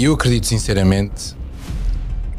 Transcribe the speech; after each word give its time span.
E 0.00 0.04
eu 0.04 0.14
acredito 0.14 0.46
sinceramente 0.46 1.36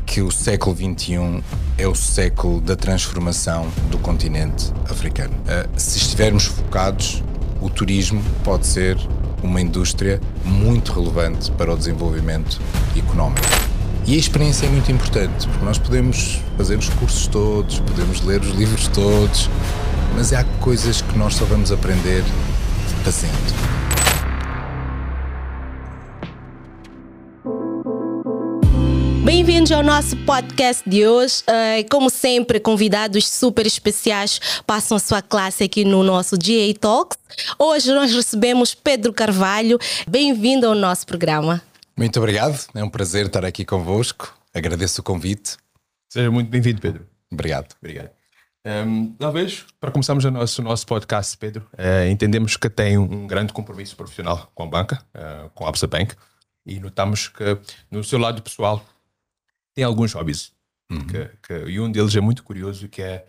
que 0.03 0.19
o 0.19 0.31
século 0.31 0.75
XXI 0.75 1.43
é 1.77 1.87
o 1.87 1.93
século 1.93 2.59
da 2.59 2.75
transformação 2.75 3.69
do 3.91 3.99
continente 3.99 4.73
africano. 4.89 5.35
Uh, 5.41 5.69
se 5.79 5.99
estivermos 5.99 6.45
focados, 6.45 7.23
o 7.61 7.69
turismo 7.69 8.19
pode 8.43 8.65
ser 8.65 8.97
uma 9.43 9.61
indústria 9.61 10.19
muito 10.43 10.91
relevante 10.91 11.51
para 11.51 11.71
o 11.71 11.77
desenvolvimento 11.77 12.59
económico. 12.97 13.45
E 14.07 14.15
a 14.15 14.17
experiência 14.17 14.65
é 14.65 14.69
muito 14.69 14.91
importante, 14.91 15.47
porque 15.47 15.63
nós 15.63 15.77
podemos 15.77 16.41
fazer 16.57 16.79
os 16.79 16.89
cursos 16.89 17.27
todos, 17.27 17.79
podemos 17.81 18.21
ler 18.21 18.41
os 18.41 18.55
livros 18.55 18.87
todos, 18.87 19.51
mas 20.15 20.33
há 20.33 20.43
coisas 20.59 21.03
que 21.03 21.15
nós 21.15 21.35
só 21.35 21.45
vamos 21.45 21.71
aprender 21.71 22.23
fazendo. 23.03 23.80
Bem-vindos 29.23 29.71
ao 29.71 29.83
nosso 29.83 30.17
podcast 30.25 30.87
de 30.89 31.05
hoje. 31.05 31.43
Uh, 31.43 31.87
como 31.91 32.09
sempre, 32.09 32.59
convidados 32.59 33.29
super 33.29 33.67
especiais 33.67 34.39
passam 34.65 34.97
a 34.97 34.99
sua 34.99 35.21
classe 35.21 35.63
aqui 35.63 35.85
no 35.85 36.01
nosso 36.03 36.35
GA 36.35 36.73
Talks. 36.79 37.19
Hoje 37.59 37.93
nós 37.93 38.11
recebemos 38.11 38.73
Pedro 38.73 39.13
Carvalho. 39.13 39.77
Bem-vindo 40.09 40.65
ao 40.65 40.73
nosso 40.73 41.05
programa. 41.05 41.61
Muito 41.95 42.17
obrigado, 42.17 42.59
é 42.73 42.83
um 42.83 42.89
prazer 42.89 43.27
estar 43.27 43.45
aqui 43.45 43.63
convosco. 43.63 44.35
Agradeço 44.53 45.01
o 45.01 45.03
convite. 45.03 45.55
Seja 46.09 46.31
muito 46.31 46.49
bem-vindo, 46.49 46.81
Pedro. 46.81 47.05
Obrigado. 47.31 47.75
Obrigado. 47.79 48.09
Um, 48.65 49.13
talvez, 49.19 49.65
para 49.79 49.91
começarmos 49.91 50.25
o 50.25 50.31
nosso, 50.31 50.63
nosso 50.63 50.85
podcast, 50.87 51.37
Pedro, 51.37 51.67
uh, 51.73 52.09
entendemos 52.09 52.57
que 52.57 52.69
tem 52.69 52.97
um 52.97 53.27
grande 53.27 53.53
compromisso 53.53 53.95
profissional 53.95 54.51
com 54.55 54.63
a 54.63 54.67
banca, 54.67 55.03
uh, 55.15 55.49
com 55.51 55.65
a 55.65 55.69
Absa 55.69 55.85
Bank, 55.85 56.15
e 56.65 56.79
notamos 56.79 57.27
que 57.27 57.57
no 57.89 58.03
seu 58.03 58.17
lado 58.17 58.41
pessoal 58.41 58.83
tem 59.73 59.83
alguns 59.83 60.13
hobbies. 60.13 60.51
Uhum. 60.91 61.07
Que, 61.07 61.29
que, 61.41 61.53
e 61.69 61.79
um 61.79 61.91
deles 61.91 62.15
é 62.15 62.21
muito 62.21 62.43
curioso, 62.43 62.89
que 62.89 63.01
é, 63.01 63.25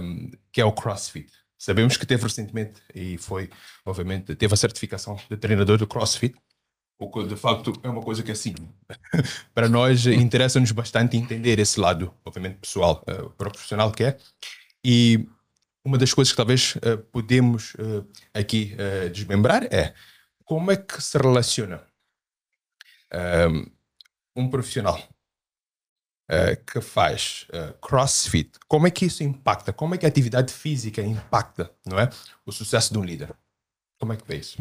um, 0.00 0.30
que 0.52 0.60
é 0.60 0.64
o 0.64 0.72
CrossFit. 0.72 1.32
Sabemos 1.58 1.96
que 1.96 2.04
teve 2.04 2.24
recentemente 2.24 2.82
e 2.94 3.16
foi, 3.18 3.48
obviamente, 3.86 4.34
teve 4.34 4.52
a 4.52 4.56
certificação 4.56 5.16
de 5.30 5.36
treinador 5.36 5.78
do 5.78 5.86
CrossFit, 5.86 6.34
o 6.98 7.10
que 7.10 7.24
de 7.26 7.36
facto 7.36 7.72
é 7.82 7.88
uma 7.88 8.02
coisa 8.02 8.22
que 8.22 8.30
assim, 8.30 8.54
para 9.54 9.68
nós 9.68 10.06
interessa-nos 10.06 10.70
bastante 10.72 11.16
entender 11.16 11.58
esse 11.58 11.80
lado, 11.80 12.14
obviamente 12.24 12.58
pessoal, 12.58 13.04
uh, 13.08 13.30
profissional 13.30 13.90
que 13.90 14.04
é. 14.04 14.18
E 14.84 15.26
uma 15.84 15.98
das 15.98 16.14
coisas 16.14 16.32
que 16.32 16.36
talvez 16.36 16.76
uh, 16.76 16.98
podemos 17.10 17.74
uh, 17.74 18.06
aqui 18.32 18.76
desmembrar 19.12 19.64
é 19.64 19.94
como 20.44 20.70
é 20.70 20.76
que 20.76 21.02
se 21.02 21.18
relaciona 21.18 21.82
um 24.34 24.48
profissional 24.48 24.98
uh, 26.32 26.64
que 26.64 26.80
faz 26.80 27.46
uh, 27.50 27.72
crossfit, 27.80 28.50
como 28.66 28.86
é 28.86 28.90
que 28.90 29.04
isso 29.04 29.22
impacta? 29.22 29.72
Como 29.72 29.94
é 29.94 29.98
que 29.98 30.06
a 30.06 30.08
atividade 30.08 30.52
física 30.52 31.02
impacta, 31.02 31.70
não 31.86 31.98
é? 31.98 32.08
O 32.46 32.50
sucesso 32.50 32.92
de 32.92 32.98
um 32.98 33.04
líder. 33.04 33.34
Como 34.00 34.12
é 34.12 34.16
que 34.16 34.26
vê 34.26 34.36
isso? 34.38 34.56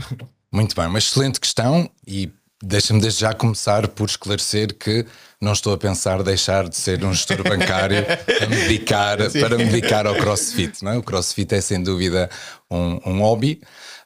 Muito 0.51 0.75
bem, 0.75 0.85
uma 0.85 0.99
excelente 0.99 1.39
questão 1.39 1.89
e 2.05 2.31
deixa-me 2.61 3.01
desde 3.01 3.21
já 3.21 3.33
começar 3.33 3.87
por 3.87 4.07
esclarecer 4.07 4.75
que 4.75 5.05
não 5.39 5.53
estou 5.53 5.73
a 5.73 5.77
pensar 5.77 6.21
deixar 6.21 6.69
de 6.69 6.77
ser 6.77 7.03
um 7.03 7.13
gestor 7.13 7.43
bancário 7.43 8.05
para 8.05 8.47
me 8.47 8.55
dedicar, 8.55 9.17
para 9.31 9.57
me 9.57 9.65
dedicar 9.65 10.05
ao 10.05 10.15
crossfit. 10.15 10.83
Não 10.83 10.91
é? 10.91 10.97
O 10.97 11.03
crossfit 11.03 11.55
é 11.55 11.61
sem 11.61 11.81
dúvida 11.81 12.29
um, 12.69 12.99
um 13.05 13.19
hobby 13.19 13.61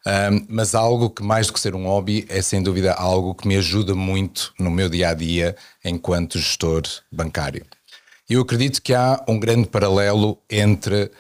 um, 0.05 0.45
mas 0.47 0.75
algo 0.75 1.09
que 1.09 1.23
mais 1.23 1.47
do 1.47 1.53
que 1.53 1.59
ser 1.59 1.73
um 1.73 1.85
hobby 1.85 2.25
é 2.29 2.39
sem 2.39 2.61
dúvida 2.61 2.93
algo 2.93 3.33
que 3.33 3.47
me 3.47 3.57
ajuda 3.57 3.95
muito 3.95 4.53
no 4.59 4.69
meu 4.69 4.87
dia 4.87 5.09
a 5.09 5.13
dia 5.15 5.55
enquanto 5.83 6.37
gestor 6.37 6.83
bancário. 7.11 7.65
Eu 8.29 8.41
acredito 8.41 8.81
que 8.81 8.93
há 8.93 9.23
um 9.27 9.39
grande 9.39 9.67
paralelo 9.67 10.39
entre 10.49 11.11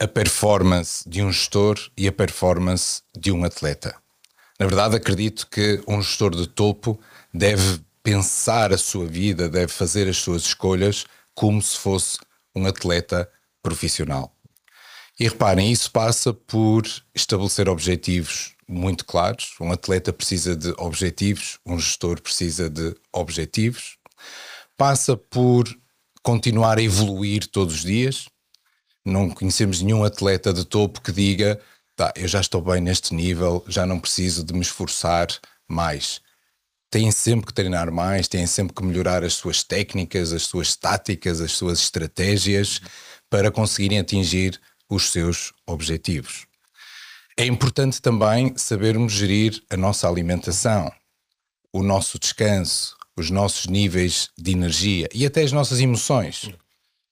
a 0.00 0.08
performance 0.08 1.08
de 1.08 1.22
um 1.22 1.30
gestor 1.30 1.78
e 1.96 2.08
a 2.08 2.12
performance 2.12 3.02
de 3.16 3.30
um 3.30 3.44
atleta. 3.44 4.01
Na 4.62 4.68
verdade, 4.68 4.94
acredito 4.94 5.48
que 5.48 5.82
um 5.88 6.00
gestor 6.00 6.36
de 6.36 6.46
topo 6.46 6.96
deve 7.34 7.80
pensar 8.00 8.72
a 8.72 8.78
sua 8.78 9.04
vida, 9.04 9.48
deve 9.48 9.66
fazer 9.66 10.08
as 10.08 10.18
suas 10.18 10.42
escolhas 10.42 11.04
como 11.34 11.60
se 11.60 11.76
fosse 11.76 12.18
um 12.54 12.64
atleta 12.64 13.28
profissional. 13.60 14.32
E 15.18 15.24
reparem, 15.24 15.72
isso 15.72 15.90
passa 15.90 16.32
por 16.32 16.84
estabelecer 17.12 17.68
objetivos 17.68 18.54
muito 18.68 19.04
claros. 19.04 19.52
Um 19.60 19.72
atleta 19.72 20.12
precisa 20.12 20.54
de 20.54 20.72
objetivos, 20.78 21.58
um 21.66 21.76
gestor 21.76 22.20
precisa 22.20 22.70
de 22.70 22.94
objetivos. 23.12 23.96
Passa 24.76 25.16
por 25.16 25.64
continuar 26.22 26.78
a 26.78 26.82
evoluir 26.82 27.48
todos 27.48 27.74
os 27.74 27.80
dias. 27.80 28.28
Não 29.04 29.28
conhecemos 29.28 29.82
nenhum 29.82 30.04
atleta 30.04 30.52
de 30.52 30.64
topo 30.64 31.00
que 31.00 31.10
diga: 31.10 31.60
tá, 31.96 32.12
eu 32.16 32.28
já 32.28 32.40
estou 32.40 32.60
bem 32.60 32.80
neste 32.80 33.14
nível, 33.14 33.64
já 33.68 33.86
não 33.86 34.00
preciso 34.00 34.44
de 34.44 34.52
me 34.52 34.60
esforçar 34.60 35.28
mais. 35.68 36.20
Têm 36.90 37.10
sempre 37.10 37.46
que 37.46 37.54
treinar 37.54 37.90
mais, 37.90 38.28
têm 38.28 38.46
sempre 38.46 38.74
que 38.74 38.84
melhorar 38.84 39.24
as 39.24 39.34
suas 39.34 39.64
técnicas, 39.64 40.32
as 40.32 40.42
suas 40.42 40.76
táticas, 40.76 41.40
as 41.40 41.52
suas 41.52 41.80
estratégias 41.80 42.80
para 43.30 43.50
conseguirem 43.50 43.98
atingir 43.98 44.60
os 44.90 45.10
seus 45.10 45.52
objetivos. 45.66 46.46
É 47.38 47.46
importante 47.46 48.02
também 48.02 48.52
sabermos 48.58 49.12
gerir 49.14 49.62
a 49.70 49.76
nossa 49.76 50.06
alimentação, 50.06 50.92
o 51.72 51.82
nosso 51.82 52.18
descanso, 52.18 52.94
os 53.16 53.30
nossos 53.30 53.66
níveis 53.66 54.28
de 54.36 54.52
energia 54.52 55.08
e 55.14 55.24
até 55.24 55.42
as 55.42 55.52
nossas 55.52 55.80
emoções. 55.80 56.50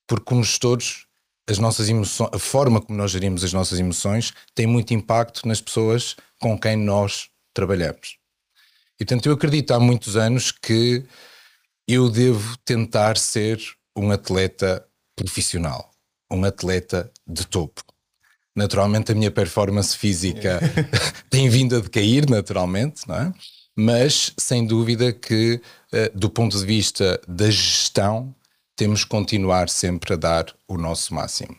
Porque, 0.07 0.25
como 0.25 0.45
gestores, 0.45 1.07
as 1.51 1.59
nossas 1.59 1.89
emoções, 1.89 2.31
a 2.33 2.39
forma 2.39 2.81
como 2.81 2.97
nós 2.97 3.11
gerimos 3.11 3.43
as 3.43 3.53
nossas 3.53 3.79
emoções 3.79 4.33
tem 4.55 4.67
muito 4.67 4.95
impacto 4.95 5.47
nas 5.47 5.61
pessoas 5.61 6.17
com 6.39 6.59
quem 6.59 6.77
nós 6.77 7.29
trabalhamos. 7.53 8.19
E, 8.99 9.05
portanto, 9.05 9.27
eu 9.27 9.33
acredito 9.33 9.73
há 9.73 9.81
muitos 9.81 10.17
anos 10.17 10.53
que 10.53 11.05
eu 11.89 12.09
devo 12.09 12.57
tentar 12.59 13.17
ser 13.17 13.61
um 13.97 14.11
atleta 14.11 14.87
profissional 15.17 15.91
um 16.31 16.45
atleta 16.45 17.11
de 17.27 17.47
topo. 17.47 17.83
Naturalmente, 18.55 19.13
a 19.13 19.15
minha 19.15 19.31
performance 19.31 19.97
física 19.97 20.61
tem 21.29 21.49
vindo 21.49 21.77
a 21.77 21.81
decair, 21.81 22.29
naturalmente, 22.29 23.07
não 23.09 23.17
é? 23.17 23.35
mas 23.77 24.33
sem 24.37 24.67
dúvida 24.67 25.13
que, 25.13 25.61
eh, 25.93 26.11
do 26.15 26.29
ponto 26.29 26.59
de 26.59 26.67
vista 26.67 27.21
da 27.27 27.51
gestão, 27.51 28.35
temos 28.81 29.05
que 29.05 29.11
continuar 29.11 29.69
sempre 29.69 30.15
a 30.15 30.17
dar 30.17 30.57
o 30.67 30.79
nosso 30.79 31.13
máximo. 31.13 31.55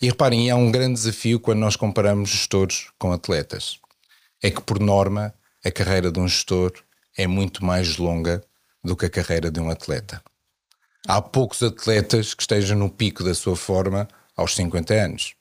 E 0.00 0.06
reparem, 0.06 0.48
há 0.50 0.54
um 0.54 0.70
grande 0.70 0.94
desafio 0.94 1.40
quando 1.40 1.58
nós 1.58 1.74
comparamos 1.74 2.30
gestores 2.30 2.86
com 2.96 3.10
atletas. 3.10 3.80
É 4.40 4.52
que, 4.52 4.60
por 4.60 4.78
norma, 4.78 5.34
a 5.64 5.70
carreira 5.72 6.12
de 6.12 6.20
um 6.20 6.28
gestor 6.28 6.72
é 7.18 7.26
muito 7.26 7.64
mais 7.64 7.96
longa 7.96 8.40
do 8.84 8.94
que 8.94 9.04
a 9.04 9.10
carreira 9.10 9.50
de 9.50 9.58
um 9.58 9.68
atleta. 9.68 10.22
Há 11.08 11.20
poucos 11.20 11.60
atletas 11.60 12.34
que 12.34 12.42
estejam 12.44 12.78
no 12.78 12.88
pico 12.88 13.24
da 13.24 13.34
sua 13.34 13.56
forma 13.56 14.06
aos 14.36 14.54
50 14.54 14.94
anos. 14.94 15.34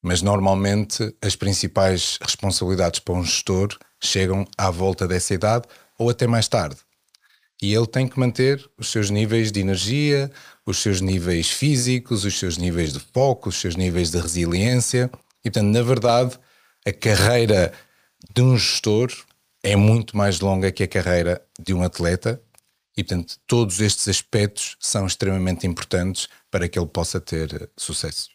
Mas 0.00 0.22
normalmente 0.22 1.14
as 1.20 1.36
principais 1.36 2.16
responsabilidades 2.22 3.00
para 3.00 3.16
um 3.16 3.22
gestor 3.22 3.76
chegam 4.00 4.48
à 4.56 4.70
volta 4.70 5.06
dessa 5.06 5.34
idade 5.34 5.68
ou 5.98 6.08
até 6.08 6.26
mais 6.26 6.48
tarde. 6.48 6.85
E 7.62 7.74
ele 7.74 7.86
tem 7.86 8.06
que 8.06 8.18
manter 8.18 8.64
os 8.76 8.90
seus 8.90 9.08
níveis 9.08 9.50
de 9.50 9.60
energia, 9.60 10.30
os 10.64 10.78
seus 10.78 11.00
níveis 11.00 11.50
físicos, 11.50 12.24
os 12.24 12.38
seus 12.38 12.58
níveis 12.58 12.92
de 12.92 13.00
foco, 13.00 13.48
os 13.48 13.56
seus 13.56 13.76
níveis 13.76 14.10
de 14.10 14.18
resiliência. 14.18 15.10
E 15.44 15.50
portanto, 15.50 15.72
na 15.72 15.82
verdade, 15.82 16.38
a 16.86 16.92
carreira 16.92 17.72
de 18.34 18.42
um 18.42 18.58
gestor 18.58 19.10
é 19.62 19.74
muito 19.74 20.16
mais 20.16 20.40
longa 20.40 20.70
que 20.70 20.82
a 20.82 20.88
carreira 20.88 21.42
de 21.58 21.72
um 21.72 21.82
atleta 21.82 22.40
e, 22.96 23.04
portanto, 23.04 23.36
todos 23.46 23.80
estes 23.80 24.08
aspectos 24.08 24.76
são 24.80 25.06
extremamente 25.06 25.66
importantes 25.66 26.28
para 26.56 26.70
que 26.70 26.78
ele 26.78 26.86
possa 26.86 27.20
ter 27.20 27.52
eh, 27.52 27.68
sucesso. 27.76 28.30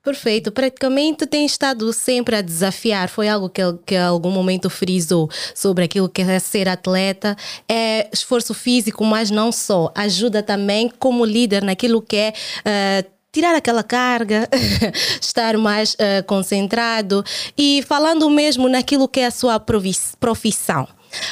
Perfeito. 0.00 0.52
Praticamente 0.52 1.26
tem 1.26 1.44
estado 1.44 1.92
sempre 1.92 2.36
a 2.36 2.40
desafiar. 2.40 3.08
Foi 3.08 3.28
algo 3.28 3.48
que 3.48 3.60
ele 3.60 3.76
que 3.84 3.96
algum 3.96 4.30
momento 4.30 4.70
frisou 4.70 5.28
sobre 5.56 5.82
aquilo 5.82 6.08
que 6.08 6.22
é 6.22 6.38
ser 6.38 6.68
atleta. 6.68 7.36
É 7.68 8.08
esforço 8.12 8.54
físico, 8.54 9.04
mas 9.04 9.28
não 9.28 9.50
só. 9.50 9.90
Ajuda 9.92 10.40
também 10.40 10.88
como 11.00 11.24
líder 11.24 11.64
naquilo 11.64 12.00
que 12.00 12.16
é. 12.16 12.32
Uh, 12.60 13.10
tirar 13.32 13.56
aquela 13.56 13.82
carga, 13.82 14.48
estar 15.20 15.58
mais 15.58 15.94
uh, 15.94 16.22
concentrado 16.28 17.24
e 17.58 17.82
falando 17.88 18.30
mesmo 18.30 18.68
naquilo 18.68 19.08
que 19.08 19.18
é 19.18 19.26
a 19.26 19.32
sua 19.32 19.58
profissão. 19.58 20.86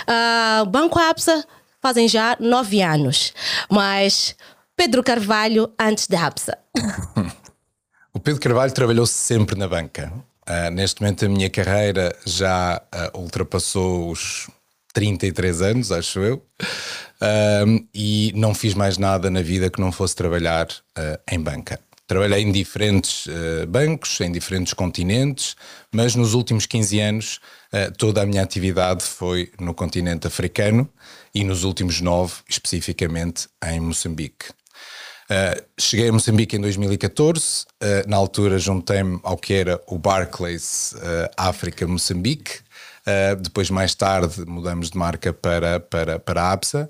Uh, 0.08 0.66
Banco 0.66 0.98
APSA 0.98 1.46
fazem 1.80 2.08
já 2.08 2.36
nove 2.40 2.82
anos. 2.82 3.32
Mas 3.70 4.34
Pedro 4.76 5.02
Carvalho 5.02 5.72
antes 5.78 6.06
da 6.06 6.26
APSA. 6.26 6.58
o 8.12 8.20
Pedro 8.20 8.40
Carvalho 8.40 8.72
trabalhou 8.72 9.06
sempre 9.06 9.56
na 9.56 9.68
banca. 9.68 10.12
Uh, 10.48 10.70
neste 10.70 11.00
momento 11.00 11.24
a 11.24 11.28
minha 11.28 11.48
carreira 11.48 12.14
já 12.26 12.82
uh, 13.14 13.18
ultrapassou 13.18 14.10
os 14.10 14.48
33 14.92 15.62
anos, 15.62 15.92
acho 15.92 16.20
eu. 16.20 16.44
um, 17.66 17.86
e 17.94 18.32
não 18.34 18.54
fiz 18.54 18.74
mais 18.74 18.98
nada 18.98 19.30
na 19.30 19.42
vida 19.42 19.70
que 19.70 19.80
não 19.80 19.92
fosse 19.92 20.14
trabalhar 20.14 20.66
uh, 20.66 21.20
em 21.30 21.40
banca. 21.40 21.80
Trabalhei 22.06 22.42
em 22.42 22.52
diferentes 22.52 23.26
uh, 23.26 23.66
bancos, 23.66 24.20
em 24.20 24.30
diferentes 24.30 24.74
continentes, 24.74 25.56
mas 25.92 26.14
nos 26.14 26.34
últimos 26.34 26.66
15 26.66 27.00
anos 27.00 27.40
uh, 27.72 27.92
toda 27.96 28.22
a 28.22 28.26
minha 28.26 28.42
atividade 28.42 29.04
foi 29.04 29.50
no 29.58 29.72
continente 29.72 30.26
africano 30.26 30.88
e 31.34 31.42
nos 31.44 31.64
últimos 31.64 32.00
nove, 32.00 32.34
especificamente, 32.48 33.48
em 33.64 33.80
Moçambique. 33.80 34.46
Uh, 35.30 35.62
cheguei 35.78 36.08
a 36.08 36.12
Moçambique 36.12 36.56
em 36.56 36.60
2014, 36.60 37.64
uh, 37.64 38.08
na 38.08 38.16
altura 38.16 38.58
juntei-me 38.58 39.20
ao 39.22 39.36
que 39.36 39.54
era 39.54 39.80
o 39.86 39.98
Barclays 39.98 40.92
uh, 40.92 41.30
África 41.36 41.86
Moçambique, 41.86 42.60
depois 43.42 43.68
mais 43.68 43.96
tarde 43.96 44.44
mudamos 44.46 44.90
de 44.90 44.96
marca 44.96 45.32
para, 45.32 45.80
para, 45.80 46.20
para 46.20 46.40
a 46.40 46.52
APSA, 46.52 46.88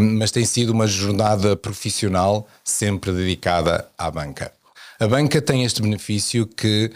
mas 0.00 0.30
tem 0.30 0.44
sido 0.44 0.70
uma 0.70 0.86
jornada 0.86 1.56
profissional 1.56 2.46
sempre 2.62 3.10
dedicada 3.10 3.88
à 3.98 4.08
banca. 4.08 4.52
A 5.00 5.08
banca 5.08 5.42
tem 5.42 5.64
este 5.64 5.82
benefício 5.82 6.46
que 6.46 6.92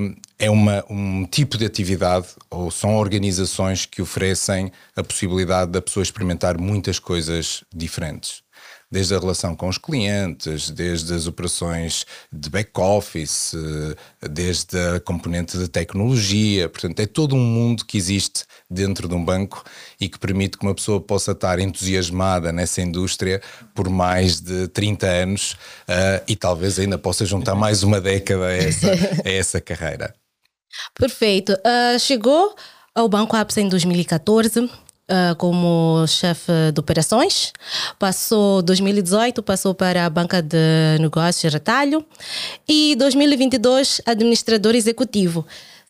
um, 0.00 0.14
é 0.38 0.48
uma, 0.48 0.82
um 0.88 1.26
tipo 1.26 1.58
de 1.58 1.66
atividade 1.66 2.28
ou 2.48 2.70
são 2.70 2.96
organizações 2.96 3.84
que 3.84 4.00
oferecem 4.00 4.72
a 4.96 5.04
possibilidade 5.04 5.70
da 5.70 5.82
pessoa 5.82 6.02
experimentar 6.02 6.56
muitas 6.56 6.98
coisas 6.98 7.64
diferentes 7.70 8.43
desde 8.94 9.12
a 9.12 9.18
relação 9.18 9.56
com 9.56 9.68
os 9.68 9.76
clientes, 9.76 10.70
desde 10.70 11.12
as 11.12 11.26
operações 11.26 12.06
de 12.32 12.48
back-office, 12.48 13.52
desde 14.30 14.78
a 14.78 15.00
componente 15.00 15.58
de 15.58 15.66
tecnologia. 15.66 16.68
Portanto, 16.68 17.00
é 17.00 17.06
todo 17.06 17.34
um 17.34 17.44
mundo 17.44 17.84
que 17.84 17.98
existe 17.98 18.44
dentro 18.70 19.08
de 19.08 19.14
um 19.16 19.24
banco 19.24 19.64
e 20.00 20.08
que 20.08 20.16
permite 20.16 20.56
que 20.56 20.64
uma 20.64 20.76
pessoa 20.76 21.00
possa 21.00 21.32
estar 21.32 21.58
entusiasmada 21.58 22.52
nessa 22.52 22.80
indústria 22.82 23.42
por 23.74 23.90
mais 23.90 24.40
de 24.40 24.68
30 24.68 25.06
anos 25.08 25.52
uh, 25.88 26.22
e 26.28 26.36
talvez 26.36 26.78
ainda 26.78 26.96
possa 26.96 27.26
juntar 27.26 27.56
mais 27.56 27.82
uma 27.82 28.00
década 28.00 28.46
a 28.46 28.52
essa, 28.52 28.92
a 29.24 29.28
essa 29.28 29.60
carreira. 29.60 30.14
Perfeito. 30.96 31.52
Uh, 31.52 31.98
chegou 31.98 32.54
ao 32.94 33.08
Banco 33.08 33.34
APSA 33.34 33.60
em 33.60 33.68
2014 33.68 34.70
Uh, 35.06 35.36
como 35.36 36.06
chefe 36.06 36.50
de 36.72 36.80
operações. 36.80 37.52
Passou 37.98 38.62
2018, 38.62 39.42
passou 39.42 39.74
para 39.74 40.06
a 40.06 40.08
banca 40.08 40.40
de 40.40 40.56
negócios 40.98 41.52
retalho 41.52 42.02
e 42.66 42.96
2022 42.96 44.00
administrador 44.06 44.74
executivo. 44.74 45.44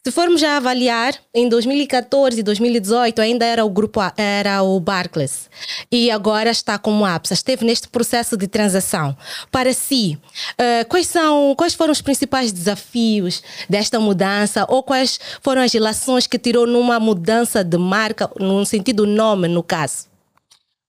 Se 0.07 0.13
formos 0.13 0.39
já 0.39 0.59
avaliar, 0.59 1.15
em 1.35 1.49
2014 1.49 2.39
e 2.39 2.43
2018 2.43 3.23
ainda 3.23 3.47
era 3.47 3.65
o 3.65 3.71
grupo 3.71 4.01
era 4.19 4.63
o 4.63 4.79
Barclays 4.79 5.49
e 5.91 6.11
agora 6.11 6.51
está 6.51 6.79
como 6.79 7.07
APSA. 7.07 7.33
Esteve 7.33 7.65
neste 7.65 7.89
processo 7.89 8.37
de 8.37 8.47
transação. 8.47 9.17
Para 9.51 9.73
si, 9.73 10.19
uh, 10.61 10.87
quais 10.91 11.07
são 11.07 11.55
quais 11.57 11.73
foram 11.73 11.91
os 11.91 12.03
principais 12.03 12.53
desafios 12.53 13.43
desta 13.67 13.99
mudança 13.99 14.67
ou 14.69 14.83
quais 14.83 15.19
foram 15.41 15.63
as 15.63 15.73
relações 15.73 16.27
que 16.27 16.39
tirou 16.39 16.67
numa 16.67 17.01
mudança 17.01 17.65
de 17.65 17.79
marca, 17.79 18.31
no 18.39 18.63
sentido 18.67 19.07
nome, 19.07 19.49
no 19.49 19.63
caso? 19.63 20.07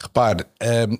Repare, 0.03 0.45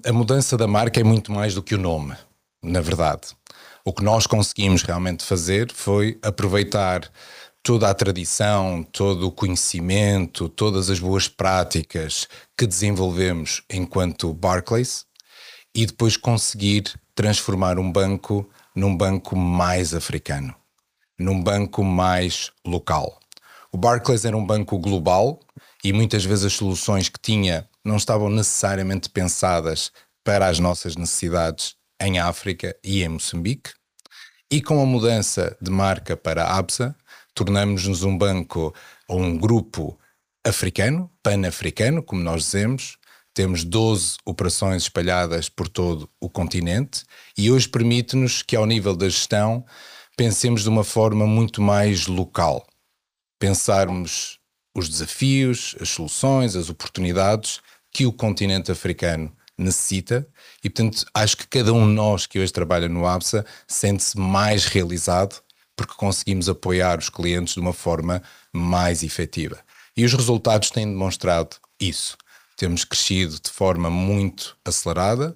a 0.08 0.14
mudança 0.14 0.56
da 0.56 0.68
marca 0.68 1.02
é 1.02 1.04
muito 1.04 1.34
mais 1.34 1.54
do 1.54 1.62
que 1.62 1.76
o 1.76 1.78
nome, 1.78 2.16
na 2.64 2.80
verdade. 2.80 3.36
O 3.84 3.92
que 3.92 4.04
nós 4.04 4.26
conseguimos 4.26 4.84
realmente 4.84 5.24
fazer 5.24 5.70
foi 5.72 6.18
aproveitar 6.24 7.12
toda 7.66 7.90
a 7.90 7.96
tradição, 7.96 8.84
todo 8.84 9.26
o 9.26 9.32
conhecimento, 9.32 10.48
todas 10.48 10.88
as 10.92 11.00
boas 11.00 11.28
práticas 11.28 12.28
que 12.56 12.68
desenvolvemos 12.68 13.64
enquanto 13.68 14.32
Barclays 14.32 15.04
e 15.74 15.84
depois 15.88 16.16
conseguir 16.16 16.94
transformar 17.16 17.80
um 17.80 17.92
banco 17.92 18.48
num 18.76 18.96
banco 18.96 19.36
mais 19.36 19.96
africano, 19.96 20.54
num 21.18 21.42
banco 21.42 21.84
mais 21.84 22.52
local. 22.64 23.20
O 23.72 23.78
Barclays 23.78 24.26
era 24.26 24.38
um 24.38 24.46
banco 24.46 24.78
global 24.78 25.40
e 25.84 25.92
muitas 25.92 26.24
vezes 26.24 26.46
as 26.46 26.54
soluções 26.54 27.10
que 27.10 27.20
tinha 27.20 27.68
não 27.84 27.98
estavam 27.98 28.30
necessariamente 28.30 29.10
pensadas 29.10 29.92
para 30.24 30.46
as 30.46 30.60
nossas 30.60 30.96
necessidades 30.96 31.76
em 32.00 32.20
África 32.20 32.76
e 32.84 33.02
em 33.02 33.10
Moçambique. 33.10 33.72
E 34.52 34.62
com 34.62 34.80
a 34.80 34.86
mudança 34.86 35.58
de 35.60 35.72
marca 35.72 36.16
para 36.16 36.44
a 36.44 36.58
ABSA, 36.60 36.96
tornamos-nos 37.36 38.02
um 38.04 38.18
banco 38.18 38.74
ou 39.08 39.20
um 39.20 39.38
grupo 39.38 40.00
africano, 40.44 41.12
pan-africano, 41.22 42.02
como 42.02 42.24
nós 42.24 42.44
dizemos. 42.44 42.98
Temos 43.34 43.66
12 43.66 44.16
operações 44.26 44.84
espalhadas 44.84 45.50
por 45.50 45.68
todo 45.68 46.10
o 46.22 46.30
continente 46.30 47.04
e 47.38 47.52
hoje 47.52 47.68
permite-nos 47.68 48.42
que, 48.42 48.56
ao 48.56 48.66
nível 48.66 48.96
da 48.96 49.10
gestão, 49.10 49.66
pensemos 50.16 50.64
de 50.64 50.70
uma 50.70 50.86
forma 50.86 51.28
muito 51.28 51.62
mais 51.62 52.08
local. 52.08 52.66
Pensarmos 53.38 54.40
os 54.74 54.88
desafios, 54.88 55.76
as 55.82 55.90
soluções, 55.90 56.56
as 56.56 56.70
oportunidades 56.70 57.60
que 57.92 58.06
o 58.06 58.14
continente 58.14 58.72
africano 58.72 59.36
necessita 59.58 60.26
e, 60.64 60.70
portanto, 60.70 61.06
acho 61.14 61.36
que 61.36 61.48
cada 61.48 61.74
um 61.74 61.86
de 61.86 61.94
nós 61.94 62.26
que 62.26 62.40
hoje 62.40 62.54
trabalha 62.54 62.88
no 62.88 63.06
ABSA 63.06 63.46
sente-se 63.68 64.18
mais 64.18 64.66
realizado 64.66 65.45
porque 65.76 65.94
conseguimos 65.96 66.48
apoiar 66.50 67.00
os 67.00 67.10
clientes 67.10 67.54
de 67.54 67.60
uma 67.60 67.74
forma 67.74 68.22
mais 68.52 69.04
efetiva. 69.04 69.60
E 69.96 70.04
os 70.04 70.14
resultados 70.14 70.70
têm 70.70 70.88
demonstrado 70.88 71.58
isso. 71.80 72.18
Temos 72.58 72.84
crescido 72.84 73.40
de 73.40 73.50
forma 73.50 73.90
muito 73.90 74.58
acelerada. 74.64 75.34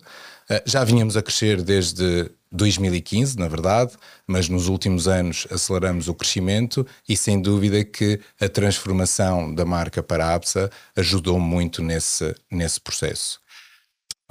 Eh, 0.49 0.63
já 0.65 0.83
vínhamos 0.83 1.17
a 1.17 1.21
crescer 1.21 1.61
desde 1.61 2.31
2015, 2.51 3.37
na 3.37 3.47
verdade, 3.47 3.93
mas 4.25 4.49
nos 4.49 4.67
últimos 4.67 5.07
anos 5.07 5.45
aceleramos 5.51 6.07
o 6.07 6.15
crescimento 6.15 6.85
e 7.07 7.15
sem 7.15 7.41
dúvida 7.41 7.83
que 7.83 8.19
a 8.39 8.49
transformação 8.49 9.53
da 9.53 9.65
marca 9.65 10.01
para 10.01 10.25
a 10.25 10.35
APSA 10.35 10.69
ajudou 10.95 11.39
muito 11.39 11.83
nesse, 11.83 12.35
nesse 12.49 12.79
processo. 12.79 13.39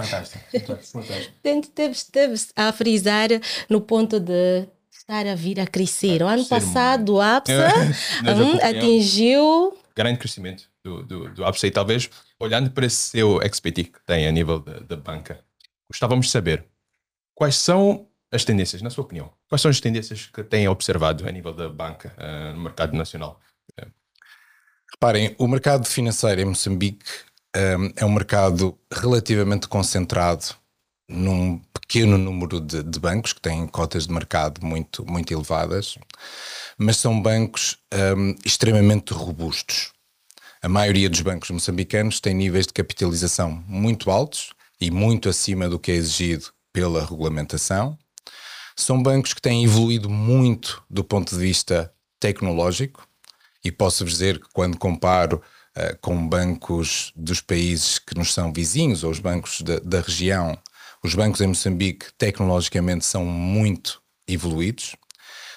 Fantástico, 0.01 0.45
fantástico. 0.93 1.35
Teve-se 2.13 2.49
a 2.57 2.73
frisar 2.73 3.29
no 3.69 3.81
ponto 3.81 4.19
de 4.19 4.69
estar 5.09 5.27
a 5.27 5.35
vir 5.35 5.59
a 5.59 5.67
crescer. 5.67 6.23
O 6.23 6.27
ano 6.29 6.45
passado 6.45 7.15
o 7.15 7.21
APSA 7.23 7.73
um, 8.37 8.57
atingiu. 8.63 9.77
Grande 9.97 10.19
crescimento 10.19 10.69
do, 10.85 11.03
do, 11.03 11.29
do 11.31 11.45
APSA 11.45 11.67
e 11.67 11.71
talvez 11.71 12.11
olhando 12.39 12.71
para 12.71 12.87
esse 12.87 13.11
seu 13.11 13.41
expertise 13.43 13.89
que 13.89 14.01
tem 14.07 14.29
a 14.29 14.31
nível 14.31 14.61
da 14.61 14.97
banca, 14.97 15.41
gostávamos 15.91 16.27
de 16.27 16.33
saber 16.33 16.65
quais 17.35 17.57
são 17.57 18.07
as 18.31 18.45
tendências, 18.45 18.83
na 18.83 18.91
sua 18.91 19.03
opinião, 19.03 19.33
quais 19.49 19.63
são 19.63 19.71
as 19.71 19.81
tendências 19.81 20.27
que 20.27 20.45
tem 20.45 20.69
observado 20.69 21.27
a 21.27 21.33
nível 21.33 21.55
da 21.55 21.69
banca 21.69 22.15
uh, 22.19 22.55
no 22.55 22.63
mercado 22.63 22.95
nacional? 22.95 23.41
Reparem, 24.91 25.35
o 25.39 25.47
mercado 25.47 25.87
financeiro 25.87 26.41
em 26.41 26.45
Moçambique 26.45 27.05
um, 27.57 27.93
é 27.97 28.05
um 28.05 28.13
mercado 28.13 28.79
relativamente 28.93 29.69
concentrado 29.69 30.47
num 31.09 31.59
pequeno 31.73 32.19
número 32.19 32.61
de, 32.61 32.83
de, 32.83 33.01
bancos 33.01 33.33
que 33.33 33.41
têm 33.41 33.67
cotas 33.67 34.07
de 34.07 34.13
mercado 34.13 34.65
muito, 34.65 35.05
muito 35.07 35.33
elevadas, 35.33 35.97
mas 36.77 36.99
são 36.99 37.21
bancos 37.21 37.79
um, 38.17 38.35
extremamente 38.45 39.15
robustos. 39.15 39.93
A 40.61 40.69
maioria 40.69 41.09
dos 41.09 41.23
bancos 41.23 41.51
moçambicanos 41.51 42.21
tem 42.21 42.35
níveis 42.35 42.67
de 42.67 42.73
capitalização 42.73 43.65
muito 43.67 44.11
altos 44.11 44.51
e 44.81 44.91
muito 44.91 45.29
acima 45.29 45.69
do 45.69 45.79
que 45.79 45.93
é 45.93 45.95
exigido 45.95 46.47
pela 46.73 47.05
regulamentação. 47.05 47.97
São 48.77 49.03
bancos 49.03 49.33
que 49.33 49.41
têm 49.41 49.65
evoluído 49.65 50.11
muito 50.11 50.83
do 50.91 51.03
ponto 51.03 51.35
de 51.35 51.41
vista 51.41 51.93
tecnológico 52.21 53.09
e 53.65 53.73
posso 53.73 54.05
dizer 54.05 54.41
que 54.41 54.49
quando 54.53 54.79
comparo 54.79 55.43
uh, 55.77 55.99
com 56.01 56.29
bancos 56.29 57.13
dos 57.17 57.41
países 57.41 57.99
que 57.99 58.17
nos 58.17 58.35
são 58.35 58.53
vizinhos 58.53 59.03
ou 59.05 59.11
os 59.11 59.21
bancos 59.21 59.63
da, 59.63 59.79
da 59.81 60.01
região, 60.01 60.59
os 61.03 61.15
bancos 61.15 61.41
em 61.41 61.47
Moçambique, 61.47 62.07
tecnologicamente, 62.17 63.05
são 63.05 63.25
muito 63.25 64.01
evoluídos. 64.27 64.97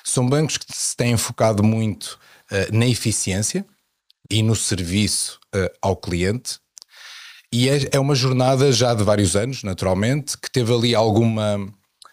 São 0.04 0.28
bancos 0.28 0.58
que 0.58 0.66
se 0.70 0.96
têm 0.96 1.16
focado 1.18 1.64
muito 1.64 2.20
uh, 2.52 2.76
na 2.76 2.88
eficiência 2.88 3.66
e 4.30 4.42
no 4.42 4.56
serviço 4.56 5.40
uh, 5.56 5.70
ao 5.82 5.96
cliente. 5.96 6.60
E 7.52 7.70
é, 7.70 7.90
é 7.94 8.00
uma 8.00 8.16
jornada 8.16 8.72
já 8.72 8.94
de 8.94 9.04
vários 9.04 9.36
anos, 9.36 9.64
naturalmente, 9.64 10.38
que 10.38 10.50
teve 10.50 10.74
ali 10.74 10.96
alguma 10.96 11.72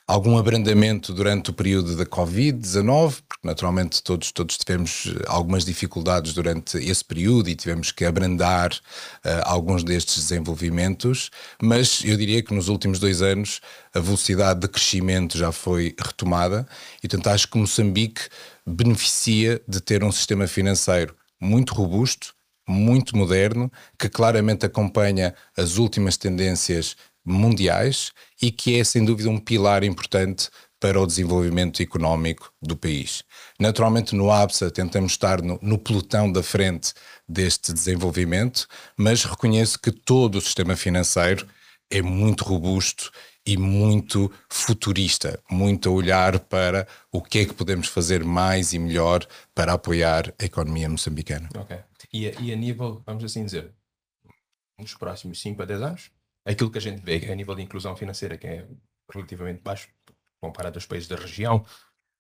algum 0.09 0.39
abrandamento 0.39 1.13
durante 1.13 1.51
o 1.51 1.53
período 1.53 1.95
da 1.95 2.07
Covid-19, 2.07 3.17
porque 3.29 3.47
naturalmente 3.47 4.03
todos, 4.03 4.33
todos 4.33 4.57
tivemos 4.57 5.07
eh, 5.07 5.23
algumas 5.27 5.67
dificuldades 5.67 6.33
durante 6.33 6.79
esse 6.79 7.05
período 7.05 7.51
e 7.51 7.55
tivemos 7.55 7.93
que 7.93 8.07
abrandar 8.07 8.73
uh, 8.73 9.29
alguns 9.45 9.85
destes 9.85 10.17
desenvolvimentos, 10.17 11.31
mas 11.63 12.03
eu 12.03 12.17
diria 12.17 12.43
que 12.43 12.55
nos 12.55 12.69
últimos 12.69 12.99
dois 12.99 13.21
anos 13.21 13.61
a 13.95 14.01
velocidade 14.01 14.61
de 14.61 14.69
crescimento 14.69 15.37
já 15.37 15.53
foi 15.53 15.95
retomada 16.03 16.67
e, 17.03 17.07
portanto, 17.07 17.27
acho 17.27 17.47
que 17.47 17.59
Moçambique 17.59 18.23
beneficia 18.67 19.61
de 19.69 19.79
ter 19.79 20.03
um 20.03 20.11
sistema 20.11 20.47
financeiro 20.47 21.15
muito 21.39 21.75
robusto, 21.75 22.35
muito 22.67 23.17
moderno, 23.17 23.71
que 23.99 24.09
claramente 24.09 24.65
acompanha 24.65 25.35
as 25.57 25.77
últimas 25.77 26.17
tendências 26.17 26.97
mundiais 27.29 28.13
e 28.41 28.51
que 28.51 28.79
é, 28.79 28.85
sem 28.85 29.05
dúvida, 29.05 29.29
um 29.29 29.39
pilar 29.39 29.85
importante 29.85 30.49
para 30.81 31.01
o 31.01 31.07
desenvolvimento 31.07 31.83
económico 31.83 32.53
do 32.63 32.77
país. 32.77 33.25
Naturalmente, 33.59 34.15
no 34.15 34.31
ABSA, 34.31 34.71
tentamos 34.71 35.13
estar 35.13 35.43
no, 35.43 35.59
no, 35.61 35.79
pelotão 35.79 36.31
da 36.31 36.43
frente 36.43 36.95
deste 37.29 37.73
desenvolvimento, 37.73 38.67
mas 38.97 39.25
reconheço 39.25 39.79
que 39.81 39.91
todo 39.91 40.37
o 40.37 40.41
sistema 40.41 40.77
financeiro 40.77 41.47
é 41.91 42.01
muito 42.01 42.45
robusto 42.45 43.11
e 43.45 43.57
muito 43.57 44.31
futurista, 44.49 45.41
muito 45.51 45.89
a 45.89 45.93
olhar 45.93 46.39
para 46.39 46.87
o 47.11 47.23
que 47.23 47.41
é 47.41 47.45
que 47.47 47.55
podemos 47.55 47.89
fazer 47.89 48.23
mais 48.23 48.73
e 48.73 48.79
melhor 48.79 49.27
para 49.55 49.73
apoiar 49.73 50.35
a 50.39 50.45
economia 50.45 50.89
moçambicana. 50.89 51.49
Ok. 51.57 51.77
E, 52.13 52.27
e 52.41 52.53
a 52.53 52.57
nível, 52.57 53.03
vamos 53.07 53.25
assim 53.25 53.45
dizer, 53.45 53.73
nos 54.79 54.95
próximos 54.95 55.41
5 55.41 55.63
a 55.63 55.65
10 55.65 55.83
anos, 55.83 56.11
aquilo 56.49 56.71
que 56.71 56.79
a 56.79 56.81
gente 56.81 57.03
vê 57.03 57.31
a 57.31 57.35
nível 57.35 57.55
de 57.55 57.63
inclusão 57.63 57.95
financeira, 57.95 58.39
que 58.39 58.47
é 58.47 58.67
relativamente 59.13 59.61
baixo, 59.63 59.89
comparado 60.41 60.79
aos 60.79 60.87
países 60.87 61.09
da 61.09 61.17
região, 61.17 61.65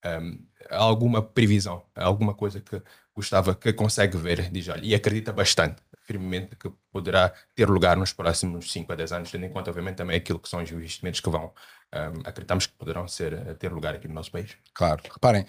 um, 0.04 0.46
alguma 0.70 1.22
previsão, 1.22 1.84
alguma 1.94 2.34
coisa 2.34 2.60
que 2.60 2.80
Gustavo 3.14 3.54
que 3.54 3.72
consegue 3.72 4.16
ver, 4.16 4.48
diz, 4.50 4.68
olha, 4.68 4.84
e 4.84 4.94
acredita 4.94 5.32
bastante, 5.32 5.82
firmemente, 6.02 6.54
que 6.54 6.70
poderá 6.92 7.32
ter 7.54 7.68
lugar 7.68 7.96
nos 7.96 8.12
próximos 8.12 8.70
5 8.70 8.92
a 8.92 8.94
10 8.94 9.12
anos, 9.12 9.30
tendo 9.30 9.44
em 9.44 9.50
conta, 9.50 9.70
obviamente, 9.70 9.96
também 9.96 10.16
aquilo 10.16 10.38
que 10.38 10.48
são 10.48 10.62
os 10.62 10.70
investimentos 10.70 11.20
que 11.20 11.28
vão, 11.28 11.52
um, 11.92 12.20
acreditamos 12.24 12.66
que 12.66 12.74
poderão 12.74 13.08
ser, 13.08 13.56
ter 13.56 13.72
lugar 13.72 13.94
aqui 13.94 14.06
no 14.06 14.14
nosso 14.14 14.30
país. 14.30 14.56
Claro, 14.72 15.02
reparem, 15.12 15.46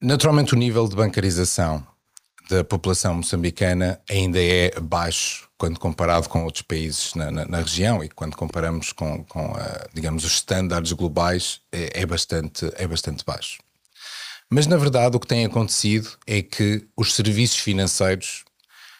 naturalmente 0.00 0.54
o 0.54 0.58
nível 0.58 0.86
de 0.86 0.96
bancarização 0.96 1.86
da 2.50 2.62
população 2.62 3.14
moçambicana 3.14 4.00
ainda 4.08 4.38
é 4.42 4.78
baixo 4.78 5.45
quando 5.58 5.80
comparado 5.80 6.28
com 6.28 6.44
outros 6.44 6.62
países 6.62 7.14
na, 7.14 7.30
na, 7.30 7.44
na 7.46 7.58
região 7.58 8.04
e 8.04 8.08
quando 8.08 8.36
comparamos 8.36 8.92
com, 8.92 9.24
com 9.24 9.52
uh, 9.52 9.88
digamos, 9.94 10.24
os 10.24 10.32
estándares 10.32 10.92
globais 10.92 11.60
é, 11.72 12.02
é, 12.02 12.06
bastante, 12.06 12.70
é 12.76 12.86
bastante 12.86 13.24
baixo. 13.24 13.58
Mas, 14.50 14.66
na 14.66 14.76
verdade, 14.76 15.16
o 15.16 15.20
que 15.20 15.26
tem 15.26 15.44
acontecido 15.44 16.10
é 16.26 16.42
que 16.42 16.86
os 16.96 17.14
serviços 17.14 17.58
financeiros, 17.58 18.44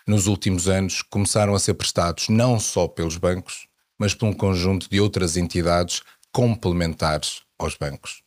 nos 0.06 0.26
últimos 0.26 0.68
anos, 0.68 1.02
começaram 1.02 1.54
a 1.54 1.58
ser 1.58 1.74
prestados 1.74 2.28
não 2.28 2.58
só 2.58 2.88
pelos 2.88 3.16
bancos, 3.16 3.68
mas 3.98 4.14
por 4.14 4.26
um 4.26 4.32
conjunto 4.32 4.88
de 4.90 5.00
outras 5.00 5.36
entidades 5.36 6.02
complementares 6.32 7.42
aos 7.58 7.76
bancos. 7.76 8.22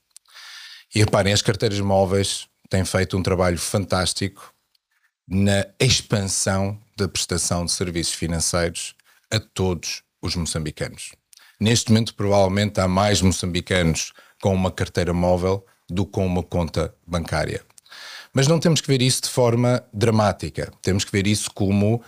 E 0.93 0.99
reparem, 0.99 1.33
as 1.33 1.41
carteiras 1.41 1.79
móveis 1.79 2.47
têm 2.69 2.85
feito 2.85 3.17
um 3.17 3.23
trabalho 3.23 3.57
fantástico 3.57 4.53
na 5.27 5.65
expansão 5.79 6.79
da 6.99 7.07
prestação 7.07 7.65
de 7.65 7.71
serviços 7.71 8.13
financeiros 8.13 8.95
a 9.31 9.39
todos 9.39 10.03
os 10.21 10.35
moçambicanos. 10.35 11.11
Neste 11.59 11.91
momento, 11.91 12.13
provavelmente 12.13 12.79
há 12.79 12.87
mais 12.87 13.21
moçambicanos 13.21 14.13
com 14.41 14.53
uma 14.53 14.71
carteira 14.71 15.13
móvel 15.13 15.65
do 15.89 16.05
que 16.05 16.11
com 16.11 16.25
uma 16.25 16.43
conta 16.43 16.93
bancária. 17.05 17.63
Mas 18.33 18.47
não 18.47 18.59
temos 18.59 18.79
que 18.81 18.87
ver 18.87 19.01
isso 19.01 19.23
de 19.23 19.29
forma 19.29 19.83
dramática. 19.93 20.71
Temos 20.81 21.03
que 21.03 21.11
ver 21.11 21.25
isso 21.25 21.49
como 21.51 22.01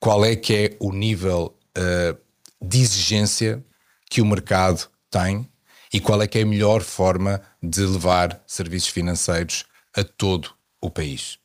qual 0.00 0.24
é 0.24 0.34
que 0.34 0.54
é 0.54 0.76
o 0.80 0.92
nível 0.92 1.54
uh, 1.76 2.18
de 2.60 2.80
exigência 2.80 3.62
que 4.08 4.20
o 4.20 4.26
mercado 4.26 4.88
tem 5.10 5.48
e 5.92 6.00
qual 6.00 6.22
é 6.22 6.26
que 6.26 6.38
é 6.38 6.42
a 6.42 6.46
melhor 6.46 6.82
forma 6.82 7.42
de 7.62 7.80
levar 7.80 8.42
serviços 8.46 8.88
financeiros 8.88 9.64
a 9.94 10.02
todo 10.02 10.50
o 10.80 10.90
país. 10.90 11.38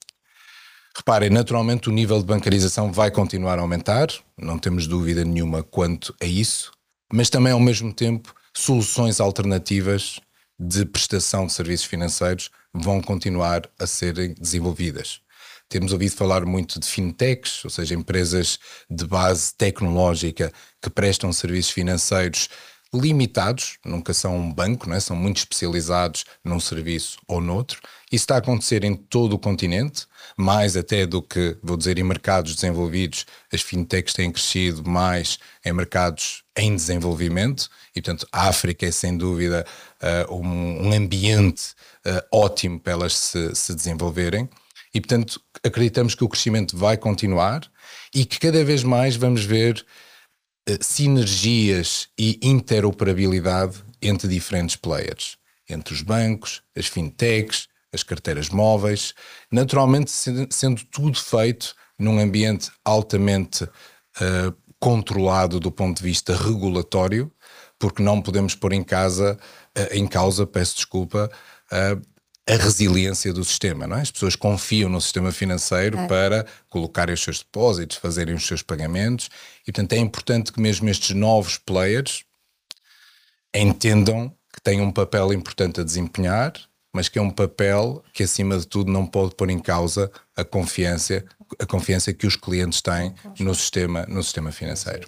Reparem, 0.95 1.29
naturalmente 1.29 1.89
o 1.89 1.91
nível 1.91 2.19
de 2.19 2.25
bancarização 2.25 2.91
vai 2.91 3.09
continuar 3.09 3.57
a 3.57 3.61
aumentar, 3.61 4.09
não 4.37 4.59
temos 4.59 4.87
dúvida 4.87 5.23
nenhuma 5.23 5.63
quanto 5.63 6.13
a 6.21 6.25
isso, 6.25 6.71
mas 7.13 7.29
também 7.29 7.53
ao 7.53 7.59
mesmo 7.59 7.93
tempo 7.93 8.33
soluções 8.53 9.19
alternativas 9.19 10.19
de 10.59 10.85
prestação 10.85 11.47
de 11.47 11.53
serviços 11.53 11.85
financeiros 11.85 12.49
vão 12.73 13.01
continuar 13.01 13.69
a 13.79 13.87
serem 13.87 14.33
desenvolvidas. 14.33 15.21
Temos 15.67 15.93
ouvido 15.93 16.13
falar 16.15 16.45
muito 16.45 16.79
de 16.79 16.85
fintechs, 16.85 17.63
ou 17.63 17.71
seja, 17.71 17.95
empresas 17.95 18.59
de 18.89 19.07
base 19.07 19.53
tecnológica 19.55 20.51
que 20.81 20.89
prestam 20.89 21.31
serviços 21.31 21.71
financeiros 21.71 22.49
limitados, 22.93 23.77
nunca 23.85 24.13
são 24.13 24.37
um 24.37 24.53
banco, 24.53 24.89
não 24.89 24.95
é? 24.95 24.99
são 24.99 25.15
muito 25.15 25.37
especializados 25.37 26.25
num 26.43 26.59
serviço 26.59 27.17
ou 27.25 27.39
noutro. 27.39 27.79
Isso 28.11 28.23
está 28.23 28.35
a 28.35 28.39
acontecer 28.39 28.83
em 28.83 28.93
todo 28.93 29.33
o 29.33 29.39
continente, 29.39 30.05
mais 30.35 30.75
até 30.75 31.05
do 31.05 31.21
que, 31.21 31.57
vou 31.63 31.77
dizer, 31.77 31.97
em 31.97 32.03
mercados 32.03 32.53
desenvolvidos, 32.55 33.25
as 33.51 33.61
fintechs 33.61 34.13
têm 34.13 34.29
crescido 34.29 34.87
mais 34.87 35.39
em 35.65 35.71
mercados 35.71 36.43
em 36.57 36.75
desenvolvimento 36.75 37.69
e, 37.95 38.01
portanto, 38.01 38.27
a 38.29 38.49
África 38.49 38.85
é 38.85 38.91
sem 38.91 39.17
dúvida 39.17 39.65
uh, 40.27 40.35
um, 40.35 40.87
um, 40.87 40.93
ambiente 40.93 41.73
uh, 42.05 42.21
ótimo 42.31 42.79
para 42.79 42.93
elas 42.93 43.13
se, 43.13 43.55
se 43.55 43.73
desenvolverem. 43.73 44.49
E, 44.93 44.99
portanto, 44.99 45.41
acreditamos 45.63 46.13
que 46.13 46.23
o 46.25 46.29
crescimento 46.29 46.75
vai 46.75 46.97
continuar 46.97 47.61
e 48.13 48.25
que 48.25 48.39
cada 48.39 48.61
vez 48.65 48.83
mais 48.83 49.15
vamos 49.15 49.45
ver 49.45 49.85
uh, 50.69 50.77
sinergias 50.81 52.09
e 52.19 52.37
interoperabilidade 52.41 53.77
entre 54.01 54.27
diferentes 54.27 54.75
players, 54.75 55.37
entre 55.69 55.93
os 55.93 56.01
bancos, 56.01 56.61
as 56.75 56.87
fintechs, 56.87 57.70
as 57.93 58.03
carteiras 58.03 58.49
móveis, 58.49 59.13
naturalmente 59.51 60.11
sendo 60.49 60.83
tudo 60.85 61.19
feito 61.19 61.75
num 61.99 62.19
ambiente 62.19 62.71
altamente 62.83 63.63
uh, 63.63 64.55
controlado 64.79 65.59
do 65.59 65.71
ponto 65.71 65.97
de 65.97 66.03
vista 66.03 66.35
regulatório, 66.35 67.31
porque 67.77 68.01
não 68.01 68.21
podemos 68.21 68.55
pôr 68.55 68.73
em 68.73 68.83
casa, 68.83 69.37
uh, 69.77 69.93
em 69.93 70.07
causa, 70.07 70.47
peço 70.47 70.75
desculpa, 70.75 71.29
uh, 71.71 72.11
a 72.47 72.55
resiliência 72.55 73.31
do 73.31 73.43
sistema, 73.43 73.85
não 73.85 73.97
é? 73.97 74.01
As 74.01 74.11
pessoas 74.11 74.35
confiam 74.35 74.89
no 74.89 74.99
sistema 74.99 75.31
financeiro 75.31 75.99
é. 75.99 76.07
para 76.07 76.45
colocarem 76.69 77.13
os 77.13 77.21
seus 77.21 77.39
depósitos, 77.39 77.97
fazerem 77.97 78.33
os 78.33 78.45
seus 78.45 78.63
pagamentos, 78.63 79.29
e 79.67 79.71
portanto 79.71 79.93
é 79.93 79.97
importante 79.97 80.51
que 80.51 80.59
mesmo 80.59 80.89
estes 80.89 81.15
novos 81.15 81.57
players 81.57 82.23
entendam 83.53 84.35
que 84.51 84.61
têm 84.61 84.81
um 84.81 84.91
papel 84.91 85.31
importante 85.33 85.79
a 85.81 85.83
desempenhar 85.83 86.53
mas 86.93 87.07
que 87.07 87.17
é 87.17 87.21
um 87.21 87.29
papel 87.29 88.03
que, 88.13 88.23
acima 88.23 88.57
de 88.57 88.67
tudo, 88.67 88.91
não 88.91 89.05
pode 89.05 89.35
pôr 89.35 89.49
em 89.49 89.59
causa 89.59 90.11
a 90.35 90.43
confiança, 90.43 91.23
a 91.59 91.65
confiança 91.65 92.13
que 92.13 92.27
os 92.27 92.35
clientes 92.35 92.81
têm 92.81 93.13
no 93.39 93.55
sistema, 93.55 94.05
no 94.07 94.21
sistema 94.21 94.51
financeiro. 94.51 95.07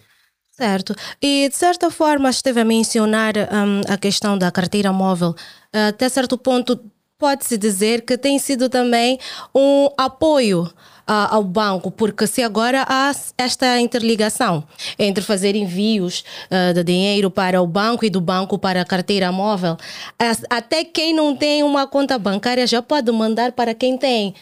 Certo. 0.51 0.95
E, 1.21 1.49
de 1.49 1.55
certa 1.55 1.89
forma, 1.89 2.29
esteve 2.29 2.59
a 2.59 2.65
mencionar 2.65 3.33
um, 3.35 3.81
a 3.91 3.97
questão 3.97 4.37
da 4.37 4.51
carteira 4.51 4.93
móvel. 4.93 5.35
Até 5.71 6.07
certo 6.07 6.37
ponto, 6.37 6.79
pode-se 7.17 7.57
dizer 7.57 8.01
que 8.01 8.17
tem 8.17 8.37
sido 8.37 8.69
também 8.69 9.17
um 9.53 9.89
apoio 9.97 10.71
ao 11.05 11.43
banco, 11.43 11.91
porque 11.91 12.25
se 12.25 12.41
agora 12.41 12.85
há 12.87 13.11
esta 13.37 13.79
interligação 13.79 14.63
entre 14.97 15.23
fazer 15.23 15.55
envios 15.55 16.23
uh, 16.49 16.73
de 16.73 16.83
dinheiro 16.83 17.29
para 17.29 17.61
o 17.61 17.67
banco 17.67 18.05
e 18.05 18.09
do 18.09 18.21
banco 18.21 18.57
para 18.57 18.81
a 18.81 18.85
carteira 18.85 19.31
móvel, 19.31 19.77
até 20.49 20.83
quem 20.83 21.13
não 21.13 21.35
tem 21.35 21.63
uma 21.63 21.85
conta 21.85 22.17
bancária 22.17 22.65
já 22.65 22.81
pode 22.81 23.11
mandar 23.11 23.51
para 23.51 23.73
quem 23.73 23.97
tem. 23.97 24.33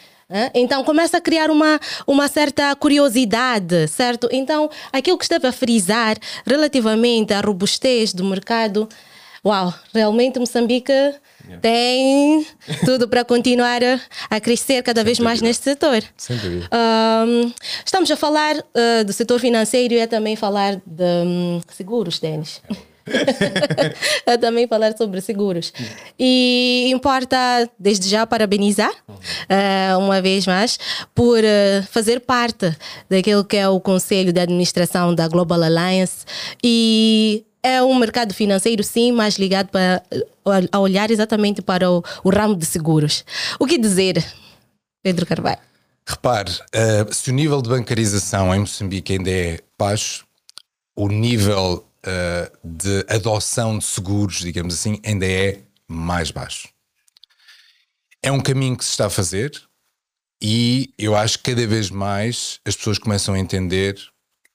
Então 0.53 0.81
começa 0.83 1.17
a 1.17 1.21
criar 1.21 1.51
uma, 1.51 1.77
uma 2.07 2.27
certa 2.29 2.73
curiosidade, 2.75 3.87
certo? 3.89 4.29
Então, 4.31 4.69
aquilo 4.91 5.17
que 5.17 5.25
esteve 5.25 5.45
a 5.45 5.51
frisar 5.51 6.15
relativamente 6.45 7.33
à 7.33 7.41
robustez 7.41 8.13
do 8.13 8.23
mercado, 8.23 8.87
uau, 9.43 9.73
realmente 9.93 10.39
Moçambique 10.39 10.93
tem 11.62 12.45
tudo 12.86 13.07
para 13.07 13.24
continuar 13.24 13.81
a, 14.29 14.39
crescer 14.39 14.81
cada 14.83 15.03
vez 15.03 15.19
mais 15.19 15.41
neste 15.41 15.63
setor. 15.63 16.03
Sem 16.17 16.38
dúvida. 16.38 16.69
Um, 16.74 17.53
estamos 17.86 18.10
a 18.10 18.15
falar 18.15 18.55
uh, 18.57 19.03
do 19.05 19.13
setor 19.13 19.39
financeiro 19.39 19.93
e 19.93 19.98
é 19.98 20.07
também 20.07 20.36
falar 20.36 20.75
de 20.86 21.03
um, 21.25 21.62
seguros, 21.69 22.19
Denis. 22.19 22.62
é 24.25 24.38
também 24.38 24.67
falar 24.67 24.95
sobre 24.98 25.21
seguros. 25.21 25.74
E 26.19 26.89
importa, 26.91 27.38
desde 27.77 28.07
já, 28.10 28.25
parabenizar, 28.25 28.91
uh, 29.10 29.98
uma 30.00 30.21
vez 30.21 30.45
mais, 30.45 30.77
por 31.13 31.39
uh, 31.39 31.83
fazer 31.89 32.21
parte 32.21 32.75
daquilo 33.10 33.43
que 33.43 33.57
é 33.57 33.67
o 33.67 33.79
Conselho 33.79 34.31
de 34.31 34.39
Administração 34.39 35.13
da 35.13 35.27
Global 35.27 35.62
Alliance 35.63 36.25
e 36.63 37.45
é 37.63 37.81
um 37.83 37.95
mercado 37.95 38.33
financeiro, 38.33 38.83
sim, 38.83 39.11
mais 39.11 39.35
ligado 39.35 39.69
para, 39.69 40.03
a 40.71 40.79
olhar 40.79 41.11
exatamente 41.11 41.61
para 41.61 41.89
o, 41.89 42.03
o 42.23 42.29
ramo 42.29 42.55
de 42.55 42.65
seguros. 42.65 43.23
O 43.59 43.65
que 43.65 43.77
dizer, 43.77 44.25
Pedro 45.03 45.25
Carvalho? 45.25 45.59
Repare, 46.07 46.51
uh, 46.51 47.13
se 47.13 47.29
o 47.29 47.33
nível 47.33 47.61
de 47.61 47.69
bancarização 47.69 48.53
em 48.53 48.59
Moçambique 48.59 49.13
ainda 49.13 49.29
é 49.29 49.59
baixo, 49.77 50.25
o 50.95 51.07
nível 51.07 51.87
uh, 52.05 52.57
de 52.63 53.05
adoção 53.07 53.77
de 53.77 53.85
seguros, 53.85 54.39
digamos 54.39 54.73
assim, 54.73 54.99
ainda 55.05 55.25
é 55.25 55.59
mais 55.87 56.31
baixo. 56.31 56.69
É 58.23 58.31
um 58.31 58.41
caminho 58.41 58.77
que 58.77 58.83
se 58.83 58.91
está 58.91 59.07
a 59.07 59.09
fazer, 59.09 59.51
E 60.41 60.91
eu 60.97 61.15
acho 61.15 61.37
que 61.37 61.51
cada 61.51 61.67
vez 61.67 61.91
mais 61.91 62.59
as 62.65 62.75
pessoas 62.75 62.97
começam 62.97 63.35
a 63.35 63.39
entender 63.39 63.95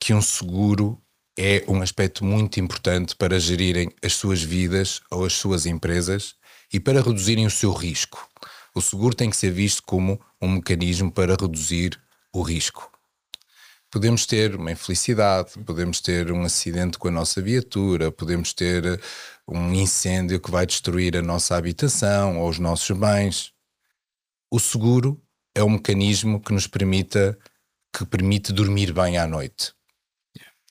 que 0.01 0.13
um 0.13 0.21
seguro 0.21 1.01
é 1.39 1.63
um 1.69 1.83
aspecto 1.83 2.25
muito 2.25 2.59
importante 2.59 3.15
para 3.15 3.39
gerirem 3.39 3.91
as 4.03 4.15
suas 4.15 4.43
vidas 4.43 5.01
ou 5.11 5.25
as 5.25 5.35
suas 5.35 5.67
empresas 5.67 6.35
e 6.73 6.81
para 6.81 7.03
reduzirem 7.03 7.47
o 7.47 7.51
seu 7.51 7.73
risco. 7.73 8.27
O 8.75 8.81
seguro 8.81 9.15
tem 9.15 9.31
que 9.31 9.37
ser 9.37 9.51
visto 9.51 9.83
como 9.83 10.21
um 10.41 10.49
mecanismo 10.49 11.11
para 11.13 11.37
reduzir 11.39 12.01
o 12.33 12.43
risco. 12.43 12.91
Podemos 13.91 14.27
ter 14.27 14.57
uma 14.57 14.73
infelicidade, 14.73 15.53
podemos 15.65 16.01
ter 16.01 16.33
um 16.33 16.43
acidente 16.43 16.99
com 16.99 17.09
a 17.09 17.11
nossa 17.11 17.41
viatura, 17.41 18.11
podemos 18.11 18.53
ter 18.53 19.01
um 19.47 19.73
incêndio 19.73 20.41
que 20.41 20.51
vai 20.51 20.67
destruir 20.67 21.17
a 21.17 21.23
nossa 21.23 21.57
habitação 21.57 22.41
ou 22.41 22.49
os 22.49 22.59
nossos 22.59 22.97
bens. 22.97 23.53
O 24.51 24.59
seguro 24.59 25.23
é 25.55 25.63
um 25.63 25.71
mecanismo 25.71 26.41
que 26.41 26.53
nos 26.53 26.67
permita 26.67 27.39
que 27.97 28.05
permite 28.05 28.53
dormir 28.53 28.93
bem 28.93 29.17
à 29.17 29.27
noite. 29.27 29.76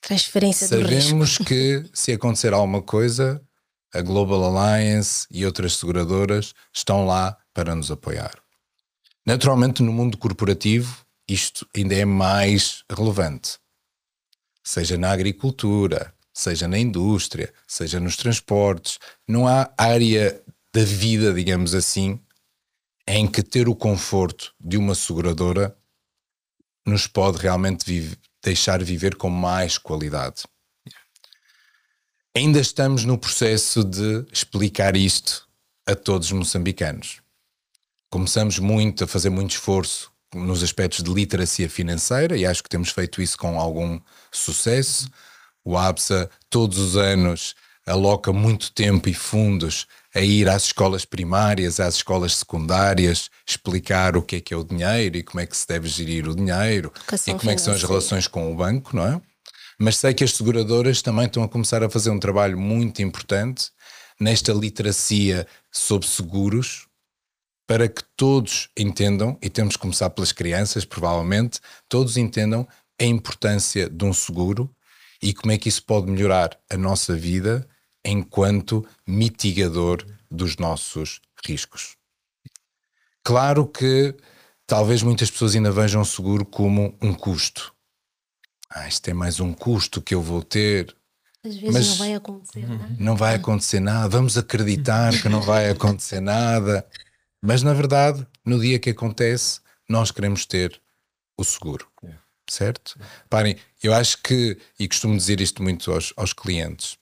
Transferência 0.06 0.68
Sabemos 0.68 1.40
que 1.40 1.84
se 1.92 2.12
acontecer 2.12 2.54
alguma 2.54 2.80
coisa, 2.80 3.42
a 3.92 4.02
Global 4.04 4.44
Alliance 4.44 5.26
e 5.32 5.44
outras 5.44 5.78
seguradoras 5.78 6.54
estão 6.72 7.08
lá 7.08 7.36
para 7.52 7.74
nos 7.74 7.90
apoiar. 7.90 8.38
Naturalmente, 9.26 9.82
no 9.82 9.92
mundo 9.92 10.16
corporativo, 10.16 11.04
isto 11.28 11.68
ainda 11.76 11.96
é 11.96 12.06
mais 12.06 12.84
relevante. 12.88 13.58
Seja 14.64 14.96
na 14.96 15.12
agricultura, 15.12 16.14
seja 16.32 16.68
na 16.68 16.78
indústria, 16.78 17.52
seja 17.68 18.00
nos 18.00 18.16
transportes, 18.16 19.00
não 19.28 19.48
há 19.48 19.74
área 19.76 20.40
da 20.72 20.84
vida, 20.84 21.34
digamos 21.34 21.74
assim, 21.74 22.20
em 23.08 23.26
que 23.26 23.42
ter 23.42 23.68
o 23.68 23.76
conforto 23.76 24.54
de 24.60 24.78
uma 24.78 24.94
seguradora 24.94 25.76
nos 26.86 27.08
pode 27.08 27.40
realmente 27.40 27.84
vive, 27.84 28.20
deixar 28.46 28.84
viver 28.84 29.16
com 29.16 29.30
mais 29.30 29.78
qualidade. 29.78 30.44
Ainda 32.36 32.60
estamos 32.60 33.04
no 33.04 33.18
processo 33.18 33.84
de 33.84 34.26
explicar 34.32 34.96
isto 34.96 35.48
a 35.88 35.96
todos 35.96 36.28
os 36.28 36.34
moçambicanos. 36.34 37.22
Começamos 38.10 38.60
muito 38.60 39.04
a 39.04 39.08
fazer 39.08 39.30
muito 39.30 39.52
esforço 39.52 40.12
nos 40.34 40.62
aspectos 40.62 41.02
de 41.02 41.12
literacia 41.12 41.70
financeira 41.70 42.38
e 42.38 42.46
acho 42.46 42.62
que 42.62 42.70
temos 42.70 42.90
feito 42.90 43.22
isso 43.22 43.38
com 43.38 43.60
algum 43.60 44.00
sucesso. 44.32 45.10
O 45.64 45.78
ABSA 45.78 46.30
todos 46.50 46.78
os 46.78 46.96
anos 46.96 47.56
aloca 47.86 48.34
muito 48.34 48.72
tempo 48.72 49.08
e 49.08 49.14
fundos 49.14 49.86
a 50.14 50.22
ir 50.22 50.50
às 50.50 50.66
escolas 50.66 51.06
primárias, 51.06 51.80
às 51.80 51.96
escolas 51.96 52.38
secundárias, 52.38 53.30
explicar 53.48 54.18
o 54.18 54.22
que 54.22 54.38
é 54.38 54.42
que 54.42 54.54
é 54.54 54.58
o 54.58 54.64
dinheiro 54.64 55.18
e 55.18 55.24
como 55.24 55.42
é 55.42 55.46
que 55.46 55.56
se 55.56 55.68
deve 55.68 55.88
gerir 55.88 56.28
o 56.28 56.36
dinheiro 56.36 56.92
Educação 56.96 57.36
e 57.36 57.38
como 57.38 57.52
é 57.52 57.56
que 57.56 57.62
são 57.62 57.74
as 57.74 57.84
relações 57.84 58.28
com 58.28 58.52
o 58.52 58.56
banco, 58.56 58.96
não 58.96 59.06
é? 59.06 59.22
Mas 59.78 59.98
sei 59.98 60.14
que 60.14 60.24
as 60.24 60.34
seguradoras 60.34 61.02
também 61.02 61.26
estão 61.26 61.44
a 61.44 61.50
começar 61.50 61.84
a 61.84 61.90
fazer 61.90 62.10
um 62.10 62.20
trabalho 62.20 62.58
muito 62.58 63.02
importante 63.02 63.70
nesta 64.20 64.54
literacia 64.54 65.46
sobre 65.72 66.08
seguros 66.08 66.88
para 67.68 67.88
que 67.88 68.04
todos 68.16 68.70
entendam, 68.78 69.38
e 69.42 69.50
temos 69.50 69.76
que 69.76 69.82
começar 69.82 70.10
pelas 70.12 70.32
crianças, 70.32 70.86
provavelmente, 70.86 71.60
todos 71.90 72.16
entendam 72.16 72.68
a 73.00 73.04
importância 73.04 73.90
de 73.90 74.06
um 74.06 74.14
seguro 74.14 74.74
e 75.22 75.34
como 75.34 75.52
é 75.52 75.58
que 75.58 75.68
isso 75.68 75.84
pode 75.84 76.10
melhorar 76.10 76.58
a 76.70 76.78
nossa 76.78 77.16
vida 77.16 77.68
enquanto 78.06 78.88
mitigador 79.06 80.06
dos 80.30 80.58
nossos 80.58 81.20
riscos. 81.46 81.98
Claro 83.24 83.68
que 83.68 84.16
talvez 84.68 85.02
muitas 85.02 85.32
pessoas 85.32 85.56
ainda 85.56 85.72
vejam 85.72 86.02
o 86.02 86.06
seguro 86.06 86.46
como 86.46 86.96
um 87.02 87.14
custo. 87.14 87.74
Ah, 88.70 88.88
isto 88.88 89.08
é 89.10 89.14
mais 89.14 89.40
um 89.40 89.54
custo 89.54 90.02
que 90.02 90.14
eu 90.14 90.22
vou 90.22 90.44
ter. 90.44 90.96
Às 91.44 91.56
vezes 91.56 91.74
Mas 91.74 91.88
não 91.88 91.96
vai 91.96 92.14
acontecer 92.14 92.68
nada. 92.68 92.96
Não 93.00 93.16
vai 93.16 93.36
acontecer 93.36 93.80
nada. 93.80 94.10
Vamos 94.10 94.38
acreditar 94.38 95.22
que 95.22 95.30
não 95.30 95.42
vai 95.42 95.70
acontecer 95.70 96.20
nada. 96.20 96.86
Mas 97.42 97.64
na 97.64 97.74
verdade, 97.74 98.26
no 98.44 98.60
dia 98.60 98.80
que 98.80 98.90
acontece, 98.90 99.60
nós 99.88 100.12
queremos 100.12 100.46
ter 100.46 100.80
o 101.38 101.44
seguro. 101.44 101.88
Certo? 102.50 103.00
Parem, 103.30 103.58
eu 103.82 103.94
acho 103.94 104.22
que, 104.22 104.58
e 104.80 104.88
costumo 104.88 105.18
dizer 105.18 105.42
isto 105.42 105.64
muito 105.64 105.92
aos, 105.92 106.14
aos 106.16 106.32
clientes, 106.32 106.98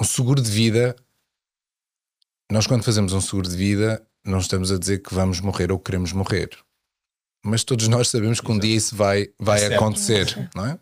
um 0.00 0.04
seguro 0.04 0.40
de 0.40 0.50
vida, 0.50 0.96
nós 2.50 2.66
quando 2.66 2.82
fazemos 2.82 3.12
um 3.12 3.20
seguro 3.20 3.48
de 3.48 3.56
vida, 3.56 4.06
não 4.24 4.38
estamos 4.38 4.72
a 4.72 4.78
dizer 4.78 5.02
que 5.02 5.14
vamos 5.14 5.40
morrer 5.40 5.70
ou 5.70 5.78
queremos 5.78 6.12
morrer. 6.12 6.50
Mas 7.44 7.62
todos 7.62 7.88
nós 7.88 8.08
sabemos 8.08 8.40
que 8.40 8.50
um 8.50 8.58
dia 8.58 8.74
isso 8.74 8.96
vai, 8.96 9.28
vai 9.38 9.62
é 9.64 9.74
acontecer, 9.74 10.50
não 10.54 10.66
é? 10.66 10.78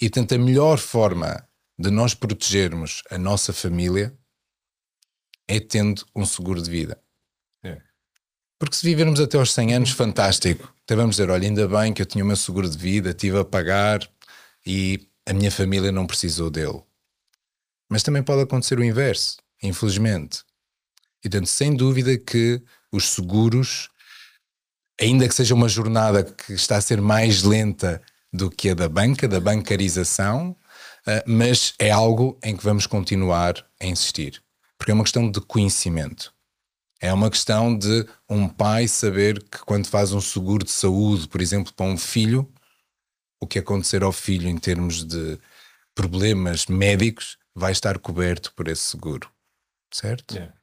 E 0.00 0.10
portanto, 0.10 0.34
a 0.34 0.38
melhor 0.38 0.78
forma 0.78 1.46
de 1.78 1.90
nós 1.90 2.14
protegermos 2.14 3.02
a 3.10 3.16
nossa 3.16 3.52
família 3.52 4.16
é 5.46 5.60
tendo 5.60 6.04
um 6.14 6.26
seguro 6.26 6.60
de 6.60 6.70
vida. 6.70 7.00
É. 7.62 7.80
Porque 8.58 8.76
se 8.76 8.84
vivermos 8.84 9.20
até 9.20 9.38
aos 9.38 9.52
100 9.52 9.74
anos, 9.74 9.90
fantástico. 9.90 10.72
Então 10.82 10.96
vamos 10.96 11.16
dizer: 11.16 11.30
olha, 11.30 11.46
ainda 11.46 11.68
bem 11.68 11.92
que 11.92 12.02
eu 12.02 12.06
tinha 12.06 12.24
o 12.24 12.26
meu 12.26 12.36
seguro 12.36 12.68
de 12.68 12.76
vida, 12.76 13.14
tive 13.14 13.38
a 13.38 13.44
pagar 13.44 14.00
e 14.66 15.08
a 15.26 15.32
minha 15.32 15.50
família 15.50 15.92
não 15.92 16.06
precisou 16.06 16.50
dele. 16.50 16.82
Mas 17.88 18.02
também 18.02 18.22
pode 18.22 18.42
acontecer 18.42 18.78
o 18.78 18.84
inverso, 18.84 19.36
infelizmente. 19.62 20.42
E 21.24 21.28
portanto, 21.28 21.48
sem 21.48 21.74
dúvida 21.74 22.16
que 22.18 22.62
os 22.92 23.10
seguros, 23.10 23.88
ainda 25.00 25.28
que 25.28 25.34
seja 25.34 25.54
uma 25.54 25.68
jornada 25.68 26.22
que 26.22 26.52
está 26.52 26.76
a 26.76 26.80
ser 26.80 27.00
mais 27.00 27.42
lenta 27.42 28.02
do 28.32 28.50
que 28.50 28.70
a 28.70 28.74
da 28.74 28.88
banca, 28.88 29.28
da 29.28 29.40
bancarização, 29.40 30.56
eh, 31.06 31.24
mas 31.26 31.74
é 31.78 31.90
algo 31.90 32.38
em 32.42 32.56
que 32.56 32.64
vamos 32.64 32.86
continuar 32.86 33.54
a 33.80 33.86
insistir. 33.86 34.42
Porque 34.76 34.90
é 34.90 34.94
uma 34.94 35.04
questão 35.04 35.30
de 35.30 35.40
conhecimento. 35.40 36.34
É 37.00 37.12
uma 37.12 37.30
questão 37.30 37.76
de 37.76 38.06
um 38.28 38.48
pai 38.48 38.88
saber 38.88 39.42
que 39.42 39.58
quando 39.58 39.86
faz 39.86 40.12
um 40.12 40.20
seguro 40.20 40.64
de 40.64 40.72
saúde, 40.72 41.28
por 41.28 41.40
exemplo, 41.40 41.72
para 41.72 41.86
um 41.86 41.98
filho, 41.98 42.50
o 43.40 43.46
que 43.46 43.58
acontecer 43.58 44.02
ao 44.02 44.12
filho 44.12 44.48
em 44.48 44.56
termos 44.56 45.04
de 45.04 45.38
problemas 45.94 46.66
médicos 46.66 47.36
vai 47.54 47.72
estar 47.72 47.98
coberto 47.98 48.52
por 48.54 48.68
esse 48.68 48.82
seguro, 48.82 49.30
certo? 49.92 50.34
Yeah. 50.34 50.54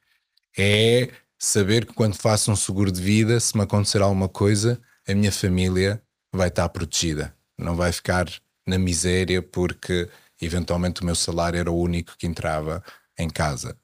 É 0.57 1.11
saber 1.39 1.85
que 1.85 1.93
quando 1.93 2.15
faço 2.15 2.51
um 2.51 2.55
seguro 2.55 2.91
de 2.91 3.01
vida, 3.01 3.39
se 3.39 3.55
me 3.55 3.63
acontecer 3.63 4.01
alguma 4.01 4.27
coisa, 4.27 4.79
a 5.07 5.13
minha 5.13 5.31
família 5.31 6.01
vai 6.33 6.49
estar 6.49 6.67
protegida, 6.69 7.35
não 7.57 7.75
vai 7.75 7.91
ficar 7.91 8.27
na 8.67 8.77
miséria 8.77 9.41
porque 9.41 10.09
eventualmente 10.41 11.01
o 11.01 11.05
meu 11.05 11.15
salário 11.15 11.59
era 11.59 11.71
o 11.71 11.79
único 11.79 12.15
que 12.17 12.27
entrava 12.27 12.83
em 13.17 13.29
casa. 13.29 13.77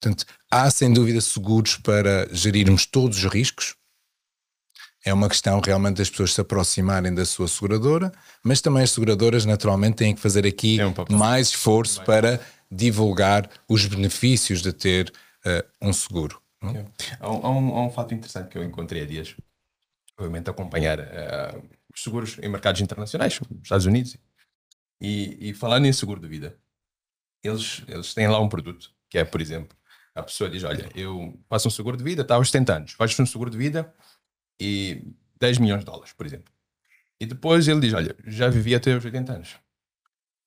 Portanto, 0.00 0.26
há 0.50 0.70
sem 0.70 0.92
dúvida 0.92 1.20
seguros 1.20 1.76
para 1.76 2.28
gerirmos 2.32 2.84
todos 2.84 3.24
os 3.24 3.32
riscos, 3.32 3.74
é 5.04 5.12
uma 5.12 5.28
questão 5.28 5.60
realmente 5.60 5.98
das 5.98 6.08
pessoas 6.08 6.32
se 6.32 6.40
aproximarem 6.40 7.14
da 7.14 7.26
sua 7.26 7.46
seguradora, 7.46 8.10
mas 8.42 8.60
também 8.60 8.82
as 8.82 8.90
seguradoras 8.90 9.44
naturalmente 9.44 9.96
têm 9.96 10.14
que 10.14 10.20
fazer 10.20 10.46
aqui 10.46 10.80
é 10.80 10.86
um 10.86 10.94
mais 11.10 11.48
esforço 11.48 12.02
para 12.04 12.40
divulgar 12.70 13.48
os 13.68 13.84
benefícios 13.86 14.62
de 14.62 14.72
ter 14.72 15.12
uh, 15.44 15.86
um 15.88 15.92
seguro. 15.92 16.40
É? 16.62 16.86
Há, 17.20 17.30
um, 17.30 17.46
há, 17.46 17.50
um, 17.50 17.76
há, 17.76 17.86
um, 17.86 17.90
fato 17.90 18.14
interessante 18.14 18.48
que 18.48 18.56
eu 18.56 18.64
encontrei 18.64 19.02
há 19.02 19.06
dias, 19.06 19.36
obviamente 20.16 20.48
acompanhar 20.48 20.98
uh, 20.98 21.62
os 21.94 22.02
seguros 22.02 22.38
em 22.42 22.48
mercados 22.48 22.80
internacionais, 22.80 23.38
Estados 23.62 23.84
Unidos, 23.84 24.16
e, 25.00 25.50
e 25.50 25.54
falando 25.54 25.84
em 25.84 25.92
seguro 25.92 26.18
de 26.18 26.26
vida, 26.26 26.56
eles, 27.42 27.82
eles 27.86 28.14
têm 28.14 28.26
lá 28.26 28.40
um 28.40 28.48
produto 28.48 28.90
que 29.10 29.18
é, 29.18 29.24
por 29.24 29.42
exemplo, 29.42 29.76
a 30.14 30.22
pessoa 30.22 30.48
diz: 30.48 30.64
Olha, 30.64 30.88
eu 30.94 31.38
faço 31.48 31.68
um 31.68 31.70
seguro 31.70 31.96
de 31.96 32.04
vida, 32.04 32.22
está 32.22 32.36
aos 32.36 32.48
70 32.48 32.74
anos, 32.74 32.92
fazes 32.92 33.18
um 33.20 33.26
seguro 33.26 33.50
de 33.50 33.58
vida 33.58 33.92
e 34.60 35.02
10 35.38 35.58
milhões 35.58 35.80
de 35.80 35.86
dólares, 35.86 36.12
por 36.12 36.26
exemplo. 36.26 36.52
E 37.20 37.26
depois 37.26 37.68
ele 37.68 37.80
diz: 37.80 37.92
Olha, 37.94 38.14
já 38.26 38.48
vivi 38.48 38.74
até 38.74 38.96
os 38.96 39.04
80 39.04 39.32
anos. 39.32 39.56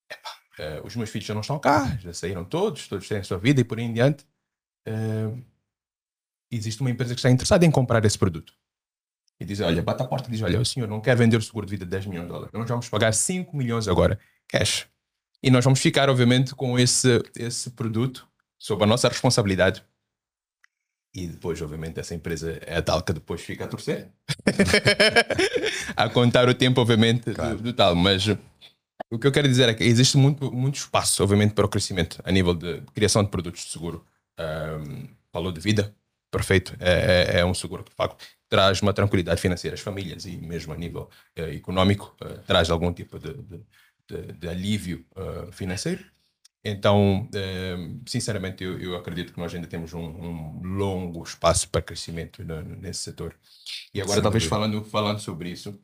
Epá, 0.09 0.79
uh, 0.79 0.85
os 0.85 0.95
meus 0.95 1.09
filhos 1.09 1.27
já 1.27 1.33
não 1.33 1.41
estão 1.41 1.59
cá, 1.59 1.97
já 1.97 2.13
saíram 2.13 2.43
todos, 2.43 2.87
todos 2.87 3.07
têm 3.07 3.19
a 3.19 3.23
sua 3.23 3.37
vida 3.37 3.61
e 3.61 3.63
por 3.63 3.77
aí 3.77 3.85
em 3.85 3.93
diante. 3.93 4.25
Uh, 4.87 5.43
existe 6.51 6.81
uma 6.81 6.89
empresa 6.89 7.13
que 7.13 7.19
está 7.19 7.29
interessada 7.29 7.65
em 7.65 7.71
comprar 7.71 8.03
esse 8.05 8.17
produto. 8.17 8.53
E 9.39 9.45
diz: 9.45 9.59
Olha, 9.59 9.81
bate 9.81 10.01
a 10.01 10.05
porta 10.05 10.29
e 10.29 10.31
diz: 10.31 10.41
Olha, 10.41 10.59
o 10.59 10.65
senhor 10.65 10.87
não 10.87 11.01
quer 11.01 11.15
vender 11.15 11.37
o 11.37 11.41
seguro 11.41 11.65
de 11.65 11.71
vida 11.71 11.85
de 11.85 11.91
10 11.91 12.07
milhões 12.07 12.27
de 12.27 12.33
dólares. 12.33 12.53
Nós 12.53 12.67
vamos 12.67 12.89
pagar 12.89 13.13
5 13.13 13.55
milhões 13.55 13.87
agora, 13.87 14.19
cash. 14.47 14.87
E 15.41 15.51
nós 15.51 15.63
vamos 15.63 15.79
ficar, 15.79 16.09
obviamente, 16.09 16.55
com 16.55 16.79
esse, 16.79 17.21
esse 17.35 17.69
produto 17.71 18.27
sob 18.57 18.83
a 18.83 18.87
nossa 18.87 19.07
responsabilidade 19.07 19.85
e 21.17 21.25
depois, 21.25 21.59
obviamente, 21.63 21.99
essa 21.99 22.13
empresa 22.13 22.59
é 22.63 22.77
a 22.77 22.81
tal 22.81 23.01
que 23.01 23.11
depois 23.11 23.41
fica 23.41 23.65
a 23.65 23.67
torcer. 23.67 24.07
a 25.97 26.07
contar 26.09 26.47
o 26.47 26.53
tempo, 26.53 26.79
obviamente, 26.79 27.33
claro. 27.33 27.57
do, 27.57 27.63
do, 27.63 27.73
tal. 27.73 27.95
Mas 27.95 28.27
o 29.09 29.17
que 29.17 29.25
eu 29.25 29.31
quero 29.31 29.47
dizer 29.47 29.67
é 29.67 29.73
que 29.73 29.83
existe 29.83 30.15
muito, 30.15 30.51
muito 30.51 30.75
espaço, 30.75 31.23
obviamente, 31.23 31.55
para 31.55 31.65
o 31.65 31.69
crescimento 31.69 32.21
a 32.23 32.31
nível 32.31 32.53
de 32.53 32.81
criação 32.93 33.23
de 33.23 33.31
produtos 33.31 33.65
de 33.65 33.71
seguro. 33.71 34.05
Um, 34.39 35.07
falou 35.31 35.51
de 35.51 35.59
vida, 35.59 35.91
perfeito. 36.29 36.75
É, 36.79 37.37
é, 37.37 37.39
é, 37.39 37.45
um 37.45 37.55
seguro 37.55 37.83
que, 37.83 37.89
de 37.89 37.95
facto, 37.95 38.23
traz 38.47 38.79
uma 38.83 38.93
tranquilidade 38.93 39.41
financeira 39.41 39.73
às 39.73 39.81
famílias 39.81 40.25
e 40.25 40.37
mesmo 40.37 40.71
a 40.71 40.77
nível 40.77 41.09
uh, 41.39 41.41
econômico, 41.49 42.15
uh, 42.21 42.37
traz 42.45 42.69
algum 42.69 42.93
tipo 42.93 43.17
de, 43.17 43.33
de, 43.33 43.59
de, 44.07 44.33
de 44.33 44.47
alívio 44.47 45.03
uh, 45.15 45.51
financeiro. 45.51 46.05
Então, 46.69 47.29
sinceramente, 48.05 48.63
eu, 48.63 48.77
eu, 48.79 48.95
acredito 48.95 49.31
que 49.31 49.39
nós 49.39 49.53
ainda 49.55 49.67
temos 49.67 49.93
um, 49.93 50.01
um 50.01 50.61
longo 50.63 51.23
espaço 51.23 51.69
para 51.69 51.81
crescimento 51.81 52.43
nesse 52.43 52.99
setor. 52.99 53.33
E 53.93 54.01
agora, 54.01 54.21
talvez 54.21 54.43
falando, 54.43 54.83
falando 54.83 55.19
sobre 55.19 55.49
isso, 55.49 55.79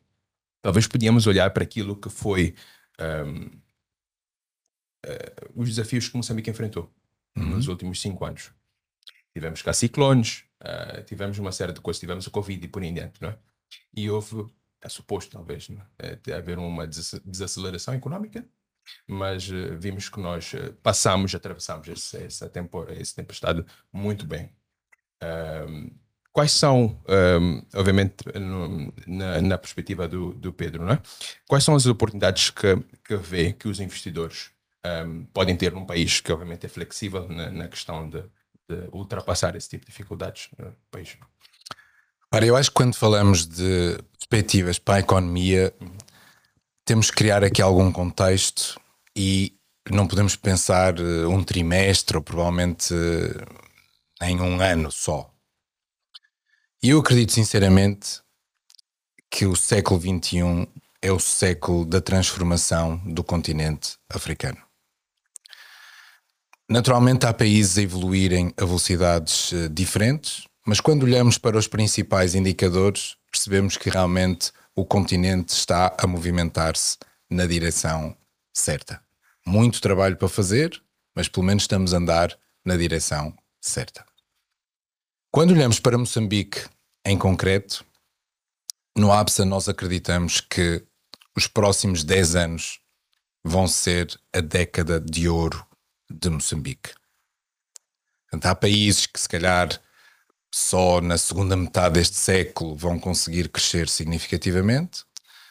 talvez 0.62 0.86
podíamos 0.86 1.26
olhar 1.26 1.50
para 1.52 1.64
aquilo 1.64 1.96
que 1.96 2.10
foi 2.10 2.54
um, 3.00 3.50
os 5.56 5.70
desafios 5.70 6.08
que 6.08 6.18
Moçambique 6.18 6.50
enfrentou 6.50 6.92
uhum. 7.36 7.46
nos 7.46 7.68
últimos 7.68 8.02
cinco 8.02 8.26
anos. 8.26 8.52
Tivemos 9.34 9.62
cá 9.62 9.74
ciclones, 9.74 10.44
uh, 10.62 11.04
tivemos 11.04 11.40
uma 11.40 11.52
série 11.52 11.74
de 11.74 11.82
coisas, 11.82 12.00
tivemos 12.00 12.28
o 12.28 12.32
Covid 12.32 12.64
e 12.64 12.68
por 12.68 12.84
em 12.84 12.94
diante, 12.94 13.22
não 13.22 13.30
é? 13.30 13.38
E 13.96 14.10
houve, 14.10 14.46
é 14.82 14.90
suposto 14.90 15.32
talvez, 15.32 15.70
não 15.70 15.82
é 16.00 16.34
haver 16.34 16.60
uma 16.60 16.88
desaceleração 16.88 17.94
económica, 17.94 18.46
mas 19.08 19.50
uh, 19.50 19.78
vimos 19.78 20.10
que 20.10 20.20
nós 20.20 20.54
uh, 20.54 20.74
passamos, 20.82 21.34
atravessamos 21.34 21.88
esse, 21.88 22.18
essa 22.18 22.50
tempestade 22.50 23.66
muito 23.92 24.26
bem. 24.26 24.50
quais 26.32 26.52
são, 26.52 27.02
um, 27.08 27.66
obviamente, 27.76 28.16
no, 28.40 28.94
na, 29.08 29.42
na, 29.42 29.58
perspectiva 29.58 30.08
do, 30.08 30.34
do 30.34 30.52
Pedro, 30.52 30.84
não 30.84 30.94
é? 30.94 31.02
quais 31.48 31.64
são 31.64 31.76
as 31.76 31.86
oportunidades 31.86 32.50
que, 32.50 32.76
que 33.06 33.16
vê 33.16 33.54
que 33.54 33.68
os 33.68 33.80
investidores 33.80 34.52
um, 34.86 35.26
podem 35.26 35.56
ter 35.56 35.72
num 35.72 35.86
país 35.86 36.20
que, 36.20 36.32
obviamente, 36.32 36.66
é 36.66 36.70
flexível 36.70 37.28
na, 37.30 37.50
na 37.52 37.68
questão 37.68 38.10
de 38.10 38.24
de 38.70 38.90
ultrapassar 38.92 39.56
esse 39.56 39.70
tipo 39.70 39.86
de 39.86 39.92
dificuldades 39.92 40.50
no 40.58 40.74
país. 40.90 41.18
Ora, 42.32 42.46
eu 42.46 42.56
acho 42.56 42.70
que 42.70 42.76
quando 42.76 42.96
falamos 42.96 43.46
de 43.46 43.98
perspectivas 44.18 44.80
para 44.80 44.96
a 44.96 45.00
economia, 45.00 45.74
uhum. 45.80 45.92
Temos 46.86 47.10
que 47.10 47.18
criar 47.18 47.44
aqui 47.44 47.62
algum 47.62 47.92
contexto 47.92 48.80
e 49.16 49.54
não 49.90 50.08
podemos 50.08 50.36
pensar 50.36 50.98
eh, 51.00 51.26
um 51.26 51.44
trimestre 51.44 52.18
ou 52.18 52.24
provavelmente 52.24 52.94
eh, 52.94 54.28
em 54.28 54.40
um 54.40 54.62
ano 54.62 54.92
só. 54.92 55.32
E 56.82 56.90
eu 56.90 57.00
acredito 57.00 57.32
sinceramente 57.32 58.22
que 59.30 59.46
o 59.46 59.56
século 59.56 60.00
XXI 60.00 60.68
é 61.02 61.12
o 61.12 61.20
século 61.20 61.86
da 61.86 62.00
transformação 62.00 62.98
do 63.06 63.24
continente 63.24 63.98
africano. 64.10 64.62
Naturalmente, 66.70 67.26
há 67.26 67.34
países 67.34 67.78
a 67.78 67.82
evoluírem 67.82 68.54
a 68.58 68.66
velocidades 68.66 69.52
uh, 69.52 69.70
diferentes, 69.70 70.48
mas 70.66 70.80
quando 70.80 71.04
olhamos 71.04 71.38
para 71.38 71.58
os 71.58 71.68
principais 71.68 72.36
indicadores, 72.36 73.18
percebemos 73.30 73.76
que 73.76 73.90
realmente 73.90 74.52
o 74.76 74.86
continente 74.86 75.54
está 75.54 75.96
a 75.98 76.08
movimentar-se 76.08 76.98
na 77.30 77.46
direção 77.46 78.16
certa. 78.54 79.04
Muito 79.46 79.82
trabalho 79.82 80.18
para 80.18 80.28
fazer, 80.28 80.82
mas 81.16 81.28
pelo 81.28 81.46
menos 81.46 81.64
estamos 81.64 81.94
a 81.94 81.98
andar 81.98 82.38
na 82.66 82.76
direção 82.76 83.36
certa. 83.62 84.06
Quando 85.32 85.52
olhamos 85.52 85.80
para 85.80 85.98
Moçambique 85.98 86.66
em 87.06 87.18
concreto, 87.18 87.86
no 88.96 89.12
ABSA 89.12 89.46
nós 89.46 89.68
acreditamos 89.68 90.40
que 90.40 90.86
os 91.36 91.48
próximos 91.48 92.04
10 92.04 92.36
anos 92.36 92.80
vão 93.44 93.68
ser 93.68 94.20
a 94.32 94.40
década 94.40 95.00
de 95.00 95.28
ouro 95.28 95.66
de 96.10 96.30
Moçambique. 96.30 96.94
Portanto, 98.24 98.46
há 98.46 98.56
países 98.56 99.06
que 99.06 99.20
se 99.20 99.28
calhar 99.28 99.70
só 100.56 101.02
na 101.02 101.18
segunda 101.18 101.58
metade 101.58 101.96
deste 101.96 102.16
século 102.16 102.76
vão 102.76 103.00
conseguir 103.00 103.50
crescer 103.50 103.90
significativamente, 103.90 105.04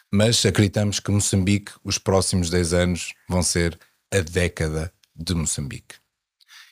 mas 0.09 0.45
acreditamos 0.45 1.01
que 1.01 1.11
Moçambique, 1.11 1.73
os 1.83 1.97
próximos 1.97 2.49
10 2.49 2.73
anos, 2.73 3.13
vão 3.27 3.43
ser 3.43 3.77
a 4.09 4.21
década 4.21 4.93
de 5.13 5.35
Moçambique. 5.35 5.95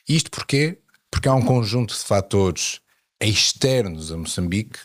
Isto 0.08 0.30
porquê? 0.30 0.80
Porque 1.10 1.28
há 1.28 1.34
um 1.34 1.44
conjunto 1.44 1.92
de 1.92 2.00
fatores 2.00 2.80
externos 3.20 4.10
a 4.10 4.16
Moçambique 4.16 4.78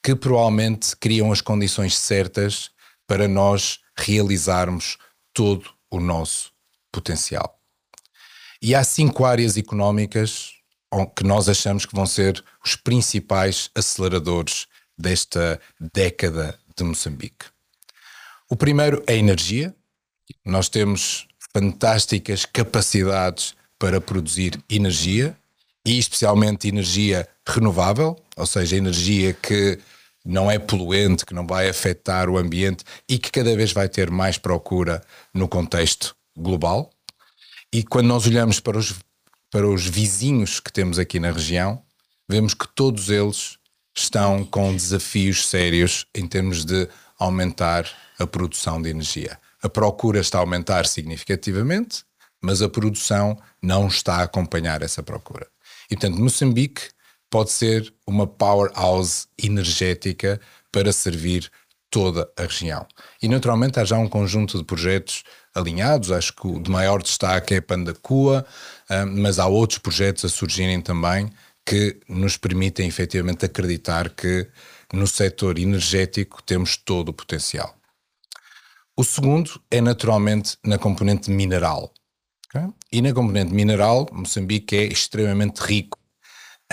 que 0.00 0.14
provavelmente 0.14 0.94
criam 0.96 1.32
as 1.32 1.40
condições 1.40 1.98
certas 1.98 2.70
para 3.04 3.26
nós 3.26 3.80
realizarmos 3.96 4.96
todo 5.34 5.68
o 5.90 5.98
nosso 5.98 6.52
potencial. 6.92 7.60
E 8.62 8.76
há 8.76 8.84
cinco 8.84 9.24
áreas 9.24 9.56
económicas 9.56 10.49
que 11.14 11.24
nós 11.24 11.48
achamos 11.48 11.86
que 11.86 11.94
vão 11.94 12.06
ser 12.06 12.42
os 12.64 12.74
principais 12.74 13.70
aceleradores 13.74 14.66
desta 14.98 15.60
década 15.80 16.58
de 16.76 16.84
Moçambique. 16.84 17.46
O 18.48 18.56
primeiro 18.56 19.02
é 19.06 19.12
a 19.12 19.16
energia. 19.16 19.74
Nós 20.44 20.68
temos 20.68 21.26
fantásticas 21.52 22.44
capacidades 22.44 23.54
para 23.78 24.00
produzir 24.00 24.62
energia 24.68 25.36
e 25.84 25.98
especialmente 25.98 26.68
energia 26.68 27.28
renovável, 27.46 28.16
ou 28.36 28.46
seja, 28.46 28.76
energia 28.76 29.32
que 29.32 29.78
não 30.24 30.50
é 30.50 30.58
poluente, 30.58 31.24
que 31.24 31.32
não 31.32 31.46
vai 31.46 31.68
afetar 31.68 32.28
o 32.28 32.36
ambiente 32.36 32.84
e 33.08 33.18
que 33.18 33.30
cada 33.30 33.56
vez 33.56 33.72
vai 33.72 33.88
ter 33.88 34.10
mais 34.10 34.36
procura 34.36 35.02
no 35.32 35.48
contexto 35.48 36.14
global. 36.36 36.90
E 37.72 37.82
quando 37.82 38.08
nós 38.08 38.26
olhamos 38.26 38.60
para 38.60 38.76
os, 38.76 38.94
para 39.50 39.68
os 39.68 39.86
vizinhos 39.86 40.60
que 40.60 40.72
temos 40.72 40.98
aqui 40.98 41.18
na 41.18 41.32
região, 41.32 41.82
vemos 42.28 42.54
que 42.54 42.68
todos 42.68 43.10
eles 43.10 43.58
estão 43.94 44.44
com 44.44 44.74
desafios 44.74 45.48
sérios 45.48 46.06
em 46.14 46.26
termos 46.26 46.64
de 46.64 46.88
aumentar 47.18 47.86
a 48.18 48.26
produção 48.26 48.80
de 48.80 48.88
energia. 48.88 49.38
A 49.62 49.68
procura 49.68 50.20
está 50.20 50.38
a 50.38 50.40
aumentar 50.40 50.86
significativamente, 50.86 52.04
mas 52.40 52.62
a 52.62 52.68
produção 52.68 53.36
não 53.60 53.88
está 53.88 54.16
a 54.16 54.22
acompanhar 54.22 54.82
essa 54.82 55.02
procura. 55.02 55.46
E, 55.90 55.96
portanto, 55.96 56.20
Moçambique 56.20 56.82
pode 57.28 57.50
ser 57.50 57.92
uma 58.06 58.26
powerhouse 58.26 59.26
energética 59.36 60.40
para 60.72 60.92
servir 60.92 61.50
toda 61.90 62.30
a 62.36 62.42
região. 62.42 62.86
E, 63.20 63.28
naturalmente, 63.28 63.80
há 63.80 63.84
já 63.84 63.98
um 63.98 64.08
conjunto 64.08 64.56
de 64.56 64.64
projetos 64.64 65.24
alinhados. 65.54 66.12
Acho 66.12 66.34
que 66.34 66.46
o 66.46 66.60
de 66.60 66.70
maior 66.70 67.02
destaque 67.02 67.54
é 67.54 67.60
Pandacua, 67.60 68.46
mas 69.06 69.38
há 69.38 69.46
outros 69.46 69.78
projetos 69.78 70.24
a 70.24 70.28
surgirem 70.28 70.80
também 70.80 71.30
que 71.64 72.00
nos 72.08 72.36
permitem 72.36 72.88
efetivamente 72.88 73.44
acreditar 73.44 74.10
que 74.10 74.48
no 74.92 75.06
setor 75.06 75.58
energético 75.58 76.42
temos 76.42 76.76
todo 76.76 77.10
o 77.10 77.12
potencial. 77.12 77.76
O 78.96 79.04
segundo 79.04 79.62
é 79.70 79.80
naturalmente 79.80 80.56
na 80.64 80.78
componente 80.78 81.30
mineral. 81.30 81.92
Okay? 82.48 82.68
E 82.92 83.00
na 83.00 83.12
componente 83.12 83.52
mineral, 83.52 84.08
Moçambique 84.12 84.76
é 84.76 84.84
extremamente 84.84 85.58
rico 85.60 85.98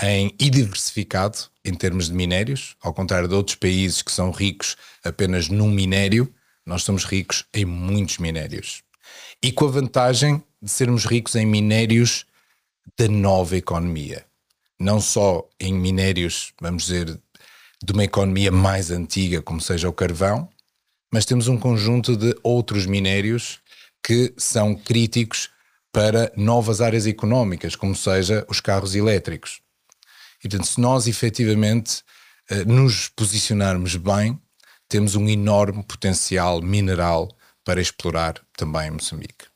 em, 0.02 0.34
e 0.38 0.50
diversificado 0.50 1.38
em 1.64 1.74
termos 1.74 2.08
de 2.08 2.14
minérios, 2.14 2.76
ao 2.82 2.92
contrário 2.92 3.28
de 3.28 3.34
outros 3.34 3.56
países 3.56 4.02
que 4.02 4.12
são 4.12 4.30
ricos 4.30 4.76
apenas 5.04 5.48
num 5.48 5.70
minério, 5.70 6.32
nós 6.66 6.82
somos 6.82 7.04
ricos 7.04 7.44
em 7.54 7.64
muitos 7.64 8.18
minérios. 8.18 8.82
E 9.42 9.52
com 9.52 9.66
a 9.66 9.70
vantagem 9.70 10.42
de 10.60 10.70
sermos 10.70 11.04
ricos 11.04 11.34
em 11.34 11.46
minérios 11.46 12.26
da 12.96 13.08
nova 13.08 13.56
economia. 13.56 14.24
Não 14.78 15.00
só 15.00 15.48
em 15.58 15.72
minérios, 15.72 16.52
vamos 16.60 16.84
dizer, 16.84 17.18
de 17.82 17.92
uma 17.92 18.04
economia 18.04 18.50
mais 18.50 18.90
antiga, 18.90 19.42
como 19.42 19.60
seja 19.60 19.88
o 19.88 19.92
carvão, 19.92 20.48
mas 21.12 21.24
temos 21.24 21.48
um 21.48 21.58
conjunto 21.58 22.16
de 22.16 22.36
outros 22.42 22.86
minérios 22.86 23.60
que 24.02 24.32
são 24.36 24.74
críticos 24.74 25.50
para 25.92 26.32
novas 26.36 26.80
áreas 26.80 27.06
económicas, 27.06 27.74
como 27.74 27.94
seja 27.94 28.44
os 28.48 28.60
carros 28.60 28.94
elétricos. 28.94 29.60
E 30.44 30.48
portanto, 30.48 30.66
se 30.66 30.80
nós 30.80 31.06
efetivamente 31.06 32.02
eh, 32.48 32.64
nos 32.64 33.08
posicionarmos 33.08 33.96
bem, 33.96 34.38
temos 34.88 35.14
um 35.14 35.28
enorme 35.28 35.82
potencial 35.82 36.62
mineral 36.62 37.28
para 37.64 37.80
explorar 37.80 38.40
também 38.56 38.88
em 38.88 38.92
Moçambique. 38.92 39.47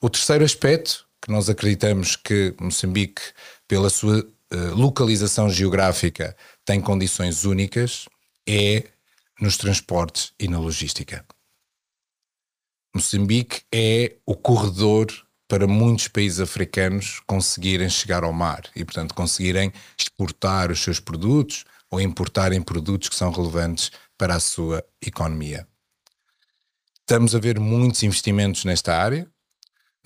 O 0.00 0.10
terceiro 0.10 0.44
aspecto, 0.44 1.06
que 1.22 1.30
nós 1.30 1.48
acreditamos 1.48 2.16
que 2.16 2.54
Moçambique, 2.60 3.22
pela 3.66 3.90
sua 3.90 4.20
uh, 4.20 4.74
localização 4.74 5.48
geográfica, 5.50 6.36
tem 6.64 6.80
condições 6.80 7.44
únicas, 7.44 8.06
é 8.48 8.84
nos 9.40 9.56
transportes 9.56 10.32
e 10.38 10.48
na 10.48 10.58
logística. 10.58 11.24
Moçambique 12.94 13.62
é 13.72 14.16
o 14.24 14.34
corredor 14.34 15.06
para 15.48 15.66
muitos 15.66 16.08
países 16.08 16.40
africanos 16.40 17.20
conseguirem 17.26 17.88
chegar 17.88 18.24
ao 18.24 18.32
mar 18.32 18.62
e, 18.74 18.84
portanto, 18.84 19.14
conseguirem 19.14 19.72
exportar 19.98 20.70
os 20.70 20.80
seus 20.80 20.98
produtos 20.98 21.64
ou 21.90 22.00
importarem 22.00 22.60
produtos 22.60 23.08
que 23.08 23.14
são 23.14 23.30
relevantes 23.30 23.90
para 24.18 24.34
a 24.34 24.40
sua 24.40 24.84
economia. 25.00 25.66
Estamos 27.00 27.34
a 27.34 27.38
ver 27.38 27.60
muitos 27.60 28.02
investimentos 28.02 28.64
nesta 28.64 28.96
área. 28.96 29.30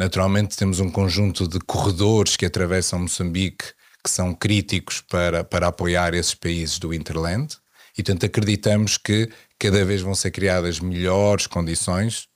Naturalmente, 0.01 0.57
temos 0.57 0.81
um 0.81 0.91
conjunto 0.91 1.47
de 1.47 1.61
corredores 1.61 2.35
que 2.35 2.47
atravessam 2.47 3.01
Moçambique 3.01 3.75
que 4.03 4.11
são 4.11 4.33
críticos 4.33 5.03
para, 5.03 5.45
para 5.45 5.67
apoiar 5.67 6.15
esses 6.15 6.35
países 6.35 6.79
do 6.79 6.95
Interland. 6.95 7.55
E, 7.93 8.03
portanto, 8.03 8.25
acreditamos 8.25 8.97
que 8.97 9.31
cada 9.59 9.85
vez 9.85 10.01
vão 10.01 10.15
ser 10.15 10.31
criadas 10.31 10.81
melhores 10.81 11.47
condições 11.47 12.29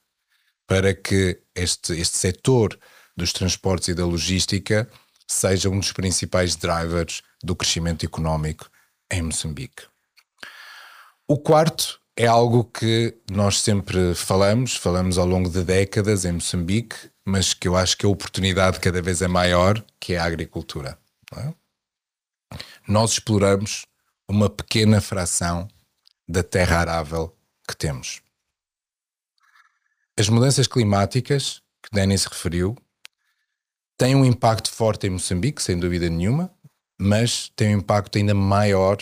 para 0.66 0.92
que 0.92 1.40
este, 1.55 1.94
este 1.94 2.18
setor 2.18 2.79
dos 3.16 3.33
transportes 3.33 3.88
e 3.88 3.94
da 3.94 4.05
logística 4.05 4.87
seja 5.27 5.70
um 5.70 5.81
dos 5.81 5.90
principais 5.90 6.57
drivers 6.57 7.22
do 7.42 7.57
crescimento 7.57 8.05
económico 8.05 8.70
em 9.11 9.22
Moçambique. 9.22 9.85
O 11.27 11.38
quarto 11.38 11.98
é 12.16 12.27
algo 12.27 12.64
que 12.64 13.16
nós 13.31 13.61
sempre 13.61 14.14
falamos, 14.14 14.77
falamos 14.77 15.18
ao 15.18 15.27
longo 15.27 15.50
de 15.50 15.64
décadas 15.64 16.24
em 16.24 16.33
Moçambique, 16.33 16.96
mas 17.24 17.53
que 17.55 17.66
eu 17.66 17.77
acho 17.77 17.96
que 17.96 18.07
a 18.07 18.09
oportunidade 18.09 18.79
cada 18.79 19.03
vez 19.03 19.20
é 19.20 19.29
maior, 19.29 19.85
que 19.98 20.14
é 20.14 20.18
a 20.18 20.24
agricultura. 20.24 20.98
É? 21.37 21.53
Nós 22.87 23.12
exploramos 23.12 23.87
uma 24.29 24.48
pequena 24.48 25.00
fração 25.00 25.66
da 26.29 26.42
terra 26.42 26.79
arável 26.79 27.37
que 27.68 27.77
temos. 27.77 28.22
As 30.18 30.29
mudanças 30.29 30.68
climáticas, 30.68 31.61
que 31.83 31.90
Denis 31.92 32.24
referiu, 32.24 32.77
têm 33.98 34.14
um 34.14 34.24
impacto 34.24 34.70
forte 34.70 35.09
em 35.09 35.11
Moçambique, 35.11 35.62
sem 35.62 35.77
dúvida 35.77 36.09
nenhuma, 36.09 36.55
mas 36.98 37.48
têm 37.57 37.74
um 37.74 37.79
impacto 37.81 38.16
ainda 38.16 38.35
maior 38.35 38.98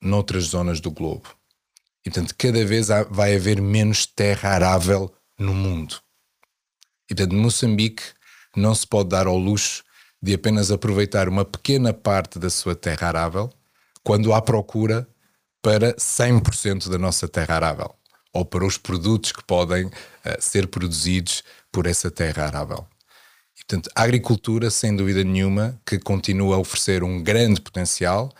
noutras 0.00 0.44
zonas 0.44 0.80
do 0.80 0.90
globo. 0.90 1.36
E, 2.04 2.10
portanto, 2.10 2.34
cada 2.36 2.64
vez 2.64 2.88
vai 3.10 3.34
haver 3.34 3.60
menos 3.62 4.06
terra 4.06 4.50
arável 4.50 5.12
no 5.38 5.54
mundo. 5.54 5.96
E, 7.10 7.14
portanto, 7.14 7.34
Moçambique 7.34 8.02
não 8.56 8.74
se 8.74 8.86
pode 8.86 9.08
dar 9.08 9.26
ao 9.26 9.38
luxo 9.38 9.82
de 10.22 10.34
apenas 10.34 10.70
aproveitar 10.70 11.28
uma 11.28 11.44
pequena 11.44 11.92
parte 11.92 12.38
da 12.38 12.50
sua 12.50 12.74
terra 12.74 13.08
arável 13.08 13.50
quando 14.02 14.32
há 14.32 14.40
procura 14.40 15.08
para 15.62 15.94
100% 15.94 16.88
da 16.88 16.98
nossa 16.98 17.26
terra 17.26 17.56
arável 17.56 17.94
ou 18.32 18.44
para 18.44 18.66
os 18.66 18.76
produtos 18.76 19.32
que 19.32 19.42
podem 19.44 19.86
uh, 19.86 19.92
ser 20.40 20.66
produzidos 20.66 21.42
por 21.70 21.86
essa 21.86 22.10
terra 22.10 22.46
arável. 22.46 22.86
E, 23.56 23.64
portanto, 23.64 23.90
a 23.94 24.02
agricultura, 24.02 24.70
sem 24.70 24.94
dúvida 24.94 25.22
nenhuma, 25.22 25.80
que 25.86 25.98
continua 25.98 26.56
a 26.56 26.58
oferecer 26.58 27.04
um 27.04 27.22
grande 27.22 27.60
potencial 27.60 28.32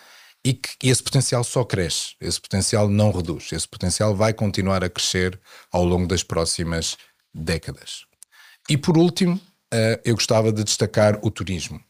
e 0.45 0.53
que 0.53 0.89
esse 0.89 1.03
potencial 1.03 1.43
só 1.43 1.65
cresce, 1.65 2.15
esse 2.21 2.39
potencial 2.39 2.89
não 2.89 3.11
reduz, 3.11 3.51
esse 3.51 3.67
potencial 3.67 4.15
vai 4.15 4.35
continuar 4.35 4.85
a 4.85 4.91
crescer 4.91 5.41
ao 5.73 5.85
longo 5.85 6.07
das 6.07 6.23
próximas 6.23 6.99
décadas. 7.33 8.05
E 8.69 8.77
por 8.77 8.99
último, 8.99 9.37
uh, 9.37 10.01
eu 10.05 10.15
gostava 10.15 10.53
de 10.53 10.63
destacar 10.63 11.19
o 11.23 11.31
turismo. 11.31 11.83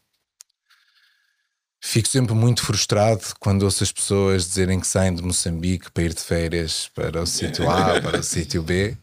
Fico 1.81 2.07
sempre 2.07 2.33
muito 2.33 2.63
frustrado 2.63 3.21
quando 3.39 3.63
ouço 3.63 3.83
as 3.83 3.91
pessoas 3.91 4.47
dizerem 4.47 4.79
que 4.79 4.87
saem 4.87 5.13
de 5.13 5.21
Moçambique 5.21 5.91
para 5.91 6.03
ir 6.03 6.13
de 6.13 6.21
férias 6.21 6.89
para 6.95 7.21
o 7.21 7.27
sítio 7.27 7.69
A, 7.69 8.01
para 8.01 8.19
o 8.19 8.23
sítio 8.23 8.63
B, 8.63 8.97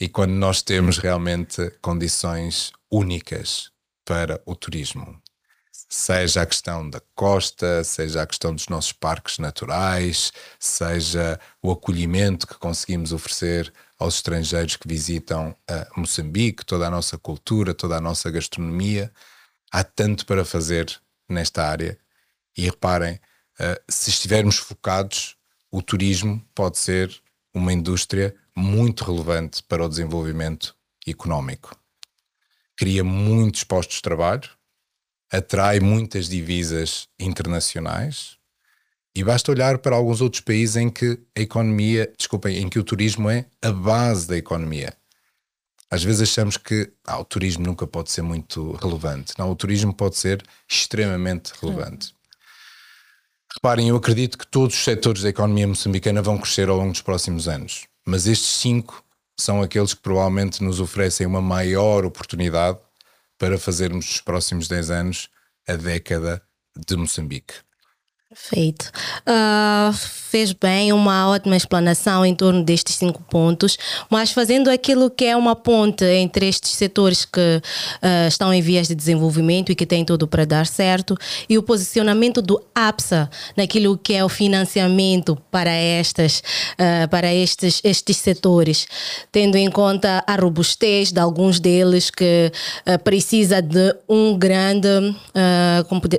e 0.00 0.08
quando 0.08 0.32
nós 0.32 0.62
temos 0.62 0.96
realmente 0.98 1.70
condições 1.82 2.72
únicas 2.90 3.70
para 4.04 4.40
o 4.46 4.56
turismo 4.56 5.21
seja 5.94 6.40
a 6.40 6.46
questão 6.46 6.88
da 6.88 7.02
costa, 7.14 7.84
seja 7.84 8.22
a 8.22 8.26
questão 8.26 8.54
dos 8.54 8.66
nossos 8.68 8.92
parques 8.92 9.36
naturais, 9.36 10.32
seja 10.58 11.38
o 11.62 11.70
acolhimento 11.70 12.46
que 12.46 12.54
conseguimos 12.54 13.12
oferecer 13.12 13.70
aos 13.98 14.14
estrangeiros 14.14 14.76
que 14.76 14.88
visitam 14.88 15.54
uh, 15.70 16.00
Moçambique, 16.00 16.64
toda 16.64 16.86
a 16.86 16.90
nossa 16.90 17.18
cultura, 17.18 17.74
toda 17.74 17.98
a 17.98 18.00
nossa 18.00 18.30
gastronomia. 18.30 19.12
Há 19.70 19.84
tanto 19.84 20.24
para 20.24 20.46
fazer 20.46 20.98
nesta 21.28 21.62
área. 21.62 21.98
E 22.56 22.64
reparem, 22.64 23.16
uh, 23.60 23.78
se 23.86 24.08
estivermos 24.08 24.56
focados, 24.56 25.36
o 25.70 25.82
turismo 25.82 26.42
pode 26.54 26.78
ser 26.78 27.14
uma 27.52 27.70
indústria 27.70 28.34
muito 28.56 29.04
relevante 29.04 29.62
para 29.64 29.84
o 29.84 29.88
desenvolvimento 29.90 30.74
económico. 31.06 31.76
Cria 32.78 33.04
muitos 33.04 33.62
postos 33.62 33.96
de 33.96 34.02
trabalho, 34.02 34.48
atrai 35.32 35.80
muitas 35.80 36.28
divisas 36.28 37.08
internacionais 37.18 38.36
e 39.14 39.24
basta 39.24 39.50
olhar 39.50 39.78
para 39.78 39.96
alguns 39.96 40.20
outros 40.20 40.42
países 40.42 40.76
em 40.76 40.90
que 40.90 41.18
a 41.36 41.40
economia, 41.40 42.12
desculpem, 42.16 42.58
em 42.58 42.68
que 42.68 42.78
o 42.78 42.84
turismo 42.84 43.30
é 43.30 43.46
a 43.62 43.72
base 43.72 44.28
da 44.28 44.36
economia. 44.36 44.92
Às 45.90 46.02
vezes 46.02 46.22
achamos 46.22 46.56
que 46.56 46.90
ah, 47.06 47.18
o 47.18 47.24
turismo 47.24 47.64
nunca 47.64 47.86
pode 47.86 48.10
ser 48.10 48.22
muito 48.22 48.72
relevante. 48.72 49.34
Não, 49.38 49.50
o 49.50 49.56
turismo 49.56 49.92
pode 49.92 50.16
ser 50.16 50.42
extremamente 50.70 51.52
relevante. 51.60 52.14
Reparem, 53.54 53.88
eu 53.88 53.96
acredito 53.96 54.38
que 54.38 54.46
todos 54.46 54.74
os 54.74 54.84
setores 54.84 55.22
da 55.22 55.28
economia 55.28 55.68
moçambicana 55.68 56.22
vão 56.22 56.38
crescer 56.38 56.70
ao 56.70 56.76
longo 56.76 56.92
dos 56.92 57.02
próximos 57.02 57.46
anos, 57.46 57.86
mas 58.06 58.26
estes 58.26 58.48
cinco 58.48 59.04
são 59.38 59.60
aqueles 59.60 59.92
que 59.92 60.00
provavelmente 60.00 60.62
nos 60.64 60.80
oferecem 60.80 61.26
uma 61.26 61.42
maior 61.42 62.06
oportunidade 62.06 62.78
para 63.42 63.58
fazermos 63.58 64.06
nos 64.06 64.20
próximos 64.20 64.68
10 64.68 64.90
anos 64.90 65.28
a 65.66 65.74
década 65.74 66.40
de 66.76 66.94
Moçambique. 66.94 67.54
Perfeito. 68.32 68.90
Uh, 69.28 69.92
fez 69.92 70.54
bem 70.54 70.90
uma 70.90 71.28
ótima 71.28 71.54
explanação 71.54 72.24
em 72.24 72.34
torno 72.34 72.64
destes 72.64 72.96
cinco 72.96 73.22
pontos, 73.24 73.76
mas 74.08 74.32
fazendo 74.32 74.70
aquilo 74.70 75.10
que 75.10 75.26
é 75.26 75.36
uma 75.36 75.54
ponte 75.54 76.02
entre 76.02 76.48
estes 76.48 76.70
setores 76.70 77.26
que 77.26 77.60
uh, 77.60 78.26
estão 78.26 78.52
em 78.54 78.62
vias 78.62 78.88
de 78.88 78.94
desenvolvimento 78.94 79.70
e 79.70 79.74
que 79.74 79.84
têm 79.84 80.02
tudo 80.02 80.26
para 80.26 80.46
dar 80.46 80.66
certo, 80.66 81.14
e 81.46 81.58
o 81.58 81.62
posicionamento 81.62 82.40
do 82.40 82.58
APSA 82.74 83.28
naquilo 83.54 83.98
que 83.98 84.14
é 84.14 84.24
o 84.24 84.30
financiamento 84.30 85.36
para, 85.50 85.70
estas, 85.70 86.42
uh, 86.78 87.06
para 87.10 87.34
estes, 87.34 87.82
estes 87.84 88.16
setores, 88.16 88.86
tendo 89.30 89.56
em 89.56 89.70
conta 89.70 90.24
a 90.26 90.36
robustez 90.36 91.12
de 91.12 91.20
alguns 91.20 91.60
deles 91.60 92.08
que 92.08 92.50
precisa 93.04 93.60
de 93.60 93.94
um 94.08 94.38
grande, 94.38 94.88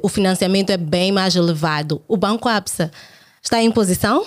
o 0.01 0.09
financiamento 0.09 0.69
é 0.69 0.77
bem 0.77 1.11
mais 1.11 1.35
elevado 1.35 2.02
o 2.07 2.17
Banco 2.17 2.47
APSA 2.49 2.91
está 3.41 3.61
em 3.61 3.71
posição? 3.71 4.25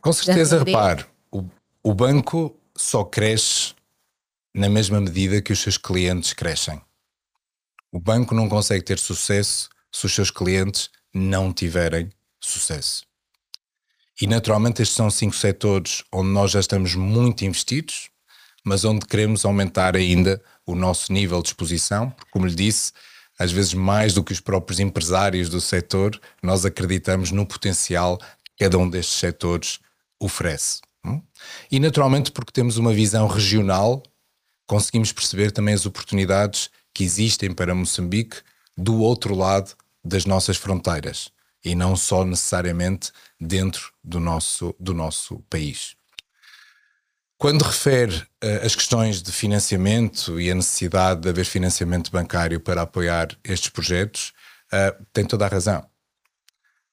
Com 0.00 0.12
certeza, 0.12 0.62
repare, 0.62 1.04
o, 1.30 1.44
o 1.82 1.94
banco 1.94 2.56
só 2.76 3.04
cresce 3.04 3.74
na 4.54 4.68
mesma 4.68 5.00
medida 5.00 5.42
que 5.42 5.52
os 5.52 5.58
seus 5.60 5.76
clientes 5.76 6.32
crescem. 6.32 6.80
O 7.90 7.98
banco 7.98 8.34
não 8.34 8.48
consegue 8.48 8.84
ter 8.84 8.98
sucesso 8.98 9.68
se 9.90 10.06
os 10.06 10.14
seus 10.14 10.30
clientes 10.30 10.90
não 11.12 11.52
tiverem 11.52 12.10
sucesso. 12.40 13.04
E 14.20 14.26
naturalmente 14.26 14.82
estes 14.82 14.96
são 14.96 15.10
cinco 15.10 15.34
setores 15.34 16.04
onde 16.12 16.30
nós 16.30 16.50
já 16.50 16.60
estamos 16.60 16.94
muito 16.94 17.44
investidos, 17.44 18.10
mas 18.64 18.84
onde 18.84 19.06
queremos 19.06 19.44
aumentar 19.44 19.96
ainda 19.96 20.42
o 20.64 20.74
nosso 20.74 21.12
nível 21.12 21.42
de 21.42 21.48
exposição, 21.48 22.10
porque, 22.10 22.30
como 22.30 22.46
lhe 22.46 22.54
disse, 22.54 22.92
às 23.42 23.50
vezes 23.50 23.74
mais 23.74 24.14
do 24.14 24.22
que 24.22 24.32
os 24.32 24.40
próprios 24.40 24.78
empresários 24.78 25.48
do 25.48 25.60
setor, 25.60 26.18
nós 26.42 26.64
acreditamos 26.64 27.32
no 27.32 27.44
potencial 27.44 28.16
que 28.18 28.64
cada 28.64 28.78
um 28.78 28.88
destes 28.88 29.18
setores 29.18 29.80
oferece. 30.20 30.80
Hum? 31.04 31.20
E 31.70 31.80
naturalmente, 31.80 32.30
porque 32.30 32.52
temos 32.52 32.76
uma 32.76 32.92
visão 32.92 33.26
regional, 33.26 34.02
conseguimos 34.66 35.12
perceber 35.12 35.50
também 35.50 35.74
as 35.74 35.84
oportunidades 35.84 36.70
que 36.94 37.02
existem 37.02 37.52
para 37.52 37.74
Moçambique 37.74 38.36
do 38.76 39.00
outro 39.00 39.34
lado 39.34 39.74
das 40.04 40.24
nossas 40.24 40.56
fronteiras 40.56 41.30
e 41.64 41.74
não 41.74 41.96
só 41.96 42.24
necessariamente 42.24 43.10
dentro 43.40 43.92
do 44.02 44.20
nosso, 44.20 44.74
do 44.78 44.94
nosso 44.94 45.40
país. 45.50 45.96
Quando 47.42 47.64
refere 47.64 48.18
uh, 48.18 48.64
as 48.64 48.76
questões 48.76 49.20
de 49.20 49.32
financiamento 49.32 50.40
e 50.40 50.48
a 50.48 50.54
necessidade 50.54 51.22
de 51.22 51.28
haver 51.28 51.44
financiamento 51.44 52.08
bancário 52.08 52.60
para 52.60 52.82
apoiar 52.82 53.36
estes 53.42 53.68
projetos, 53.68 54.32
uh, 54.72 55.04
tem 55.12 55.24
toda 55.24 55.44
a 55.44 55.48
razão. 55.48 55.84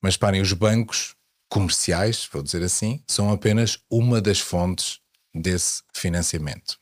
Mas 0.02 0.18
parem, 0.18 0.42
os 0.42 0.52
bancos 0.52 1.16
comerciais, 1.48 2.28
vou 2.34 2.42
dizer 2.42 2.64
assim, 2.64 3.00
são 3.08 3.32
apenas 3.32 3.78
uma 3.92 4.20
das 4.20 4.40
fontes 4.40 5.00
desse 5.32 5.84
financiamento. 5.94 6.80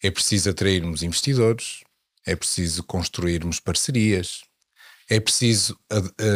É 0.00 0.08
preciso 0.08 0.50
atrairmos 0.50 1.02
investidores, 1.02 1.80
é 2.24 2.36
preciso 2.36 2.84
construirmos 2.84 3.58
parcerias, 3.58 4.44
é 5.08 5.20
preciso 5.20 5.78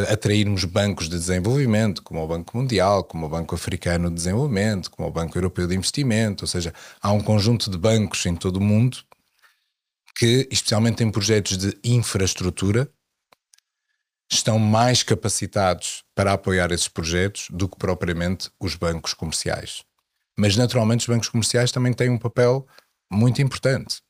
atrairmos 0.09 0.65
bancos 0.65 1.09
de 1.09 1.19
desenvolvimento, 1.19 2.03
como 2.03 2.23
o 2.23 2.27
Banco 2.27 2.57
Mundial, 2.57 3.03
como 3.03 3.27
o 3.27 3.29
Banco 3.29 3.55
Africano 3.55 4.09
de 4.09 4.15
Desenvolvimento, 4.15 4.91
como 4.91 5.09
o 5.09 5.13
Banco 5.13 5.37
Europeu 5.37 5.67
de 5.67 5.75
Investimento, 5.75 6.45
ou 6.45 6.49
seja, 6.49 6.73
há 7.01 7.11
um 7.13 7.21
conjunto 7.21 7.71
de 7.71 7.77
bancos 7.77 8.25
em 8.27 8.37
todo 8.37 8.57
o 8.57 8.61
mundo 8.61 8.99
que, 10.15 10.47
especialmente 10.51 11.03
em 11.03 11.11
projetos 11.11 11.57
de 11.57 11.77
infraestrutura, 11.83 12.89
estão 14.31 14.59
mais 14.59 15.03
capacitados 15.03 16.05
para 16.15 16.33
apoiar 16.33 16.71
esses 16.71 16.87
projetos 16.87 17.49
do 17.51 17.69
que 17.69 17.77
propriamente 17.77 18.51
os 18.61 18.77
bancos 18.77 19.15
comerciais. 19.15 19.83
Mas, 20.37 20.57
naturalmente, 20.57 21.01
os 21.01 21.07
bancos 21.07 21.29
comerciais 21.29 21.73
também 21.73 21.93
têm 21.93 22.11
um 22.11 22.19
papel 22.19 22.67
muito 23.11 23.43
importante. 23.43 24.01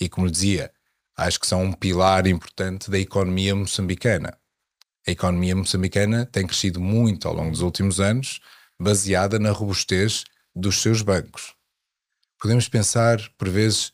E, 0.00 0.08
como 0.08 0.30
dizia, 0.30 0.72
acho 1.18 1.40
que 1.40 1.46
são 1.46 1.64
um 1.64 1.72
pilar 1.72 2.28
importante 2.28 2.88
da 2.88 2.98
economia 2.98 3.54
moçambicana. 3.54 4.38
A 5.06 5.10
economia 5.10 5.56
moçambicana 5.56 6.24
tem 6.24 6.46
crescido 6.46 6.80
muito 6.80 7.26
ao 7.26 7.34
longo 7.34 7.50
dos 7.50 7.60
últimos 7.60 7.98
anos, 7.98 8.40
baseada 8.80 9.36
na 9.38 9.50
robustez 9.50 10.22
dos 10.54 10.80
seus 10.80 11.02
bancos. 11.02 11.54
Podemos 12.38 12.68
pensar, 12.68 13.18
por 13.36 13.48
vezes, 13.48 13.92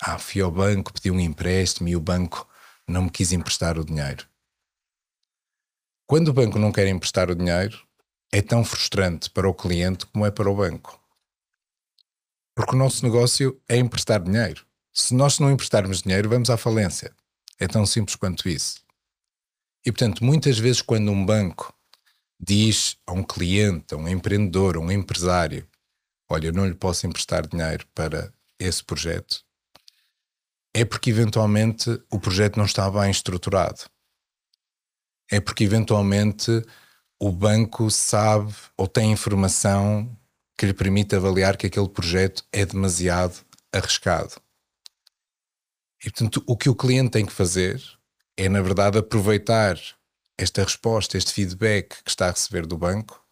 ah, 0.00 0.18
fui 0.18 0.40
ao 0.40 0.52
banco, 0.52 0.92
pedi 0.92 1.10
um 1.10 1.18
empréstimo 1.18 1.88
e 1.88 1.96
o 1.96 2.00
banco 2.00 2.48
não 2.86 3.02
me 3.02 3.10
quis 3.10 3.32
emprestar 3.32 3.76
o 3.76 3.84
dinheiro. 3.84 4.24
Quando 6.06 6.28
o 6.28 6.32
banco 6.32 6.60
não 6.60 6.70
quer 6.70 6.86
emprestar 6.86 7.28
o 7.28 7.34
dinheiro, 7.34 7.84
é 8.30 8.40
tão 8.40 8.64
frustrante 8.64 9.28
para 9.30 9.48
o 9.48 9.54
cliente 9.54 10.06
como 10.06 10.24
é 10.24 10.30
para 10.30 10.48
o 10.48 10.54
banco. 10.54 11.00
Porque 12.54 12.74
o 12.76 12.78
nosso 12.78 13.04
negócio 13.04 13.60
é 13.68 13.76
emprestar 13.76 14.22
dinheiro. 14.22 14.64
Se 14.92 15.14
nós 15.14 15.38
não 15.38 15.50
emprestarmos 15.50 16.02
dinheiro, 16.02 16.28
vamos 16.28 16.50
à 16.50 16.56
falência. 16.56 17.14
É 17.58 17.66
tão 17.66 17.86
simples 17.86 18.16
quanto 18.16 18.48
isso. 18.48 18.82
E 19.84 19.90
portanto, 19.90 20.24
muitas 20.24 20.58
vezes, 20.58 20.82
quando 20.82 21.10
um 21.10 21.24
banco 21.24 21.74
diz 22.38 22.96
a 23.06 23.12
um 23.12 23.22
cliente, 23.22 23.94
a 23.94 23.96
um 23.96 24.08
empreendedor, 24.08 24.76
a 24.76 24.80
um 24.80 24.90
empresário: 24.90 25.66
Olha, 26.28 26.48
eu 26.48 26.52
não 26.52 26.66
lhe 26.66 26.74
posso 26.74 27.06
emprestar 27.06 27.46
dinheiro 27.46 27.86
para 27.94 28.32
esse 28.58 28.84
projeto, 28.84 29.44
é 30.74 30.84
porque 30.84 31.10
eventualmente 31.10 31.90
o 32.10 32.18
projeto 32.18 32.56
não 32.56 32.64
está 32.64 32.90
bem 32.90 33.10
estruturado. 33.10 33.80
É 35.30 35.40
porque 35.40 35.64
eventualmente 35.64 36.50
o 37.18 37.30
banco 37.30 37.90
sabe 37.90 38.52
ou 38.76 38.86
tem 38.86 39.12
informação 39.12 40.14
que 40.56 40.66
lhe 40.66 40.74
permite 40.74 41.14
avaliar 41.14 41.56
que 41.56 41.66
aquele 41.66 41.88
projeto 41.88 42.44
é 42.52 42.66
demasiado 42.66 43.44
arriscado. 43.72 44.34
E 46.04 46.10
portanto, 46.10 46.42
o 46.46 46.56
que 46.56 46.68
o 46.68 46.74
cliente 46.74 47.10
tem 47.10 47.24
que 47.24 47.32
fazer 47.32 47.80
é, 48.36 48.48
na 48.48 48.60
verdade, 48.60 48.98
aproveitar 48.98 49.78
esta 50.36 50.62
resposta, 50.62 51.16
este 51.16 51.32
feedback 51.32 52.02
que 52.02 52.10
está 52.10 52.28
a 52.28 52.30
receber 52.30 52.66
do 52.66 52.76
banco 52.76 53.22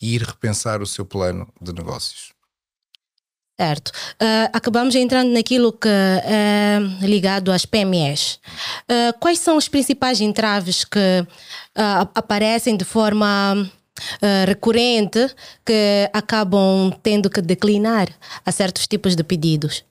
e 0.00 0.14
ir 0.14 0.22
repensar 0.22 0.82
o 0.82 0.86
seu 0.86 1.04
plano 1.04 1.48
de 1.60 1.72
negócios. 1.72 2.32
Certo. 3.58 3.88
Uh, 3.88 4.48
acabamos 4.54 4.94
entrando 4.94 5.32
naquilo 5.32 5.70
que 5.70 5.88
é 5.88 6.78
ligado 7.02 7.52
às 7.52 7.66
PMEs. 7.66 8.40
Uh, 8.88 9.18
quais 9.20 9.38
são 9.38 9.58
os 9.58 9.68
principais 9.68 10.18
entraves 10.20 10.82
que 10.82 10.98
uh, 10.98 12.08
aparecem 12.14 12.76
de 12.76 12.84
forma 12.84 13.70
recorrente 14.46 15.18
que 15.62 16.08
acabam 16.14 16.90
tendo 17.02 17.28
que 17.28 17.42
declinar 17.42 18.08
a 18.46 18.50
certos 18.50 18.86
tipos 18.86 19.14
de 19.14 19.22
pedidos? 19.22 19.84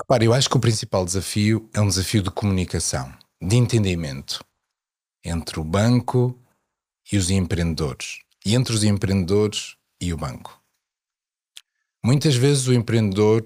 Repare, 0.00 0.24
eu 0.24 0.32
acho 0.32 0.48
que 0.48 0.56
o 0.56 0.60
principal 0.60 1.04
desafio 1.04 1.68
é 1.74 1.80
um 1.80 1.86
desafio 1.86 2.22
de 2.22 2.30
comunicação, 2.30 3.12
de 3.38 3.54
entendimento 3.56 4.42
entre 5.22 5.60
o 5.60 5.64
banco 5.64 6.40
e 7.12 7.18
os 7.18 7.28
empreendedores, 7.28 8.20
e 8.46 8.54
entre 8.54 8.72
os 8.72 8.82
empreendedores 8.82 9.76
e 10.00 10.10
o 10.10 10.16
banco. 10.16 10.58
Muitas 12.02 12.34
vezes 12.34 12.66
o 12.66 12.72
empreendedor, 12.72 13.42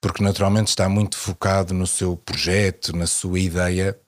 porque 0.00 0.22
naturalmente 0.22 0.68
está 0.68 0.88
muito 0.88 1.18
focado 1.18 1.74
no 1.74 1.86
seu 1.86 2.16
projeto, 2.16 2.96
na 2.96 3.06
sua 3.06 3.38
ideia, 3.38 4.00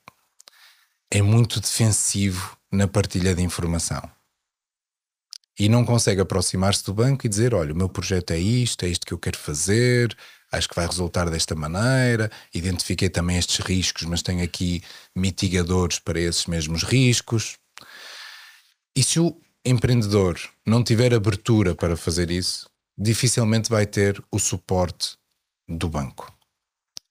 é 1.11 1.21
muito 1.21 1.61
defensivo 1.61 2.57
na 2.73 2.89
partilha 2.89 3.35
de 3.35 3.43
informação. 3.43 4.11
E 5.59 5.69
não 5.69 5.85
consegue 5.85 6.23
aproximar-se 6.23 6.83
do 6.83 6.95
banco 6.95 7.27
e 7.27 7.29
dizer: 7.29 7.53
Olha, 7.53 7.75
o 7.75 7.77
meu 7.77 7.91
projeto 7.91 8.31
é 8.31 8.39
isto, 8.39 8.87
é 8.87 8.89
isto 8.89 9.05
que 9.05 9.13
eu 9.13 9.19
quero 9.19 9.37
fazer, 9.37 10.17
acho 10.51 10.69
que 10.69 10.75
vai 10.75 10.87
resultar 10.87 11.31
desta 11.31 11.55
maneira. 11.55 12.31
Identifiquei 12.53 13.09
também 13.09 13.37
estes 13.37 13.59
riscos, 13.59 14.05
mas 14.05 14.23
tenho 14.23 14.43
aqui 14.43 14.83
mitigadores 15.15 15.99
para 15.99 16.21
esses 16.21 16.47
mesmos 16.47 16.83
riscos. 16.83 17.59
E 18.97 19.03
se 19.03 19.21
o 19.21 19.41
empreendedor 19.65 20.39
não 20.67 20.83
tiver 20.83 21.13
abertura 21.15 21.75
para 21.75 21.97
fazer 21.97 22.31
isso, 22.31 22.69
dificilmente 22.97 23.71
vai 23.71 23.87
ter 23.87 24.23
o 24.31 24.39
suporte 24.39 25.17
do 25.69 25.89
banco. 25.89 26.33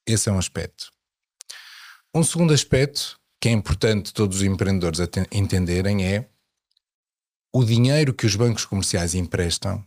Esse 0.05 0.29
é 0.29 0.31
um 0.31 0.39
aspecto. 0.39 0.91
Um 2.13 2.23
segundo 2.23 2.53
aspecto 2.53 3.19
que 3.39 3.49
é 3.49 3.51
importante 3.51 4.13
todos 4.13 4.37
os 4.37 4.43
empreendedores 4.43 4.99
entenderem 5.31 6.05
é 6.05 6.27
o 7.53 7.63
dinheiro 7.63 8.13
que 8.13 8.25
os 8.25 8.35
bancos 8.35 8.65
comerciais 8.65 9.13
emprestam 9.13 9.85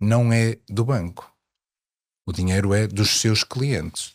não 0.00 0.32
é 0.32 0.58
do 0.68 0.84
banco. 0.84 1.32
O 2.28 2.32
dinheiro 2.32 2.74
é 2.74 2.86
dos 2.86 3.22
seus 3.22 3.42
clientes. 3.42 4.12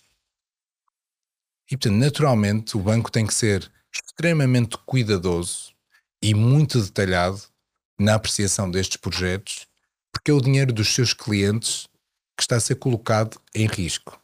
E, 1.65 1.75
portanto, 1.75 1.97
naturalmente, 1.97 2.77
o 2.77 2.79
banco 2.79 3.11
tem 3.11 3.25
que 3.25 3.33
ser 3.33 3.71
extremamente 3.91 4.77
cuidadoso 4.85 5.73
e 6.21 6.35
muito 6.35 6.79
detalhado 6.79 7.41
na 7.97 8.13
apreciação 8.13 8.69
destes 8.69 8.97
projetos 8.97 9.65
porque 10.11 10.29
é 10.29 10.33
o 10.35 10.39
dinheiro 10.39 10.71
dos 10.71 10.93
seus 10.93 11.11
clientes 11.11 11.87
que 12.37 12.43
está 12.43 12.57
a 12.57 12.59
ser 12.59 12.75
colocado 12.75 13.41
em 13.51 13.65
risco. 13.65 14.21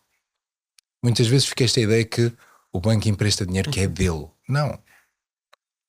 Muitas 1.04 1.26
vezes 1.26 1.48
fica 1.48 1.64
esta 1.64 1.82
ideia 1.82 2.06
que 2.06 2.32
o 2.72 2.80
banco 2.80 3.10
empresta 3.10 3.44
dinheiro 3.44 3.72
que 3.72 3.80
é 3.80 3.88
dele. 3.88 4.30
Não. 4.48 4.80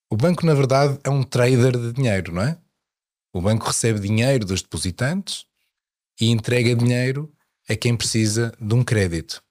O 0.08 0.16
banco, 0.16 0.46
na 0.46 0.54
verdade, 0.54 0.98
é 1.04 1.10
um 1.10 1.22
trader 1.22 1.72
de 1.72 1.92
dinheiro, 1.92 2.32
não 2.32 2.44
é? 2.44 2.58
O 3.30 3.42
banco 3.42 3.66
recebe 3.66 4.00
dinheiro 4.00 4.46
dos 4.46 4.62
depositantes 4.62 5.44
e 6.18 6.30
entrega 6.30 6.74
dinheiro 6.74 7.30
a 7.68 7.76
quem 7.76 7.96
precisa 7.96 8.52
de 8.60 8.74
um 8.74 8.82
crédito. 8.82 9.42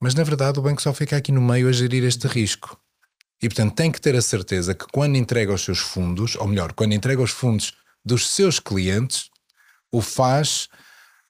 Mas 0.00 0.14
na 0.14 0.22
verdade 0.22 0.58
o 0.58 0.62
banco 0.62 0.80
só 0.80 0.92
fica 0.94 1.16
aqui 1.16 1.32
no 1.32 1.40
meio 1.40 1.68
a 1.68 1.72
gerir 1.72 2.04
este 2.04 2.26
risco. 2.26 2.80
E 3.42 3.48
portanto 3.48 3.74
tem 3.74 3.90
que 3.90 4.00
ter 4.00 4.16
a 4.16 4.22
certeza 4.22 4.74
que 4.74 4.86
quando 4.92 5.16
entrega 5.16 5.52
os 5.52 5.62
seus 5.62 5.78
fundos, 5.78 6.34
ou 6.36 6.46
melhor, 6.46 6.72
quando 6.72 6.92
entrega 6.92 7.22
os 7.22 7.30
fundos 7.30 7.72
dos 8.04 8.28
seus 8.28 8.58
clientes, 8.58 9.30
o 9.92 10.00
faz 10.00 10.68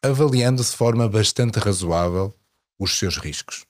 avaliando 0.02 0.62
de 0.62 0.68
forma 0.68 1.08
bastante 1.08 1.58
razoável 1.58 2.34
os 2.78 2.98
seus 2.98 3.18
riscos. 3.18 3.66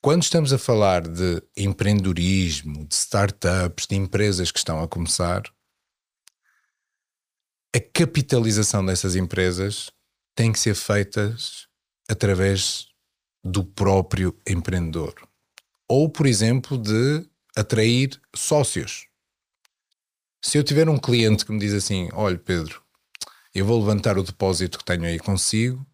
Quando 0.00 0.22
estamos 0.22 0.52
a 0.52 0.58
falar 0.58 1.06
de 1.06 1.42
empreendedorismo, 1.56 2.86
de 2.86 2.94
startups, 2.94 3.86
de 3.86 3.94
empresas 3.94 4.50
que 4.50 4.58
estão 4.58 4.82
a 4.82 4.88
começar, 4.88 5.42
a 7.74 7.80
capitalização 7.80 8.84
dessas 8.84 9.16
empresas 9.16 9.90
tem 10.34 10.52
que 10.52 10.60
ser 10.60 10.74
feita 10.74 11.34
através 12.08 12.88
do 13.42 13.64
próprio 13.64 14.38
empreendedor. 14.46 15.14
Ou, 15.88 16.08
por 16.08 16.26
exemplo, 16.26 16.76
de 16.76 17.26
atrair 17.56 18.20
sócios. 18.34 19.06
Se 20.44 20.58
eu 20.58 20.64
tiver 20.64 20.88
um 20.88 20.98
cliente 20.98 21.46
que 21.46 21.52
me 21.52 21.58
diz 21.58 21.72
assim: 21.72 22.08
olha, 22.12 22.38
Pedro, 22.38 22.82
eu 23.54 23.64
vou 23.64 23.78
levantar 23.80 24.18
o 24.18 24.22
depósito 24.22 24.78
que 24.78 24.84
tenho 24.84 25.04
aí 25.04 25.18
consigo, 25.18 25.84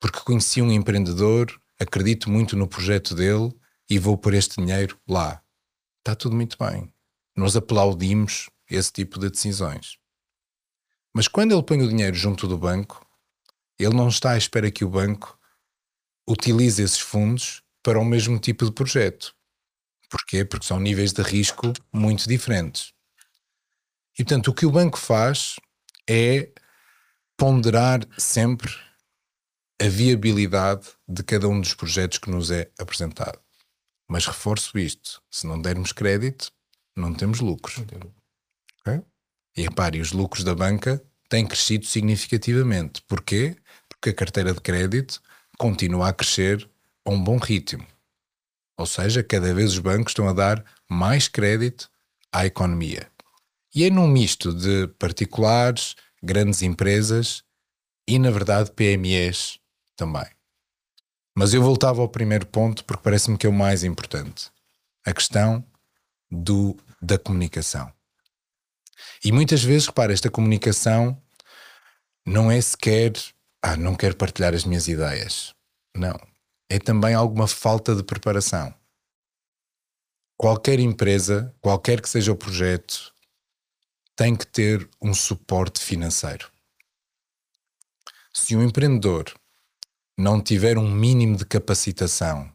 porque 0.00 0.20
conheci 0.20 0.62
um 0.62 0.72
empreendedor, 0.72 1.60
acredito 1.78 2.30
muito 2.30 2.56
no 2.56 2.66
projeto 2.66 3.14
dele 3.14 3.52
e 3.88 3.98
vou 3.98 4.16
pôr 4.16 4.34
este 4.34 4.56
dinheiro 4.56 4.98
lá. 5.06 5.42
Está 5.98 6.14
tudo 6.14 6.34
muito 6.34 6.56
bem. 6.58 6.92
Nós 7.36 7.54
aplaudimos 7.54 8.50
esse 8.68 8.92
tipo 8.92 9.18
de 9.18 9.30
decisões. 9.30 10.01
Mas 11.14 11.28
quando 11.28 11.52
ele 11.52 11.62
põe 11.62 11.82
o 11.82 11.88
dinheiro 11.88 12.16
junto 12.16 12.48
do 12.48 12.56
banco, 12.56 13.06
ele 13.78 13.94
não 13.94 14.08
está 14.08 14.32
à 14.32 14.38
espera 14.38 14.70
que 14.70 14.84
o 14.84 14.88
banco 14.88 15.38
utilize 16.26 16.82
esses 16.82 17.00
fundos 17.00 17.62
para 17.82 17.98
o 17.98 18.04
mesmo 18.04 18.38
tipo 18.38 18.64
de 18.64 18.72
projeto. 18.72 19.34
Porquê? 20.08 20.44
Porque 20.44 20.66
são 20.66 20.78
níveis 20.78 21.12
de 21.12 21.22
risco 21.22 21.72
muito 21.92 22.28
diferentes. 22.28 22.92
E 24.18 24.24
portanto, 24.24 24.48
o 24.48 24.54
que 24.54 24.66
o 24.66 24.70
banco 24.70 24.98
faz 24.98 25.56
é 26.08 26.52
ponderar 27.36 28.00
sempre 28.18 28.70
a 29.80 29.88
viabilidade 29.88 30.88
de 31.08 31.22
cada 31.22 31.48
um 31.48 31.60
dos 31.60 31.74
projetos 31.74 32.18
que 32.18 32.30
nos 32.30 32.50
é 32.50 32.70
apresentado. 32.78 33.40
Mas 34.08 34.26
reforço 34.26 34.78
isto: 34.78 35.22
se 35.30 35.46
não 35.46 35.60
dermos 35.60 35.92
crédito, 35.92 36.52
não 36.94 37.14
temos 37.14 37.40
lucros. 37.40 37.78
Okay? 38.80 39.02
E 39.56 39.62
repare, 39.62 40.00
os 40.00 40.12
lucros 40.12 40.44
da 40.44 40.54
banca 40.54 41.02
têm 41.28 41.46
crescido 41.46 41.86
significativamente. 41.86 43.02
Porquê? 43.02 43.56
Porque 43.88 44.10
a 44.10 44.14
carteira 44.14 44.52
de 44.52 44.60
crédito 44.60 45.20
continua 45.58 46.08
a 46.08 46.12
crescer 46.12 46.68
a 47.04 47.10
um 47.10 47.22
bom 47.22 47.38
ritmo. 47.38 47.86
Ou 48.76 48.86
seja, 48.86 49.22
cada 49.22 49.52
vez 49.54 49.72
os 49.72 49.78
bancos 49.78 50.10
estão 50.10 50.28
a 50.28 50.32
dar 50.32 50.64
mais 50.88 51.28
crédito 51.28 51.90
à 52.32 52.46
economia. 52.46 53.10
E 53.74 53.84
é 53.84 53.90
num 53.90 54.06
misto 54.06 54.52
de 54.52 54.88
particulares, 54.98 55.94
grandes 56.22 56.62
empresas 56.62 57.42
e, 58.06 58.18
na 58.18 58.30
verdade, 58.30 58.70
PMEs 58.72 59.58
também. 59.96 60.26
Mas 61.34 61.54
eu 61.54 61.62
voltava 61.62 62.02
ao 62.02 62.08
primeiro 62.08 62.46
ponto 62.46 62.84
porque 62.84 63.02
parece-me 63.02 63.38
que 63.38 63.46
é 63.46 63.50
o 63.50 63.52
mais 63.52 63.84
importante: 63.84 64.50
a 65.04 65.12
questão 65.12 65.64
do, 66.30 66.76
da 67.00 67.18
comunicação. 67.18 67.92
E 69.24 69.32
muitas 69.32 69.62
vezes, 69.62 69.86
repara, 69.86 70.12
esta 70.12 70.30
comunicação 70.30 71.20
não 72.26 72.50
é 72.50 72.60
sequer, 72.60 73.12
ah, 73.62 73.76
não 73.76 73.94
quero 73.94 74.16
partilhar 74.16 74.54
as 74.54 74.64
minhas 74.64 74.88
ideias. 74.88 75.54
Não. 75.96 76.18
É 76.68 76.78
também 76.78 77.14
alguma 77.14 77.46
falta 77.46 77.94
de 77.94 78.02
preparação. 78.02 78.74
qualquer 80.36 80.80
empresa, 80.80 81.54
qualquer 81.60 82.00
que 82.00 82.08
seja 82.08 82.32
o 82.32 82.36
projeto, 82.36 83.14
tem 84.16 84.34
que 84.34 84.46
ter 84.46 84.88
um 85.00 85.14
suporte 85.14 85.80
financeiro. 85.80 86.50
Se 88.32 88.56
um 88.56 88.62
empreendedor 88.62 89.32
não 90.18 90.42
tiver 90.42 90.78
um 90.78 90.90
mínimo 90.90 91.36
de 91.36 91.44
capacitação 91.44 92.52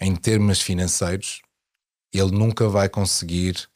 em 0.00 0.16
termos 0.16 0.60
financeiros, 0.60 1.40
ele 2.12 2.30
nunca 2.32 2.68
vai 2.68 2.88
conseguir 2.88 3.68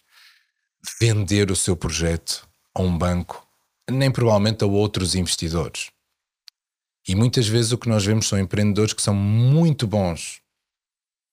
vender 1.01 1.51
o 1.51 1.57
seu 1.57 1.77
projeto 1.77 2.49
a 2.75 2.83
um 2.83 2.97
banco, 2.97 3.47
nem 3.91 4.11
provavelmente 4.11 4.65
a 4.65 4.67
outros 4.67 5.15
investidores. 5.15 5.91
E 7.07 7.15
muitas 7.15 7.49
vezes 7.49 7.73
o 7.73 7.79
que 7.79 7.89
nós 7.89 8.05
vemos 8.05 8.29
são 8.29 8.39
empreendedores 8.39 8.93
que 8.93 9.03
são 9.03 9.15
muito 9.15 9.87
bons 9.87 10.43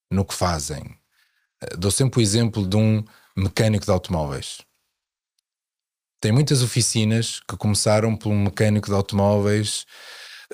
no 0.09 0.23
que 0.23 0.33
fazem. 0.33 0.97
Eh, 1.61 1.75
dou 1.77 1.91
sempre 1.91 2.19
o 2.19 2.23
exemplo 2.23 2.65
de 2.65 2.77
um 2.77 3.03
mecânico 3.35 3.85
de 3.85 3.91
automóveis. 3.91 4.59
Tem 6.21 6.31
muitas 6.31 6.63
oficinas 6.63 7.41
que 7.41 7.57
começaram 7.57 8.15
por 8.15 8.29
um 8.29 8.43
mecânico 8.43 8.87
de 8.87 8.93
automóveis 8.93 9.85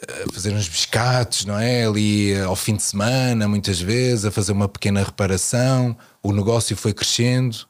eh, 0.08 0.26
a 0.28 0.34
fazer 0.34 0.54
uns 0.54 0.68
biscates, 0.68 1.46
não 1.46 1.60
é? 1.60 1.86
Ali 1.86 2.32
eh, 2.32 2.42
ao 2.42 2.56
fim 2.56 2.76
de 2.76 2.84
semana, 2.84 3.48
muitas 3.48 3.80
vezes, 3.80 4.26
a 4.26 4.32
fazer 4.32 4.54
uma 4.54 4.68
pequena 4.68 5.04
reparação. 5.04 5.96
O 6.24 6.34
negócio 6.34 6.76
foi 6.76 6.94
crescendo 6.94 7.70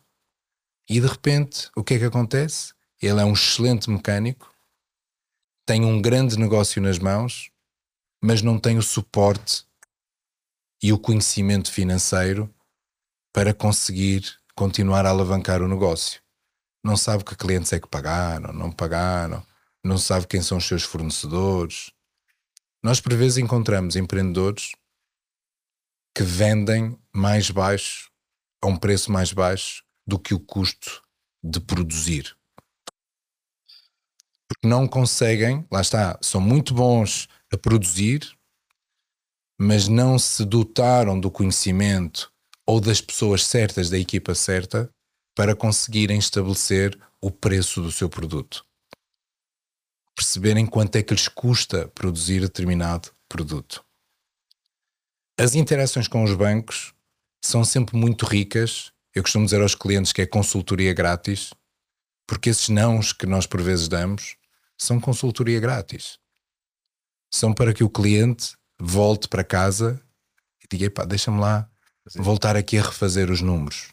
e 0.91 0.99
de 0.99 1.07
repente, 1.07 1.69
o 1.73 1.85
que 1.85 1.93
é 1.93 1.99
que 1.99 2.03
acontece? 2.03 2.73
Ele 3.01 3.21
é 3.21 3.23
um 3.23 3.31
excelente 3.31 3.89
mecânico, 3.89 4.53
tem 5.65 5.85
um 5.85 6.01
grande 6.01 6.37
negócio 6.37 6.81
nas 6.81 6.99
mãos, 6.99 7.49
mas 8.21 8.41
não 8.41 8.59
tem 8.59 8.77
o 8.77 8.81
suporte 8.81 9.65
e 10.83 10.91
o 10.91 10.99
conhecimento 10.99 11.71
financeiro 11.71 12.53
para 13.31 13.53
conseguir 13.53 14.37
continuar 14.53 15.05
a 15.05 15.11
alavancar 15.11 15.61
o 15.61 15.67
negócio. 15.69 16.21
Não 16.83 16.97
sabe 16.97 17.23
que 17.23 17.37
clientes 17.37 17.71
é 17.71 17.79
que 17.79 17.87
pagaram, 17.87 18.51
não 18.51 18.69
pagaram, 18.69 19.41
não 19.81 19.97
sabe 19.97 20.27
quem 20.27 20.41
são 20.41 20.57
os 20.57 20.67
seus 20.67 20.83
fornecedores. 20.83 21.93
Nós, 22.83 22.99
por 22.99 23.13
vezes, 23.13 23.37
encontramos 23.37 23.95
empreendedores 23.95 24.73
que 26.13 26.23
vendem 26.23 26.99
mais 27.13 27.49
baixo, 27.49 28.11
a 28.61 28.67
um 28.67 28.75
preço 28.75 29.09
mais 29.09 29.31
baixo 29.31 29.85
do 30.05 30.19
que 30.19 30.33
o 30.33 30.39
custo 30.39 31.01
de 31.43 31.59
produzir. 31.59 32.35
Porque 34.47 34.67
não 34.67 34.87
conseguem, 34.87 35.65
lá 35.71 35.81
está, 35.81 36.19
são 36.21 36.41
muito 36.41 36.73
bons 36.73 37.27
a 37.51 37.57
produzir, 37.57 38.37
mas 39.59 39.87
não 39.87 40.17
se 40.17 40.43
dotaram 40.43 41.19
do 41.19 41.31
conhecimento 41.31 42.31
ou 42.65 42.79
das 42.79 43.01
pessoas 43.01 43.45
certas, 43.45 43.89
da 43.89 43.97
equipa 43.97 44.35
certa, 44.35 44.89
para 45.35 45.55
conseguirem 45.55 46.17
estabelecer 46.17 46.99
o 47.21 47.31
preço 47.31 47.81
do 47.81 47.91
seu 47.91 48.09
produto. 48.09 48.65
Perceberem 50.15 50.65
quanto 50.65 50.95
é 50.97 51.03
que 51.03 51.13
lhes 51.13 51.27
custa 51.27 51.87
produzir 51.89 52.41
determinado 52.41 53.11
produto. 53.29 53.83
As 55.39 55.55
interações 55.55 56.07
com 56.07 56.23
os 56.23 56.33
bancos 56.33 56.93
são 57.43 57.63
sempre 57.63 57.97
muito 57.97 58.25
ricas. 58.25 58.91
Eu 59.13 59.23
costumo 59.23 59.43
dizer 59.43 59.61
aos 59.61 59.75
clientes 59.75 60.13
que 60.13 60.21
é 60.21 60.25
consultoria 60.25 60.93
grátis, 60.93 61.53
porque 62.25 62.49
esses 62.49 62.69
nãos 62.69 63.11
que 63.11 63.25
nós 63.25 63.45
por 63.45 63.61
vezes 63.61 63.89
damos 63.89 64.37
são 64.77 65.01
consultoria 65.01 65.59
grátis. 65.59 66.17
São 67.29 67.53
para 67.53 67.73
que 67.73 67.83
o 67.83 67.89
cliente 67.89 68.55
volte 68.79 69.27
para 69.27 69.43
casa 69.43 70.01
e 70.63 70.67
diga: 70.77 70.89
pá, 70.89 71.03
deixa-me 71.03 71.41
lá 71.41 71.69
voltar 72.15 72.55
aqui 72.55 72.77
a 72.77 72.83
refazer 72.83 73.29
os 73.29 73.41
números, 73.41 73.89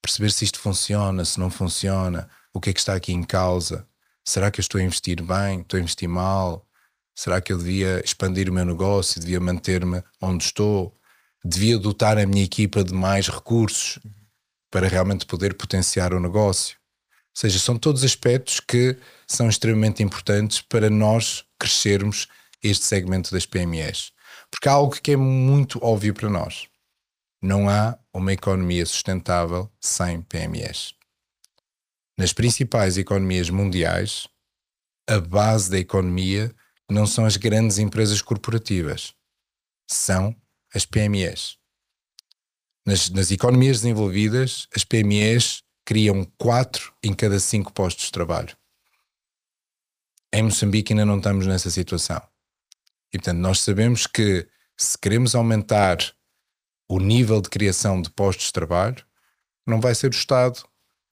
perceber 0.00 0.32
se 0.32 0.44
isto 0.44 0.58
funciona, 0.58 1.24
se 1.26 1.38
não 1.38 1.50
funciona, 1.50 2.28
o 2.52 2.60
que 2.60 2.70
é 2.70 2.72
que 2.72 2.80
está 2.80 2.94
aqui 2.94 3.12
em 3.12 3.22
causa. 3.22 3.86
Será 4.24 4.50
que 4.50 4.60
eu 4.60 4.62
estou 4.62 4.80
a 4.80 4.84
investir 4.84 5.22
bem? 5.22 5.60
Estou 5.60 5.76
a 5.76 5.82
investir 5.82 6.08
mal? 6.08 6.66
Será 7.14 7.38
que 7.38 7.52
eu 7.52 7.58
devia 7.58 8.02
expandir 8.02 8.48
o 8.48 8.52
meu 8.52 8.64
negócio? 8.64 9.20
Devia 9.20 9.38
manter-me 9.38 10.02
onde 10.22 10.44
estou? 10.44 10.96
Devia 11.44 11.78
dotar 11.78 12.16
a 12.16 12.26
minha 12.26 12.42
equipa 12.42 12.82
de 12.82 12.94
mais 12.94 13.28
recursos 13.28 13.98
para 14.74 14.88
realmente 14.88 15.24
poder 15.24 15.54
potenciar 15.54 16.12
o 16.12 16.18
negócio? 16.18 16.76
Ou 16.76 17.40
seja, 17.40 17.60
são 17.60 17.78
todos 17.78 18.02
aspectos 18.02 18.58
que 18.58 18.98
são 19.24 19.48
extremamente 19.48 20.02
importantes 20.02 20.60
para 20.60 20.90
nós 20.90 21.44
crescermos 21.56 22.26
este 22.60 22.84
segmento 22.84 23.30
das 23.30 23.46
PMEs. 23.46 24.10
Porque 24.50 24.68
há 24.68 24.72
algo 24.72 25.00
que 25.00 25.12
é 25.12 25.16
muito 25.16 25.78
óbvio 25.80 26.12
para 26.12 26.28
nós. 26.28 26.66
Não 27.40 27.68
há 27.68 27.96
uma 28.12 28.32
economia 28.32 28.84
sustentável 28.84 29.70
sem 29.80 30.20
PMEs. 30.22 30.92
Nas 32.18 32.32
principais 32.32 32.98
economias 32.98 33.50
mundiais, 33.50 34.26
a 35.08 35.20
base 35.20 35.70
da 35.70 35.78
economia 35.78 36.52
não 36.90 37.06
são 37.06 37.24
as 37.24 37.36
grandes 37.36 37.78
empresas 37.78 38.20
corporativas, 38.20 39.14
são 39.88 40.34
as 40.74 40.84
PMEs. 40.84 41.58
Nas, 42.86 43.08
nas 43.08 43.30
economias 43.30 43.78
desenvolvidas, 43.78 44.68
as 44.74 44.84
PMEs 44.84 45.62
criam 45.84 46.24
4 46.38 46.92
em 47.02 47.14
cada 47.14 47.40
5 47.40 47.72
postos 47.72 48.06
de 48.06 48.12
trabalho. 48.12 48.56
Em 50.32 50.42
Moçambique 50.42 50.92
ainda 50.92 51.06
não 51.06 51.18
estamos 51.18 51.46
nessa 51.46 51.70
situação. 51.70 52.20
E 53.12 53.18
portanto, 53.18 53.38
nós 53.38 53.60
sabemos 53.60 54.06
que 54.06 54.46
se 54.76 54.98
queremos 54.98 55.34
aumentar 55.34 55.98
o 56.88 56.98
nível 56.98 57.40
de 57.40 57.48
criação 57.48 58.02
de 58.02 58.10
postos 58.10 58.46
de 58.46 58.52
trabalho, 58.52 59.04
não 59.66 59.80
vai 59.80 59.94
ser 59.94 60.08
o 60.08 60.16
Estado, 60.16 60.62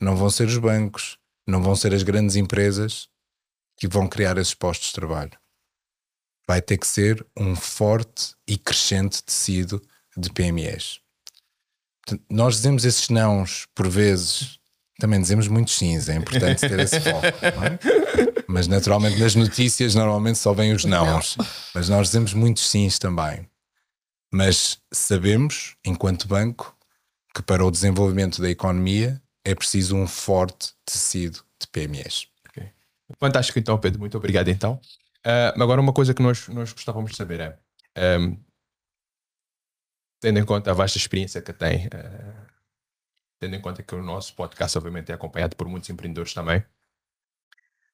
não 0.01 0.17
vão 0.17 0.29
ser 0.29 0.49
os 0.49 0.59
bancos, 0.59 1.19
não 1.47 1.63
vão 1.63 1.75
ser 1.75 1.95
as 1.95 2.03
grandes 2.03 2.37
empresas 2.37 3.09
que 3.77 3.89
vão 3.89 4.09
criar 4.09 4.37
esses 4.37 4.55
postos 4.55 4.89
de 4.89 4.95
trabalho. 4.95 5.39
Vai 6.47 6.61
ter 6.61 6.77
que 6.77 6.87
ser 6.87 7.25
um 7.37 7.57
forte 7.57 8.35
e 8.47 8.59
crescente 8.59 9.23
tecido 9.23 9.81
de 10.17 10.31
PMEs. 10.31 11.02
Nós 12.31 12.57
dizemos 12.57 12.85
esses 12.85 13.09
nãos 13.09 13.67
por 13.75 13.89
vezes 13.89 14.59
também 15.03 15.21
dizemos 15.21 15.49
muitos 15.49 15.77
sims, 15.77 16.09
é 16.09 16.15
importante 16.15 16.61
ter 16.61 16.79
esse 16.79 17.01
foco. 17.01 17.27
É? 17.27 18.43
Mas 18.47 18.69
naturalmente 18.69 19.19
nas 19.19 19.35
notícias 19.35 19.97
normalmente 19.97 20.39
só 20.39 20.53
vêm 20.53 20.73
os 20.73 20.85
nãos. 20.85 21.37
Mas 21.75 21.89
nós 21.89 22.07
dizemos 22.07 22.33
muitos 22.35 22.69
sims 22.71 23.01
também. 23.01 23.49
Mas 24.33 24.79
sabemos, 24.93 25.75
enquanto 25.85 26.29
banco, 26.29 26.77
que 27.35 27.43
para 27.43 27.65
o 27.65 27.71
desenvolvimento 27.71 28.41
da 28.41 28.49
economia 28.49 29.21
é 29.45 29.55
preciso 29.55 29.97
um 29.97 30.07
forte 30.07 30.73
tecido 30.85 31.41
de 31.61 31.67
PMEs. 31.67 32.29
Okay. 32.51 32.69
Fantástico, 33.19 33.59
então, 33.59 33.77
Pedro. 33.79 33.99
Muito 33.99 34.17
obrigado, 34.17 34.49
então. 34.49 34.81
Uh, 35.27 35.61
agora, 35.61 35.81
uma 35.81 35.93
coisa 35.93 36.15
que 36.15 36.23
nós, 36.23 36.47
nós 36.49 36.73
gostávamos 36.73 37.11
de 37.11 37.17
saber 37.17 37.59
é, 37.95 38.19
um, 38.19 38.39
tendo 40.23 40.39
em 40.39 40.45
conta 40.45 40.71
a 40.71 40.75
vasta 40.75 40.97
experiência 40.97 41.43
que 41.43 41.53
tem 41.53 41.87
uh, 41.89 42.53
tendo 43.43 43.57
em 43.57 43.61
conta 43.61 43.83
que 43.83 43.93
o 43.93 44.01
nosso 44.01 44.37
podcast, 44.37 44.79
obviamente, 44.79 45.11
é 45.11 45.15
acompanhado 45.17 45.57
por 45.57 45.67
muitos 45.67 45.91
empreendedores 45.91 46.33
também. 46.33 46.65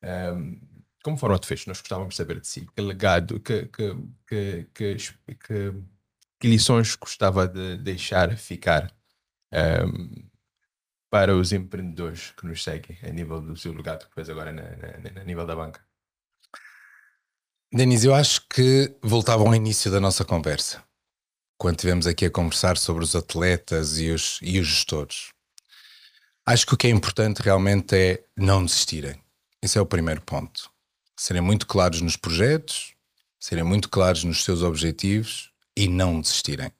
Um, 0.02 0.60
como 1.02 1.16
forma 1.16 1.38
de 1.38 1.46
fecho, 1.46 1.70
nós 1.70 1.80
gostávamos 1.80 2.10
de 2.10 2.18
saber 2.18 2.38
de 2.38 2.46
si. 2.46 2.66
Que 2.66 2.82
legado, 2.82 3.40
que, 3.40 3.64
que, 3.64 3.96
que, 4.26 4.68
que, 4.74 4.96
que, 6.38 6.46
lições 6.46 6.94
gostava 6.96 7.48
de 7.48 7.78
deixar 7.78 8.36
ficar 8.36 8.94
um, 9.86 10.28
para 11.08 11.34
os 11.34 11.50
empreendedores 11.50 12.32
que 12.32 12.46
nos 12.46 12.62
seguem 12.62 12.98
a 13.02 13.08
nível 13.08 13.40
do 13.40 13.56
seu 13.56 13.72
legado 13.72 14.06
que 14.06 14.14
fez 14.14 14.28
agora 14.28 14.52
na, 14.52 14.64
na, 14.64 15.10
na 15.14 15.24
nível 15.24 15.46
da 15.46 15.56
banca? 15.56 15.80
Denise, 17.72 18.06
eu 18.06 18.14
acho 18.14 18.46
que 18.48 18.94
voltava 19.02 19.44
ao 19.44 19.54
início 19.54 19.90
da 19.90 19.98
nossa 19.98 20.26
conversa, 20.26 20.84
quando 21.58 21.74
estivemos 21.74 22.06
aqui 22.06 22.24
a 22.24 22.30
conversar 22.30 22.78
sobre 22.78 23.02
os 23.02 23.16
atletas 23.16 23.98
e 23.98 24.10
os, 24.10 24.38
e 24.40 24.60
os 24.60 24.66
gestores. 24.66 25.30
Acho 26.46 26.64
que 26.64 26.74
o 26.74 26.76
que 26.76 26.86
é 26.86 26.90
importante 26.90 27.42
realmente 27.42 27.94
é 27.94 28.24
não 28.36 28.64
desistirem. 28.64 29.20
Esse 29.60 29.76
é 29.76 29.80
o 29.80 29.86
primeiro 29.86 30.22
ponto. 30.22 30.70
Serem 31.16 31.42
muito 31.42 31.66
claros 31.66 32.00
nos 32.00 32.16
projetos, 32.16 32.94
serem 33.40 33.64
muito 33.64 33.88
claros 33.88 34.22
nos 34.22 34.44
seus 34.44 34.62
objetivos 34.62 35.50
e 35.76 35.88
não 35.88 36.20
desistirem. 36.20 36.70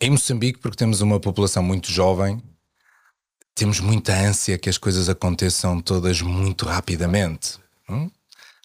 Em 0.00 0.10
Moçambique, 0.10 0.60
porque 0.60 0.78
temos 0.78 1.00
uma 1.00 1.20
população 1.20 1.62
muito 1.62 1.90
jovem, 1.90 2.42
temos 3.54 3.80
muita 3.80 4.14
ânsia 4.14 4.56
que 4.56 4.70
as 4.70 4.78
coisas 4.78 5.08
aconteçam 5.08 5.80
todas 5.82 6.22
muito 6.22 6.64
rapidamente. 6.64 7.58
Hum? 7.88 8.10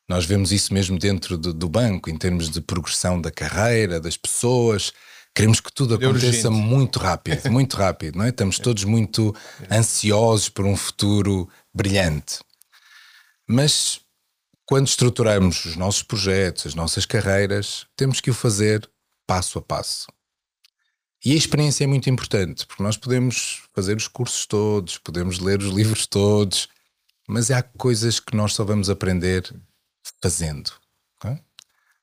Nós 0.08 0.26
vemos 0.26 0.52
isso 0.52 0.74
mesmo 0.74 1.00
dentro 1.00 1.38
do, 1.38 1.54
do 1.54 1.68
banco, 1.68 2.10
em 2.10 2.18
termos 2.18 2.50
de 2.50 2.62
progressão 2.62 3.20
da 3.20 3.32
carreira, 3.32 4.00
das 4.00 4.16
pessoas. 4.16 4.94
Queremos 5.34 5.60
que 5.60 5.74
tudo 5.74 5.96
é 5.96 5.98
aconteça 5.98 6.50
muito 6.50 7.00
rápido, 7.00 7.50
muito 7.52 7.76
rápido, 7.76 8.18
não 8.18 8.26
é? 8.26 8.30
Estamos 8.30 8.60
todos 8.60 8.84
muito 8.84 9.36
ansiosos 9.72 10.48
por 10.48 10.66
um 10.66 10.78
futuro 10.78 11.50
brilhante. 11.74 12.40
Mas 13.48 14.00
quando 14.66 14.88
estruturamos 14.88 15.66
os 15.66 15.76
nossos 15.76 16.04
projetos, 16.04 16.68
as 16.68 16.76
nossas 16.76 17.06
carreiras, 17.06 17.86
temos 17.96 18.22
que 18.22 18.32
o 18.32 18.34
fazer 18.34 18.90
passo 19.28 19.60
a 19.60 19.62
passo. 19.62 20.08
E 21.24 21.34
a 21.34 21.36
experiência 21.36 21.84
é 21.84 21.88
muito 21.88 22.10
importante, 22.10 22.68
porque 22.68 22.84
nós 22.84 22.98
podemos 22.98 23.64
fazer 23.74 23.98
os 23.98 24.08
cursos 24.08 24.46
todos, 24.46 25.00
podemos 25.00 25.40
ler 25.40 25.60
os 25.60 25.74
livros 25.74 26.06
todos, 26.06 26.70
mas 27.28 27.50
há 27.50 27.64
coisas 27.64 28.20
que 28.20 28.36
nós 28.36 28.54
só 28.54 28.64
vamos 28.64 28.90
aprender 28.90 29.52
fazendo. 30.22 30.72
Okay? 31.18 31.40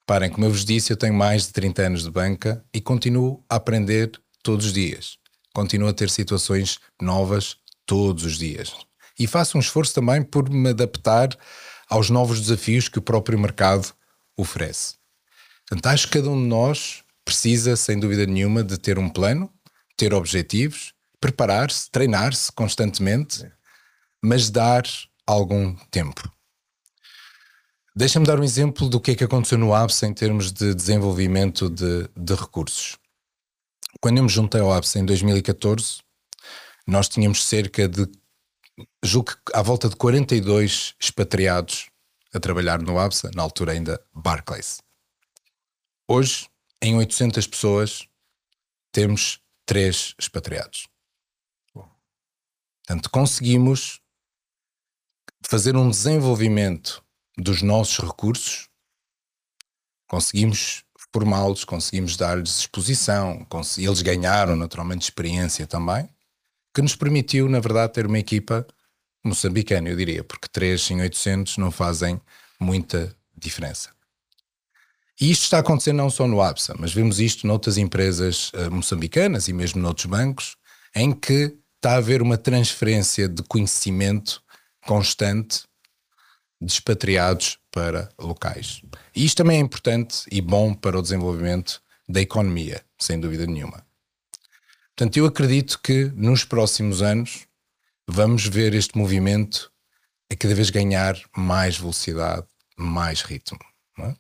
Parem, 0.07 0.31
como 0.31 0.47
eu 0.47 0.51
vos 0.51 0.65
disse, 0.65 0.93
eu 0.93 0.97
tenho 0.97 1.15
mais 1.15 1.47
de 1.47 1.53
30 1.53 1.83
anos 1.83 2.03
de 2.03 2.11
banca 2.11 2.65
e 2.73 2.81
continuo 2.81 3.45
a 3.49 3.57
aprender 3.57 4.11
todos 4.43 4.67
os 4.67 4.73
dias. 4.73 5.19
Continuo 5.55 5.89
a 5.89 5.93
ter 5.93 6.11
situações 6.11 6.79
novas 7.01 7.57
todos 7.87 8.25
os 8.25 8.39
dias. 8.39 8.75
E 9.19 9.27
faço 9.27 9.57
um 9.57 9.61
esforço 9.61 9.95
também 9.95 10.23
por 10.23 10.49
me 10.49 10.71
adaptar 10.71 11.29
aos 11.89 12.09
novos 12.09 12.41
desafios 12.41 12.89
que 12.89 12.99
o 12.99 13.03
próprio 13.03 13.39
mercado 13.39 13.93
oferece. 14.37 14.95
Portanto, 15.69 15.87
acho 15.87 16.07
que 16.09 16.19
cada 16.19 16.31
um 16.31 16.41
de 16.41 16.49
nós 16.49 17.03
precisa, 17.25 17.77
sem 17.77 17.99
dúvida 17.99 18.27
nenhuma, 18.27 18.65
de 18.65 18.79
ter 18.79 18.99
um 18.99 19.09
plano, 19.09 19.53
ter 19.97 20.13
objetivos, 20.15 20.95
preparar-se, 21.21 21.91
treinar-se 21.91 22.51
constantemente, 22.51 23.47
mas 24.23 24.51
dar 24.51 24.83
algum 25.27 25.75
tempo. 25.91 26.31
Deixa-me 27.95 28.25
dar 28.25 28.41
um 28.41 28.45
exemplo 28.45 28.89
do 28.89 28.99
que 28.99 29.11
é 29.11 29.15
que 29.15 29.25
aconteceu 29.25 29.59
no 29.59 29.75
ABS 29.75 30.03
em 30.03 30.15
termos 30.15 30.51
de 30.51 30.75
desenvolvimento 30.75 31.69
de, 31.69 32.09
de 32.17 32.35
recursos. 32.35 32.97
Quando 34.01 34.17
eu 34.17 34.23
me 34.23 34.31
juntei 34.31 34.63
ao 34.63 34.73
ABS 34.73 34.97
em 34.97 35.05
2014, 35.05 36.01
nós 36.87 37.07
tínhamos 37.07 37.45
cerca 37.45 37.87
de, 37.87 38.09
julgo 39.05 39.33
que 39.33 39.37
à 39.55 39.61
volta 39.61 39.91
de 39.91 39.97
42 39.97 40.95
expatriados 40.99 41.91
a 42.33 42.41
trabalhar 42.41 42.81
no 42.81 42.99
ABSA, 42.99 43.31
na 43.35 43.43
altura 43.43 43.73
ainda 43.73 44.03
Barclays. 44.11 44.81
Hoje, 46.09 46.49
em 46.81 46.97
800 46.97 47.47
pessoas, 47.47 48.09
temos 48.91 49.39
três 49.67 50.15
expatriados. 50.19 50.89
Portanto, 51.75 53.11
conseguimos 53.11 54.01
fazer 55.47 55.77
um 55.77 55.91
desenvolvimento 55.91 57.05
dos 57.37 57.63
nossos 57.63 57.99
recursos, 58.05 58.69
conseguimos 60.07 60.85
formá-los, 61.13 61.65
conseguimos 61.65 62.17
dar-lhes 62.17 62.61
exposição, 62.61 63.47
eles 63.79 64.03
ganharam 64.03 64.57
naturalmente 64.57 65.03
experiência 65.03 65.67
também, 65.67 66.09
que 66.75 66.83
nos 66.83 66.97
permitiu, 66.97 67.49
na 67.49 67.61
verdade, 67.61 67.93
ter 67.93 68.07
uma 68.07 68.19
equipa 68.19 68.67
moçambicana, 69.25 69.89
eu 69.89 69.97
diria, 69.97 70.25
porque 70.25 70.49
3 70.49 70.91
em 70.91 71.01
800 71.03 71.59
não 71.59 71.71
fazem 71.71 72.21
muita 72.59 73.15
diferença. 73.37 73.91
E 75.21 75.31
isto 75.31 75.43
está 75.43 75.59
acontecendo 75.59 75.99
não 75.99 76.11
só 76.11 76.27
no 76.27 76.41
ABSA, 76.41 76.75
mas 76.79 76.93
vemos 76.93 77.21
isto 77.21 77.47
noutras 77.47 77.77
empresas 77.77 78.51
uh, 78.55 78.71
moçambicanas 78.71 79.49
e 79.49 79.53
mesmo 79.53 79.81
noutros 79.81 80.07
bancos, 80.07 80.57
em 80.95 81.13
que 81.13 81.57
está 81.77 81.93
a 81.93 81.97
haver 81.97 82.23
uma 82.23 82.37
transferência 82.37 83.29
de 83.29 83.43
conhecimento 83.43 84.43
constante 84.87 85.63
de 86.63 86.73
expatriados 86.73 87.59
para 87.73 88.09
locais. 88.19 88.83
E 89.15 89.25
isto 89.25 89.39
também 89.39 89.57
é 89.57 89.61
importante 89.61 90.23
e 90.31 90.41
bom 90.41 90.73
para 90.73 90.99
o 90.99 91.03
desenvolvimento 91.03 91.83
da 92.09 92.21
economia, 92.21 92.85
sem 92.99 93.19
dúvida 93.19 93.47
nenhuma. 93.47 93.85
Portanto, 94.97 95.17
eu 95.17 95.27
acredito 95.27 95.81
que 95.81 96.05
nos 96.15 96.45
próximos 96.45 97.03
anos 97.03 97.47
vamos 98.07 98.47
ver 98.47 98.75
este 98.75 98.97
movimento 98.97 99.73
a 100.31 100.37
cada 100.37 100.55
vez 100.55 100.71
ganhar 100.71 101.19
mais 101.37 101.77
velocidade, 101.77 102.47
mais 102.77 103.23
ritmo. 103.23 103.59
É? 103.99 104.15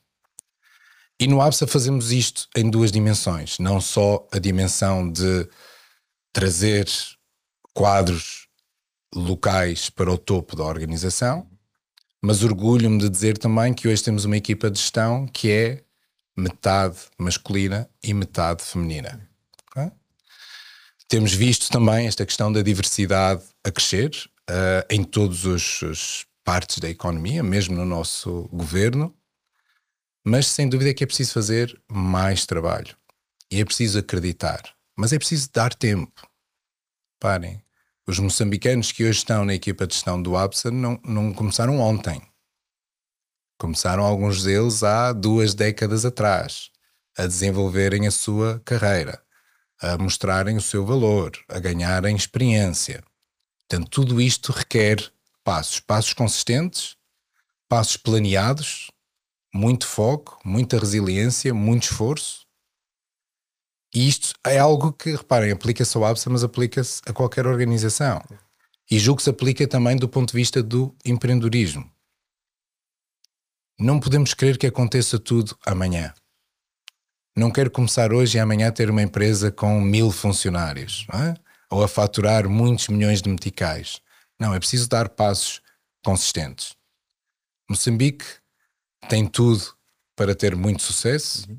E 1.21 1.27
no 1.27 1.41
ABSA 1.41 1.67
fazemos 1.67 2.11
isto 2.11 2.49
em 2.57 2.69
duas 2.69 2.91
dimensões, 2.91 3.59
não 3.59 3.81
só 3.81 4.27
a 4.33 4.39
dimensão 4.39 5.11
de 5.11 5.49
trazer 6.33 6.89
quadros 7.73 8.49
locais 9.15 9.91
para 9.91 10.11
o 10.11 10.19
topo 10.19 10.57
da 10.57 10.65
organização, 10.65 11.47
mas 12.23 12.45
orgulho-me 12.45 12.99
de 12.99 13.09
dizer 13.09 13.37
também 13.37 13.75
que 13.75 13.89
hoje 13.89 14.03
temos 14.03 14.25
uma 14.25 14.37
equipa 14.37 14.71
de 14.71 14.79
gestão 14.79 15.27
que 15.27 15.51
é 15.51 15.85
metade 16.37 16.97
masculina 17.19 17.91
e 18.03 18.15
metade 18.15 18.63
feminina. 18.63 19.29
Okay? 19.71 19.91
Temos 21.09 21.35
visto 21.35 21.69
também 21.69 22.07
esta 22.07 22.25
questão 22.25 22.53
da 22.53 22.63
diversidade 22.63 23.43
a 23.65 23.71
crescer 23.71 24.11
uh, 24.49 24.87
em 24.89 25.03
todas 25.03 25.45
as 25.83 26.25
partes 26.45 26.79
da 26.79 26.89
economia, 26.89 27.43
mesmo 27.43 27.77
no 27.77 27.85
nosso 27.85 28.49
governo, 28.53 29.15
mas 30.25 30.47
sem 30.47 30.69
dúvida 30.69 30.95
que 30.95 31.03
é 31.03 31.07
preciso 31.07 31.33
fazer 31.33 31.81
mais 31.91 32.47
trabalho 32.47 32.97
e 33.51 33.61
é 33.61 33.65
preciso 33.65 33.99
acreditar, 33.99 34.63
mas 34.97 35.13
é 35.13 35.19
preciso 35.19 35.51
dar 35.53 35.75
tempo. 35.75 36.27
Parem, 37.21 37.63
os 38.07 38.19
moçambicanos 38.19 38.91
que 38.91 39.05
hoje 39.05 39.19
estão 39.19 39.45
na 39.45 39.55
equipa 39.55 39.87
de 39.87 39.95
gestão 39.95 40.21
do 40.21 40.37
ABSA 40.37 40.71
não, 40.71 40.99
não 41.05 41.33
começaram 41.33 41.79
ontem. 41.79 42.21
Começaram 43.59 44.05
alguns 44.05 44.43
deles 44.43 44.83
há 44.83 45.13
duas 45.13 45.55
décadas 45.55 46.05
atrás 46.05 46.71
a 47.17 47.27
desenvolverem 47.27 48.07
a 48.07 48.11
sua 48.11 48.61
carreira, 48.65 49.23
a 49.81 49.97
mostrarem 49.99 50.57
o 50.57 50.63
seu 50.63 50.85
valor, 50.85 51.33
a 51.49 51.59
ganharem 51.61 52.17
experiência. 52.17 53.05
Portanto, 53.69 53.89
tudo 53.91 54.21
isto 54.21 54.51
requer 54.51 55.13
passos, 55.45 55.79
passos 55.79 56.13
consistentes, 56.13 56.97
passos 57.69 57.97
planeados, 57.97 58.91
muito 59.55 59.87
foco, 59.87 60.41
muita 60.45 60.79
resiliência, 60.79 61.55
muito 61.55 61.85
esforço 61.85 62.42
e 63.95 64.09
isto 64.09 64.35
é 64.47 64.59
algo 64.59 64.93
que, 64.93 65.13
reparem, 65.13 65.51
aplica-se 65.51 65.97
ao 65.97 66.05
ABSA, 66.05 66.31
mas 66.31 66.43
aplica-se 66.43 67.03
a 67.07 67.13
qualquer 67.13 67.47
organização. 67.47 68.23
E 68.91 68.99
julgo 68.99 69.19
que 69.19 69.25
se 69.25 69.31
aplica 69.31 69.67
também 69.67 69.97
do 69.97 70.09
ponto 70.09 70.31
de 70.31 70.37
vista 70.37 70.63
do 70.63 70.95
empreendedorismo. 71.05 71.91
Não 73.79 74.01
podemos 74.01 74.33
querer 74.33 74.57
que 74.57 74.67
aconteça 74.67 75.19
tudo 75.19 75.57
amanhã. 75.67 76.15
Não 77.37 77.51
quero 77.51 77.71
começar 77.71 78.13
hoje 78.13 78.37
e 78.37 78.41
amanhã 78.41 78.71
ter 78.71 78.91
uma 78.91 79.03
empresa 79.03 79.51
com 79.51 79.81
mil 79.81 80.11
funcionários, 80.11 81.07
é? 81.13 81.35
ou 81.71 81.83
a 81.83 81.89
faturar 81.89 82.49
muitos 82.49 82.89
milhões 82.89 83.23
de 83.23 83.29
meticais. 83.31 84.01
Não, 84.39 84.55
é 84.55 84.59
preciso 84.59 84.89
dar 84.89 85.09
passos 85.09 85.61
consistentes. 86.05 86.77
Moçambique 87.69 88.25
tem 89.09 89.27
tudo 89.27 89.75
para 90.15 90.35
ter 90.35 90.55
muito 90.55 90.83
sucesso, 90.83 91.49
uhum. 91.49 91.59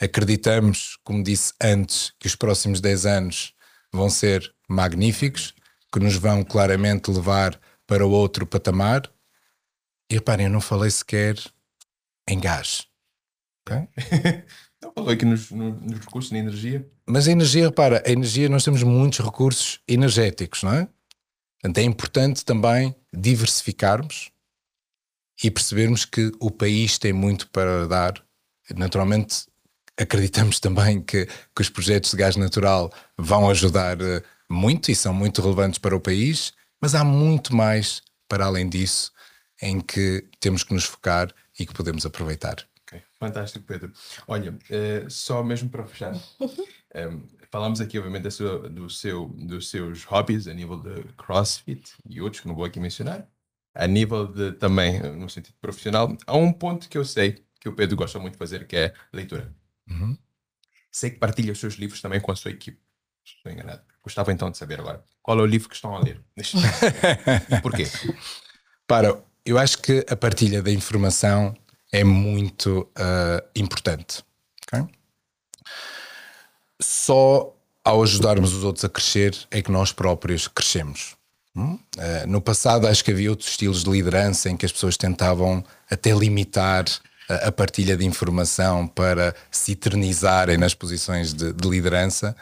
Acreditamos, 0.00 0.98
como 1.04 1.22
disse 1.22 1.52
antes, 1.60 2.12
que 2.18 2.26
os 2.26 2.34
próximos 2.34 2.80
10 2.80 3.06
anos 3.06 3.54
vão 3.92 4.08
ser 4.08 4.52
magníficos, 4.68 5.54
que 5.92 6.00
nos 6.00 6.16
vão 6.16 6.42
claramente 6.42 7.10
levar 7.10 7.60
para 7.86 8.06
outro 8.06 8.46
patamar. 8.46 9.02
E 10.08 10.14
reparem, 10.14 10.46
eu 10.46 10.52
não 10.52 10.60
falei 10.60 10.90
sequer 10.90 11.36
em 12.28 12.40
gás. 12.40 12.86
Okay? 13.62 13.88
não 14.82 14.92
falou 14.92 15.10
aqui 15.10 15.24
nos, 15.24 15.50
nos 15.50 15.98
recursos, 15.98 16.30
na 16.30 16.38
energia. 16.38 16.88
Mas 17.06 17.28
a 17.28 17.32
energia, 17.32 17.66
repara, 17.66 18.02
a 18.06 18.10
energia, 18.10 18.48
nós 18.48 18.64
temos 18.64 18.82
muitos 18.82 19.18
recursos 19.18 19.80
energéticos, 19.86 20.62
não 20.62 20.72
é? 20.72 20.88
Portanto, 21.60 21.78
é 21.78 21.82
importante 21.82 22.44
também 22.44 22.94
diversificarmos 23.12 24.30
e 25.42 25.50
percebermos 25.50 26.04
que 26.04 26.32
o 26.40 26.50
país 26.50 26.98
tem 26.98 27.12
muito 27.12 27.50
para 27.50 27.86
dar. 27.86 28.24
Naturalmente, 28.74 29.49
acreditamos 30.00 30.58
também 30.58 31.02
que, 31.02 31.26
que 31.26 31.62
os 31.62 31.68
projetos 31.68 32.10
de 32.10 32.16
gás 32.16 32.36
natural 32.36 32.90
vão 33.18 33.50
ajudar 33.50 34.00
eh, 34.00 34.22
muito 34.48 34.90
e 34.90 34.94
são 34.94 35.12
muito 35.12 35.42
relevantes 35.42 35.78
para 35.78 35.94
o 35.94 36.00
país, 36.00 36.52
mas 36.80 36.94
há 36.94 37.04
muito 37.04 37.54
mais 37.54 38.02
para 38.26 38.46
além 38.46 38.68
disso 38.68 39.12
em 39.60 39.80
que 39.80 40.26
temos 40.40 40.64
que 40.64 40.72
nos 40.72 40.84
focar 40.84 41.32
e 41.58 41.66
que 41.66 41.74
podemos 41.74 42.06
aproveitar. 42.06 42.56
Okay. 42.86 43.02
Fantástico, 43.18 43.64
Pedro. 43.66 43.92
Olha, 44.26 44.52
uh, 44.52 45.10
só 45.10 45.44
mesmo 45.44 45.68
para 45.68 45.86
fechar, 45.86 46.14
um, 46.14 46.20
ehm, 46.94 47.20
falamos 47.50 47.80
aqui, 47.80 47.98
obviamente, 47.98 48.30
seu, 48.30 48.68
do 48.70 48.88
seu, 48.88 49.26
dos 49.28 49.68
seus 49.68 50.04
hobbies 50.04 50.48
a 50.48 50.54
nível 50.54 50.78
de 50.78 51.04
crossfit 51.14 51.92
e 52.08 52.20
outros 52.20 52.40
que 52.40 52.48
não 52.48 52.54
vou 52.54 52.64
aqui 52.64 52.80
mencionar. 52.80 53.28
A 53.74 53.86
nível 53.86 54.26
de 54.26 54.52
também, 54.52 54.98
no 55.00 55.28
sentido 55.28 55.54
profissional, 55.60 56.16
há 56.26 56.36
um 56.36 56.52
ponto 56.52 56.88
que 56.88 56.98
eu 56.98 57.04
sei 57.04 57.44
que 57.60 57.68
o 57.68 57.74
Pedro 57.74 57.96
gosta 57.96 58.18
muito 58.18 58.32
de 58.32 58.38
fazer, 58.38 58.66
que 58.66 58.74
é 58.74 58.94
leitura. 59.12 59.54
Uhum. 59.90 60.16
Sei 60.90 61.10
que 61.10 61.18
partilha 61.18 61.52
os 61.52 61.58
seus 61.58 61.74
livros 61.74 62.00
também 62.00 62.20
com 62.20 62.32
a 62.32 62.36
sua 62.36 62.50
equipe. 62.50 62.78
Estou 63.24 63.52
enganado. 63.52 63.82
Gostava 64.02 64.32
então 64.32 64.50
de 64.50 64.58
saber 64.58 64.80
agora 64.80 65.04
qual 65.22 65.38
é 65.38 65.42
o 65.42 65.46
livro 65.46 65.68
que 65.68 65.74
estão 65.74 65.94
a 65.94 66.00
ler. 66.00 66.20
e 66.36 67.60
porquê? 67.60 67.86
Para, 68.86 69.22
eu 69.44 69.58
acho 69.58 69.78
que 69.78 70.04
a 70.08 70.16
partilha 70.16 70.62
da 70.62 70.70
informação 70.70 71.56
é 71.92 72.02
muito 72.02 72.90
uh, 72.98 73.48
importante. 73.54 74.24
Okay? 74.66 74.86
Só 76.80 77.54
ao 77.84 78.02
ajudarmos 78.02 78.54
os 78.54 78.64
outros 78.64 78.84
a 78.84 78.88
crescer 78.88 79.36
é 79.50 79.62
que 79.62 79.70
nós 79.70 79.92
próprios 79.92 80.48
crescemos. 80.48 81.16
Uh, 81.56 81.78
no 82.26 82.40
passado 82.40 82.86
acho 82.86 83.04
que 83.04 83.10
havia 83.10 83.30
outros 83.30 83.50
estilos 83.50 83.84
de 83.84 83.90
liderança 83.90 84.48
em 84.48 84.56
que 84.56 84.64
as 84.64 84.72
pessoas 84.72 84.96
tentavam 84.96 85.64
até 85.90 86.12
limitar 86.12 86.84
a, 87.48 87.52
partilha 87.52 87.96
de 87.96 88.04
informação 88.04 88.86
para 88.86 89.34
se 89.50 89.72
eternizarem 89.72 90.56
nas 90.56 90.74
posições 90.74 91.32
de, 91.32 91.52
de 91.52 91.68
liderança. 91.68 92.34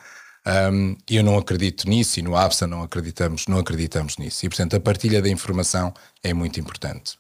Um, 0.73 0.97
eu 1.09 1.23
não 1.23 1.37
acredito 1.37 1.89
nisso 1.89 2.19
e 2.19 2.23
no 2.23 2.37
APSA 2.37 2.67
não 2.67 2.83
acreditamos, 2.83 3.47
não 3.47 3.59
acreditamos 3.59 4.17
nisso. 4.17 4.47
E, 4.47 4.49
portanto, 4.49 4.77
a 4.77 4.81
partilha 4.81 5.21
da 5.21 5.29
informação 5.29 5.93
é 6.23 6.33
muito 6.33 6.59
importante. 6.59 7.19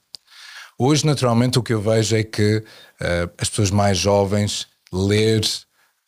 Hoje, 0.79 1.05
naturalmente, 1.05 1.59
o 1.59 1.63
que 1.63 1.75
eu 1.75 1.81
vejo 1.81 2.17
é 2.17 2.23
que 2.23 2.59
uh, 2.59 3.31
as 3.37 3.51
pessoas 3.51 3.71
mais 3.71 3.99
jovens 3.99 4.67
ler 4.93 5.43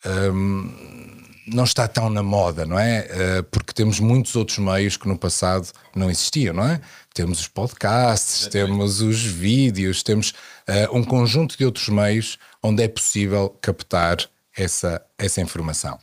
um, 0.05 1.21
não 1.47 1.63
está 1.63 1.87
tão 1.87 2.09
na 2.09 2.23
moda, 2.23 2.65
não 2.65 2.79
é? 2.79 3.01
Uh, 3.01 3.43
porque 3.43 3.73
temos 3.73 3.99
muitos 3.99 4.35
outros 4.35 4.57
meios 4.57 4.97
que 4.97 5.07
no 5.07 5.17
passado 5.17 5.67
não 5.95 6.09
existiam, 6.09 6.53
não 6.53 6.63
é? 6.63 6.81
Temos 7.13 7.41
os 7.41 7.47
podcasts, 7.47 8.47
temos 8.47 9.01
os 9.01 9.21
vídeos, 9.21 10.01
temos 10.01 10.29
uh, 10.29 10.97
um 10.97 11.03
conjunto 11.03 11.57
de 11.57 11.65
outros 11.65 11.89
meios 11.89 12.37
onde 12.63 12.83
é 12.83 12.87
possível 12.87 13.49
captar 13.61 14.17
essa, 14.55 15.01
essa 15.17 15.41
informação. 15.41 15.99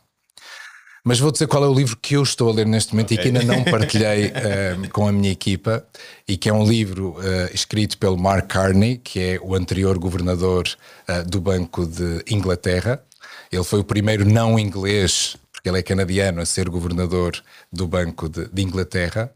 Mas 1.03 1.19
vou 1.19 1.31
dizer 1.31 1.47
qual 1.47 1.63
é 1.63 1.67
o 1.67 1.73
livro 1.73 1.97
que 1.97 2.15
eu 2.15 2.23
estou 2.23 2.49
a 2.49 2.53
ler 2.53 2.65
neste 2.65 2.93
momento 2.93 3.13
okay. 3.13 3.17
e 3.17 3.21
que 3.21 3.27
ainda 3.27 3.43
não 3.43 3.63
partilhei 3.63 4.27
uh, 4.27 4.89
com 4.91 5.07
a 5.07 5.11
minha 5.11 5.31
equipa, 5.31 5.85
e 6.27 6.37
que 6.37 6.49
é 6.49 6.53
um 6.53 6.63
livro 6.63 7.15
uh, 7.17 7.53
escrito 7.53 7.97
pelo 7.97 8.17
Mark 8.17 8.47
Carney, 8.47 8.97
que 8.97 9.19
é 9.19 9.39
o 9.41 9.55
anterior 9.55 9.97
governador 9.97 10.67
uh, 11.07 11.27
do 11.27 11.39
Banco 11.39 11.85
de 11.85 12.23
Inglaterra. 12.29 13.01
Ele 13.51 13.63
foi 13.63 13.79
o 13.79 13.83
primeiro 13.83 14.25
não 14.25 14.59
inglês, 14.59 15.35
porque 15.59 15.67
ele 15.67 15.79
é 15.79 15.83
canadiano, 15.83 16.39
a 16.39 16.45
ser 16.45 16.69
governador 16.69 17.43
do 17.69 17.85
Banco 17.85 18.29
de, 18.29 18.47
de 18.47 18.61
Inglaterra. 18.61 19.29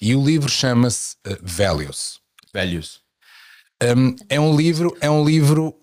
E 0.00 0.14
o 0.14 0.22
livro 0.22 0.50
chama-se 0.50 1.16
Values. 1.40 2.20
Values. 2.52 3.00
Um, 3.82 4.14
é 4.28 4.38
um 4.38 4.54
livro, 4.54 4.94
é 5.00 5.10
um 5.10 5.24
livro 5.24 5.74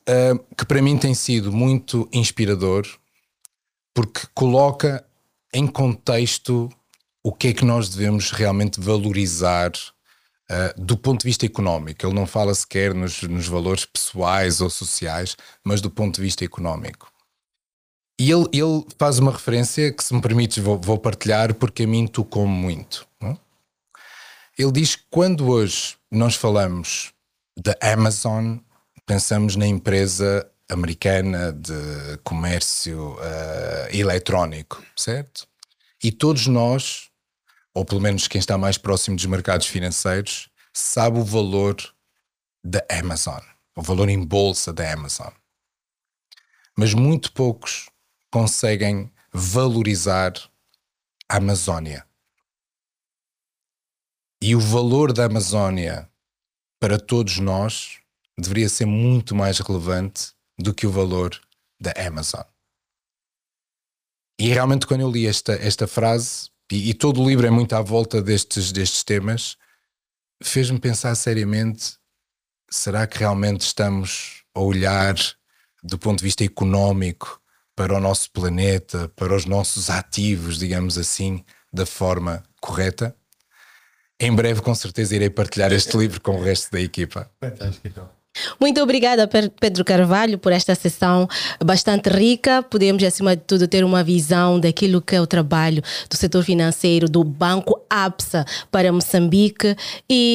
que 0.56 0.66
para 0.66 0.82
mim 0.82 0.96
tem 0.96 1.16
sido 1.16 1.52
muito 1.52 2.08
inspirador, 2.14 2.86
porque 3.94 4.22
coloca 4.34 5.04
em 5.52 5.66
contexto, 5.66 6.70
o 7.24 7.34
que 7.34 7.48
é 7.48 7.54
que 7.54 7.66
nós 7.66 7.90
devemos 7.90 8.30
realmente 8.32 8.80
valorizar 8.80 9.72
uh, 9.72 10.82
do 10.82 10.96
ponto 10.96 11.22
de 11.22 11.28
vista 11.28 11.46
económico? 11.48 12.06
Ele 12.06 12.14
não 12.14 12.28
fala 12.28 12.54
sequer 12.54 12.94
nos, 12.94 13.24
nos, 13.24 13.48
valores 13.48 13.86
pessoais 13.86 14.62
ou 14.62 14.70
sociais, 14.70 15.36
mas 15.64 15.82
do 15.82 15.90
ponto 15.90 16.16
de 16.18 16.22
vista 16.22 16.46
económico. 16.46 17.12
E 18.20 18.30
ele, 18.30 18.46
ele 18.52 18.86
faz 18.98 19.18
uma 19.18 19.32
referência 19.32 19.94
que, 19.94 20.04
se 20.04 20.14
me 20.14 20.22
permites, 20.22 20.62
vou, 20.62 20.78
vou 20.78 21.00
partilhar 21.00 21.56
porque 21.56 21.84
a 21.84 21.88
mim 21.88 22.06
tocou 22.06 22.46
muito. 22.46 23.08
Não? 23.22 23.40
Ele 24.58 24.74
diz 24.74 24.98
que 24.98 25.04
quando 25.10 25.48
hoje 25.48 25.96
nós 26.12 26.36
falamos 26.36 27.14
da 27.58 27.78
Amazon, 27.82 28.58
pensamos 29.06 29.56
na 29.56 29.66
empresa 29.66 30.46
americana 30.70 31.54
de 31.54 32.18
comércio 32.22 33.14
uh, 33.14 33.96
eletrónico, 33.96 34.84
certo? 34.98 35.48
E 36.04 36.12
todos 36.12 36.46
nós, 36.46 37.10
ou 37.74 37.86
pelo 37.86 38.02
menos 38.02 38.28
quem 38.28 38.40
está 38.40 38.58
mais 38.58 38.78
próximo 38.78 39.16
dos 39.16 39.26
mercados 39.26 39.68
financeiros, 39.68 40.50
sabe 40.74 41.20
o 41.20 41.24
valor 41.24 41.78
da 42.62 42.86
Amazon, 42.92 43.42
o 43.78 43.82
valor 43.82 44.10
em 44.10 44.22
bolsa 44.22 44.74
da 44.74 44.92
Amazon. 44.92 45.32
Mas 46.78 46.94
muito 46.94 47.32
poucos 47.32 47.90
conseguem 48.32 49.12
valorizar 49.32 50.34
a 51.28 51.38
Amazónia. 51.38 52.06
E 54.42 54.56
o 54.56 54.60
valor 54.60 55.12
da 55.12 55.26
Amazónia 55.26 56.10
para 56.80 56.98
todos 56.98 57.40
nós 57.40 58.00
deveria 58.38 58.70
ser 58.70 58.86
muito 58.86 59.36
mais 59.36 59.60
relevante 59.60 60.34
do 60.58 60.74
que 60.74 60.88
o 60.88 60.92
valor 60.92 61.40
da 61.80 61.92
Amazon. 61.92 62.44
E 64.40 64.48
realmente, 64.48 64.88
quando 64.88 65.02
eu 65.02 65.12
li 65.12 65.28
esta, 65.28 65.54
esta 65.54 65.86
frase, 65.88 66.50
e, 66.72 66.90
e 66.90 66.94
todo 66.94 67.22
o 67.22 67.28
livro 67.28 67.46
é 67.46 67.50
muito 67.50 67.74
à 67.74 67.82
volta 67.82 68.22
destes, 68.22 68.72
destes 68.72 69.04
temas, 69.04 69.58
fez-me 70.42 70.80
pensar 70.80 71.14
seriamente: 71.16 71.98
será 72.70 73.06
que 73.06 73.20
realmente 73.20 73.62
estamos 73.62 74.44
a 74.54 74.62
olhar 74.62 75.16
do 75.84 76.00
ponto 76.00 76.20
de 76.20 76.24
vista 76.24 76.44
económico 76.44 77.39
para 77.80 77.96
o 77.96 78.00
nosso 78.02 78.30
planeta, 78.32 79.10
para 79.16 79.34
os 79.34 79.46
nossos 79.46 79.90
ativos, 79.90 80.60
digamos 80.60 80.98
assim, 80.98 81.46
da 81.72 81.86
forma 81.86 82.44
correta? 82.60 83.16
Em 84.20 84.36
breve, 84.36 84.62
com 84.62 84.76
certeza, 84.76 85.16
irei 85.16 85.30
partilhar 85.30 85.72
este 85.72 85.96
livro 85.96 86.20
com 86.20 86.36
o 86.36 86.44
resto 86.44 86.74
da 86.74 86.82
equipa. 86.82 87.32
Muito 88.60 88.82
obrigada, 88.82 89.30
Pedro 89.60 89.84
Carvalho, 89.84 90.38
por 90.38 90.52
esta 90.52 90.76
sessão 90.76 91.28
bastante 91.64 92.10
rica. 92.10 92.62
Podemos, 92.62 93.04
acima 93.04 93.36
de 93.36 93.44
tudo, 93.44 93.68
ter 93.68 93.84
uma 93.84 94.04
visão 94.04 94.60
daquilo 94.60 95.02
que 95.02 95.16
é 95.16 95.22
o 95.22 95.28
trabalho 95.28 95.82
do 96.10 96.16
setor 96.16 96.44
financeiro 96.44 97.10
do 97.10 97.24
Banco 97.24 97.82
APSA 97.90 98.46
para 98.72 98.92
Moçambique. 98.92 99.76
E 100.10 100.28